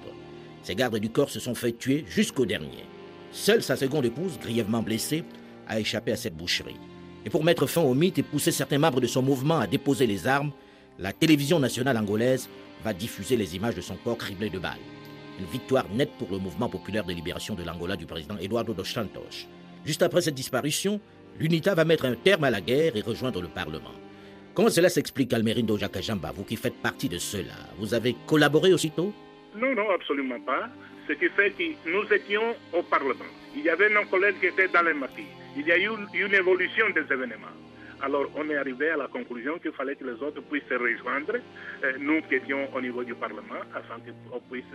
Ses 0.64 0.76
gardes 0.76 0.98
du 0.98 1.10
corps 1.10 1.30
se 1.30 1.40
sont 1.40 1.56
fait 1.56 1.74
tuer 1.74 2.06
jusqu'au 2.08 2.46
dernier. 2.46 2.86
Seule 3.32 3.62
sa 3.62 3.76
seconde 3.76 4.06
épouse, 4.06 4.40
grièvement 4.42 4.82
blessée, 4.82 5.24
a 5.68 5.80
échappé 5.80 6.14
à 6.14 6.16
cette 6.16 6.38
boucherie. 6.38 6.80
Et 7.26 7.30
pour 7.30 7.44
mettre 7.44 7.68
fin 7.68 7.82
au 7.82 7.94
mythe 7.94 8.20
et 8.20 8.24
pousser 8.24 8.52
certains 8.52 8.78
membres 8.78 9.02
de 9.02 9.08
son 9.08 9.22
mouvement 9.22 9.60
à 9.60 9.68
déposer 9.68 10.08
les 10.08 10.28
armes, 10.28 10.52
la 11.00 11.12
télévision 11.12 11.60
nationale 11.60 11.98
angolaise 11.98 12.48
va 12.84 12.94
diffuser 12.94 13.36
les 13.36 13.56
images 13.56 13.76
de 13.76 13.82
son 13.82 13.96
corps 13.96 14.18
criblé 14.18 14.50
de 14.50 14.60
balles. 14.60 14.78
Une 15.40 15.46
victoire 15.46 15.86
nette 15.94 16.12
pour 16.18 16.30
le 16.32 16.40
mouvement 16.40 16.70
populaire 16.70 17.04
de 17.04 17.14
libération 17.14 17.54
de 17.54 17.64
l'Angola 17.64 17.96
du 17.96 18.06
président 18.06 18.38
Eduardo 18.38 18.74
dos 18.74 18.84
Santos. 18.84 19.48
Juste 19.86 20.02
après 20.02 20.22
cette 20.22 20.34
disparition, 20.34 21.00
l'UNITA 21.40 21.76
va 21.76 21.86
mettre 21.86 22.06
un 22.06 22.16
terme 22.16 22.46
à 22.46 22.50
la 22.50 22.62
guerre 22.62 22.96
et 22.96 23.02
rejoindre 23.02 23.42
le 23.42 23.48
Parlement. 23.48 23.94
Comment 24.56 24.70
cela 24.70 24.90
s'explique, 24.90 25.34
Almerindo 25.34 25.78
Jakajamba, 25.78 26.32
vous 26.32 26.44
qui 26.44 26.56
faites 26.56 26.82
partie 26.82 27.10
de 27.10 27.20
cela 27.20 27.54
Vous 27.78 27.94
avez 27.94 28.16
collaboré 28.26 28.74
aussitôt? 28.74 29.14
Non, 29.56 29.76
non, 29.76 29.90
absolument 29.92 30.40
pas. 30.42 30.70
Ce 31.08 31.14
qui 31.14 31.30
fait 31.30 31.52
que 31.52 31.64
nous 31.90 32.12
étions 32.12 32.56
au 32.74 32.82
Parlement. 32.82 33.32
Il 33.56 33.64
y 33.64 33.70
avait 33.70 33.90
nos 33.94 34.06
collègues 34.06 34.40
qui 34.40 34.48
étaient 34.48 34.68
dans 34.70 34.82
les 34.82 34.94
maquis. 34.94 35.28
Il 35.56 35.68
y 35.68 35.72
a 35.72 35.78
eu 35.78 35.90
une 36.14 36.34
évolution 36.34 36.86
des 36.90 37.02
événements. 37.02 37.54
Alors 38.02 38.30
on 38.36 38.50
est 38.50 38.56
arrivé 38.58 38.90
à 38.92 38.98
la 38.98 39.08
conclusion 39.08 39.58
qu'il 39.60 39.72
fallait 39.72 39.96
que 39.96 40.04
les 40.04 40.22
autres 40.22 40.42
puissent 40.44 40.70
se 40.70 40.76
rejoindre, 40.76 41.36
euh, 41.84 41.94
nous 42.00 42.22
qui 42.24 42.36
étions 42.36 42.68
au 42.74 42.82
niveau 42.82 43.04
du 43.04 43.16
Parlement, 43.16 43.62
afin 43.74 43.96
qu'on 44.30 44.40
puisse 44.52 44.66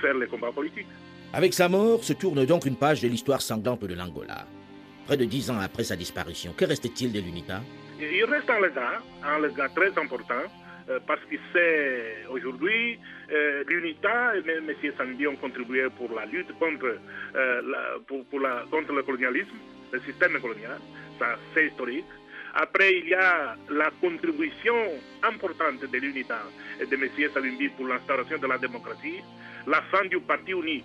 faire 0.00 0.14
les 0.14 0.26
combats 0.26 0.52
politiques. 0.52 0.86
Avec 1.34 1.52
sa 1.54 1.68
mort 1.68 2.02
se 2.02 2.12
tourne 2.12 2.44
donc 2.46 2.66
une 2.66 2.76
page 2.76 3.02
de 3.02 3.08
l'histoire 3.08 3.40
sanglante 3.42 3.84
de 3.84 3.94
l'Angola. 3.94 4.46
Près 5.06 5.16
de 5.16 5.24
dix 5.24 5.50
ans 5.50 5.58
après 5.60 5.84
sa 5.84 5.96
disparition, 5.96 6.52
que 6.52 6.64
reste-t-il 6.64 7.12
de 7.12 7.20
l'UNITA? 7.20 7.60
Il 8.00 8.24
reste 8.24 8.48
un 8.50 8.60
légat, 8.60 9.02
un 9.24 9.40
légat 9.40 9.68
très 9.70 9.96
important, 9.98 10.44
euh, 10.88 10.98
parce 11.06 11.20
que 11.30 11.36
c'est 11.52 12.26
aujourd'hui 12.30 12.98
euh, 13.32 13.64
l'UNITA 13.68 14.36
et 14.36 14.50
M. 14.50 14.70
Sandy 14.98 15.26
ont 15.26 15.36
contribué 15.36 15.88
pour 15.96 16.12
la 16.14 16.26
lutte 16.26 16.52
contre, 16.58 16.86
euh, 17.34 17.62
la, 17.62 17.98
pour, 18.06 18.24
pour 18.26 18.40
la, 18.40 18.64
contre 18.70 18.92
le 18.92 19.02
colonialisme, 19.02 19.56
le 19.92 20.00
système 20.00 20.40
colonial, 20.40 20.78
ça 21.18 21.36
c'est 21.54 21.66
historique. 21.68 22.04
Après, 22.54 22.98
il 22.98 23.08
y 23.08 23.14
a 23.14 23.56
la 23.70 23.90
contribution 24.00 24.74
importante 25.22 25.80
de 25.80 25.98
l'UNITA 25.98 26.42
et 26.80 26.86
de 26.86 26.94
M. 26.94 27.08
Savimbi 27.32 27.68
pour 27.70 27.86
l'instauration 27.86 28.38
de 28.38 28.46
la 28.46 28.58
démocratie, 28.58 29.22
la 29.66 29.80
fin 29.90 30.04
du 30.06 30.20
parti 30.20 30.52
unique 30.52 30.84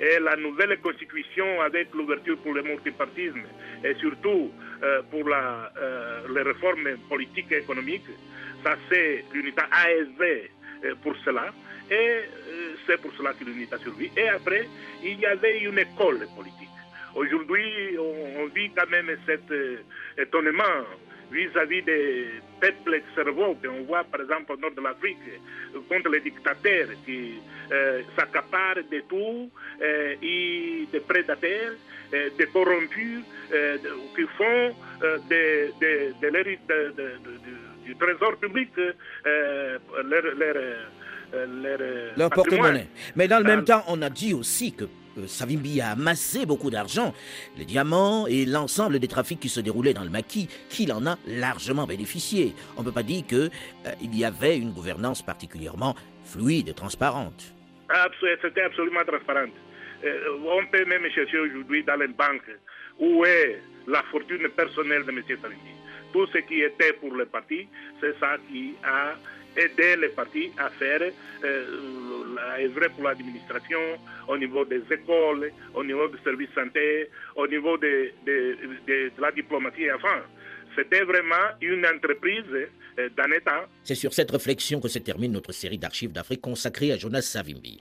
et 0.00 0.18
la 0.20 0.36
nouvelle 0.36 0.78
constitution 0.80 1.60
avec 1.60 1.92
l'ouverture 1.94 2.38
pour 2.38 2.54
le 2.54 2.62
multipartisme 2.62 3.42
et 3.84 3.94
surtout 3.94 4.50
euh, 4.82 5.02
pour 5.10 5.28
la, 5.28 5.72
euh, 5.76 6.20
les 6.34 6.42
réformes 6.42 6.96
politiques 7.08 7.50
et 7.50 7.58
économiques. 7.58 8.06
Ça, 8.64 8.76
c'est 8.90 9.24
l'UNITA 9.32 9.68
ASV 9.70 10.50
euh, 10.84 10.94
pour 11.02 11.14
cela. 11.24 11.52
Et 11.90 11.94
euh, 11.94 12.74
c'est 12.86 13.00
pour 13.00 13.12
cela 13.18 13.32
que 13.34 13.44
l'UNITA 13.44 13.78
survit. 13.78 14.10
Et 14.16 14.28
après, 14.28 14.68
il 15.04 15.18
y 15.18 15.26
avait 15.26 15.60
une 15.60 15.78
école 15.78 16.26
politique. 16.34 16.71
Aujourd'hui, 17.14 17.96
on, 17.98 18.46
vit 18.54 18.70
quand 18.76 18.88
même 18.90 19.10
cet 19.26 19.50
euh, 19.50 19.76
étonnement 20.18 20.84
vis-à-vis 21.30 21.82
des 21.82 22.26
peuples 22.60 23.00
cerveaux 23.14 23.54
qu'on 23.62 23.82
voit 23.84 24.04
par 24.04 24.20
exemple 24.20 24.52
au 24.52 24.56
nord 24.56 24.72
de 24.72 24.80
l'Afrique 24.82 25.16
contre 25.88 26.10
les 26.10 26.20
dictateurs 26.20 26.88
qui 27.06 27.34
euh, 27.72 28.02
s'accaparent 28.16 28.84
de 28.90 29.00
tout 29.08 29.50
euh, 29.80 30.14
et 30.22 30.86
des 30.92 31.00
prédateurs, 31.00 31.72
euh, 32.14 32.28
des 32.38 32.46
corrompus 32.46 33.20
qui 34.16 34.22
font 34.38 34.74
de, 35.00 35.70
de- 35.80 36.12
de 36.20 37.18
du- 37.84 37.96
trésor 37.96 38.36
public 38.36 38.70
leur, 39.24 40.22
leur, 40.36 40.56
leur, 42.16 42.30
porte-monnaie. 42.30 42.88
Mais 43.16 43.28
dans 43.28 43.38
le 43.38 43.44
même 43.44 43.64
temps, 43.64 43.84
on 43.88 44.00
a 44.02 44.08
dit 44.10 44.32
aussi 44.34 44.72
que 44.72 44.84
euh, 45.18 45.26
Savimbi 45.26 45.80
a 45.80 45.90
amassé 45.90 46.46
beaucoup 46.46 46.70
d'argent, 46.70 47.14
les 47.56 47.64
diamants 47.64 48.26
et 48.26 48.44
l'ensemble 48.44 48.98
des 48.98 49.08
trafics 49.08 49.40
qui 49.40 49.48
se 49.48 49.60
déroulaient 49.60 49.94
dans 49.94 50.04
le 50.04 50.10
maquis, 50.10 50.48
qu'il 50.68 50.92
en 50.92 51.06
a 51.06 51.18
largement 51.26 51.86
bénéficié. 51.86 52.54
On 52.76 52.80
ne 52.80 52.86
peut 52.86 52.92
pas 52.92 53.02
dire 53.02 53.24
qu'il 53.26 53.50
y 54.14 54.24
avait 54.24 54.56
une 54.56 54.72
gouvernance 54.72 55.22
particulièrement 55.22 55.94
fluide 56.24 56.68
et 56.68 56.74
transparente. 56.74 57.52
C'était 58.40 58.62
absolument 58.62 59.04
transparent. 59.04 59.46
Euh, 60.04 60.38
on 60.44 60.66
peut 60.66 60.84
même 60.84 61.08
chercher 61.10 61.38
aujourd'hui 61.38 61.84
dans 61.84 61.96
les 61.96 62.08
banques 62.08 62.50
où 62.98 63.24
est 63.24 63.60
la 63.86 64.02
fortune 64.10 64.48
personnelle 64.56 65.04
de 65.04 65.10
M. 65.10 65.22
Savimbi. 65.28 65.56
Tout 66.12 66.26
ce 66.26 66.38
qui 66.38 66.62
était 66.62 66.92
pour 66.94 67.12
le 67.14 67.26
parti, 67.26 67.68
c'est 68.00 68.18
ça 68.18 68.36
qui 68.50 68.74
a 68.84 69.14
aidé 69.56 69.96
le 69.96 70.08
parti 70.10 70.50
à 70.58 70.68
faire 70.70 71.00
euh, 71.44 71.64
œuvrer 72.64 72.88
pour 72.90 73.04
l'administration 73.04 73.78
au 74.28 74.36
niveau 74.36 74.64
des 74.64 74.82
écoles, 74.90 75.50
au 75.74 75.84
niveau 75.84 76.08
du 76.08 76.18
service 76.24 76.48
santé, 76.54 77.08
au 77.36 77.46
niveau 77.46 77.76
de, 77.78 78.10
de- 78.26 79.10
la 79.18 79.30
diplomatie. 79.32 79.90
Enfin, 79.92 80.20
c'était 80.76 81.02
vraiment 81.02 81.48
une 81.60 81.84
entreprise 81.86 82.44
euh, 82.98 83.08
d'un 83.16 83.30
État 83.36 83.66
C'est 83.84 83.94
sur 83.94 84.12
cette 84.14 84.30
réflexion 84.30 84.80
que 84.80 84.88
se 84.88 84.98
termine 84.98 85.32
notre 85.32 85.52
série 85.52 85.78
d'archives 85.78 86.12
d'Afrique 86.12 86.40
consacrée 86.40 86.92
à 86.92 86.96
Jonas 86.96 87.22
Savimbi. 87.22 87.80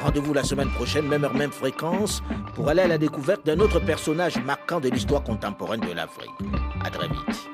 Rendez-vous 0.00 0.34
la 0.34 0.42
semaine 0.42 0.68
prochaine, 0.70 1.08
même 1.08 1.24
heure, 1.24 1.32
même 1.34 1.50
fréquence, 1.50 2.22
pour 2.54 2.68
aller 2.68 2.82
à 2.82 2.88
la 2.88 2.98
découverte 2.98 3.46
d'un 3.46 3.58
autre 3.58 3.80
personnage 3.80 4.36
marquant 4.44 4.78
de 4.78 4.90
l'histoire 4.90 5.24
contemporaine 5.24 5.80
de 5.80 5.92
l'Afrique. 5.94 6.30
À 6.84 6.90
très 6.90 7.08
vite. 7.08 7.48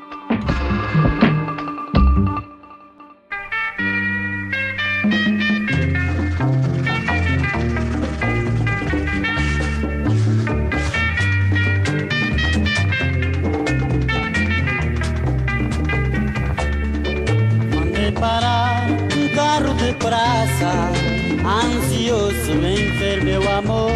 Meu 23.25 23.43
amor. 23.51 23.91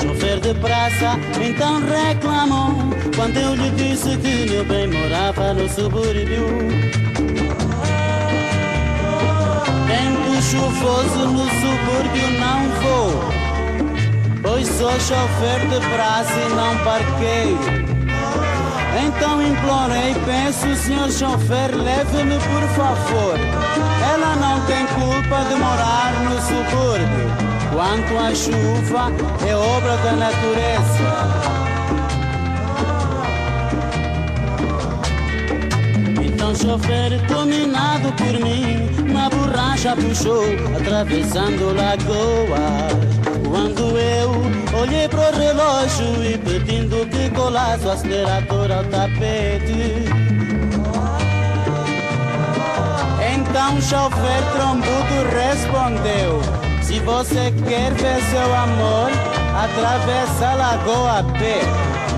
Chofer 0.00 0.40
de 0.40 0.54
praça 0.54 1.18
então 1.40 1.80
reclamou 1.80 2.74
quando 3.14 3.36
eu 3.36 3.54
lhe 3.54 3.70
disse 3.70 4.16
que 4.16 4.50
meu 4.50 4.64
bem 4.64 4.88
morava 4.88 5.54
no 5.54 5.68
subúrbio. 5.68 6.46
Tempo 9.86 10.42
chuvoso 10.42 11.26
no 11.26 11.44
subúrbio 11.44 12.30
não 12.38 12.68
vou, 12.82 13.10
pois 14.42 14.68
sou 14.68 14.92
chofer 15.00 15.60
de 15.68 15.80
praça 15.94 16.32
e 16.32 16.48
não 16.54 16.76
parqueio. 16.84 17.88
Então 19.06 19.42
implorei, 19.42 20.14
peço, 20.24 20.74
senhor 20.76 21.10
chofer, 21.10 21.74
leve-me 21.74 22.38
por 22.38 22.62
favor. 22.74 23.38
Ela 24.12 24.36
não 24.36 24.60
tem 24.66 24.86
culpa 24.86 25.44
de 25.48 25.54
morar 25.54 26.12
no 26.24 26.40
subúrbio. 26.40 27.57
Quanto 27.72 28.18
à 28.18 28.34
chuva, 28.34 29.12
é 29.46 29.54
obra 29.54 29.96
da 29.98 30.12
natureza. 30.12 31.48
Então 36.24 36.54
chofer, 36.54 37.20
dominado 37.26 38.12
por 38.12 38.40
mim, 38.40 38.88
na 39.12 39.28
borracha 39.28 39.94
puxou, 39.94 40.44
atravessando 40.80 41.74
lagoas. 41.74 43.08
Quando 43.48 43.98
eu 43.98 44.30
olhei 44.80 45.08
pro 45.08 45.20
relógio 45.36 46.24
e 46.24 46.38
pedindo 46.38 47.06
que 47.10 47.30
colasse 47.30 47.86
o 47.86 47.90
acelerador 47.90 48.70
ao 48.72 48.84
tapete. 48.84 50.08
Então 53.34 53.80
chofer 53.80 54.42
trombudo 54.52 55.28
respondeu: 55.34 56.57
Se 56.88 57.00
você 57.00 57.52
quer 57.68 57.92
ver 57.92 58.18
seu 58.30 58.54
amor, 58.54 59.10
atravessa 59.62 60.46
a 60.46 60.54
lagoa 60.54 61.22
pé. 61.38 61.60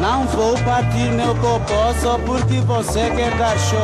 Não 0.00 0.24
vou 0.28 0.56
partir 0.58 1.10
meu 1.10 1.34
popó 1.34 1.92
só 2.00 2.16
porque 2.18 2.60
você 2.60 3.10
quer 3.10 3.36
dar 3.36 3.58
show. 3.58 3.80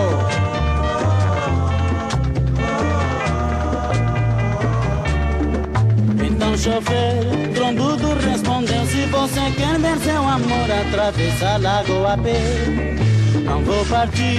Então 6.24 6.57
chofer, 6.57 7.53
trombudo 7.53 8.14
respondeu 8.24 8.87
Se 8.87 9.07
você 9.07 9.51
quer 9.57 9.78
ver 9.80 9.99
seu 9.99 10.22
amor 10.22 10.70
atravessa 10.70 11.49
a 11.49 11.57
lagoa 11.57 12.16
pé 12.18 12.41
Não 13.45 13.61
vou 13.64 13.84
partir 13.87 14.39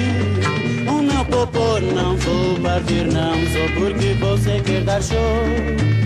o 0.87 1.01
meu 1.01 1.25
popô 1.25 1.79
Não 1.93 2.15
vou 2.15 2.57
partir 2.61 3.05
não 3.05 3.33
Só 3.47 3.79
porque 3.79 4.13
você 4.13 4.61
quer 4.61 4.83
dar 4.83 5.03
show 5.03 5.97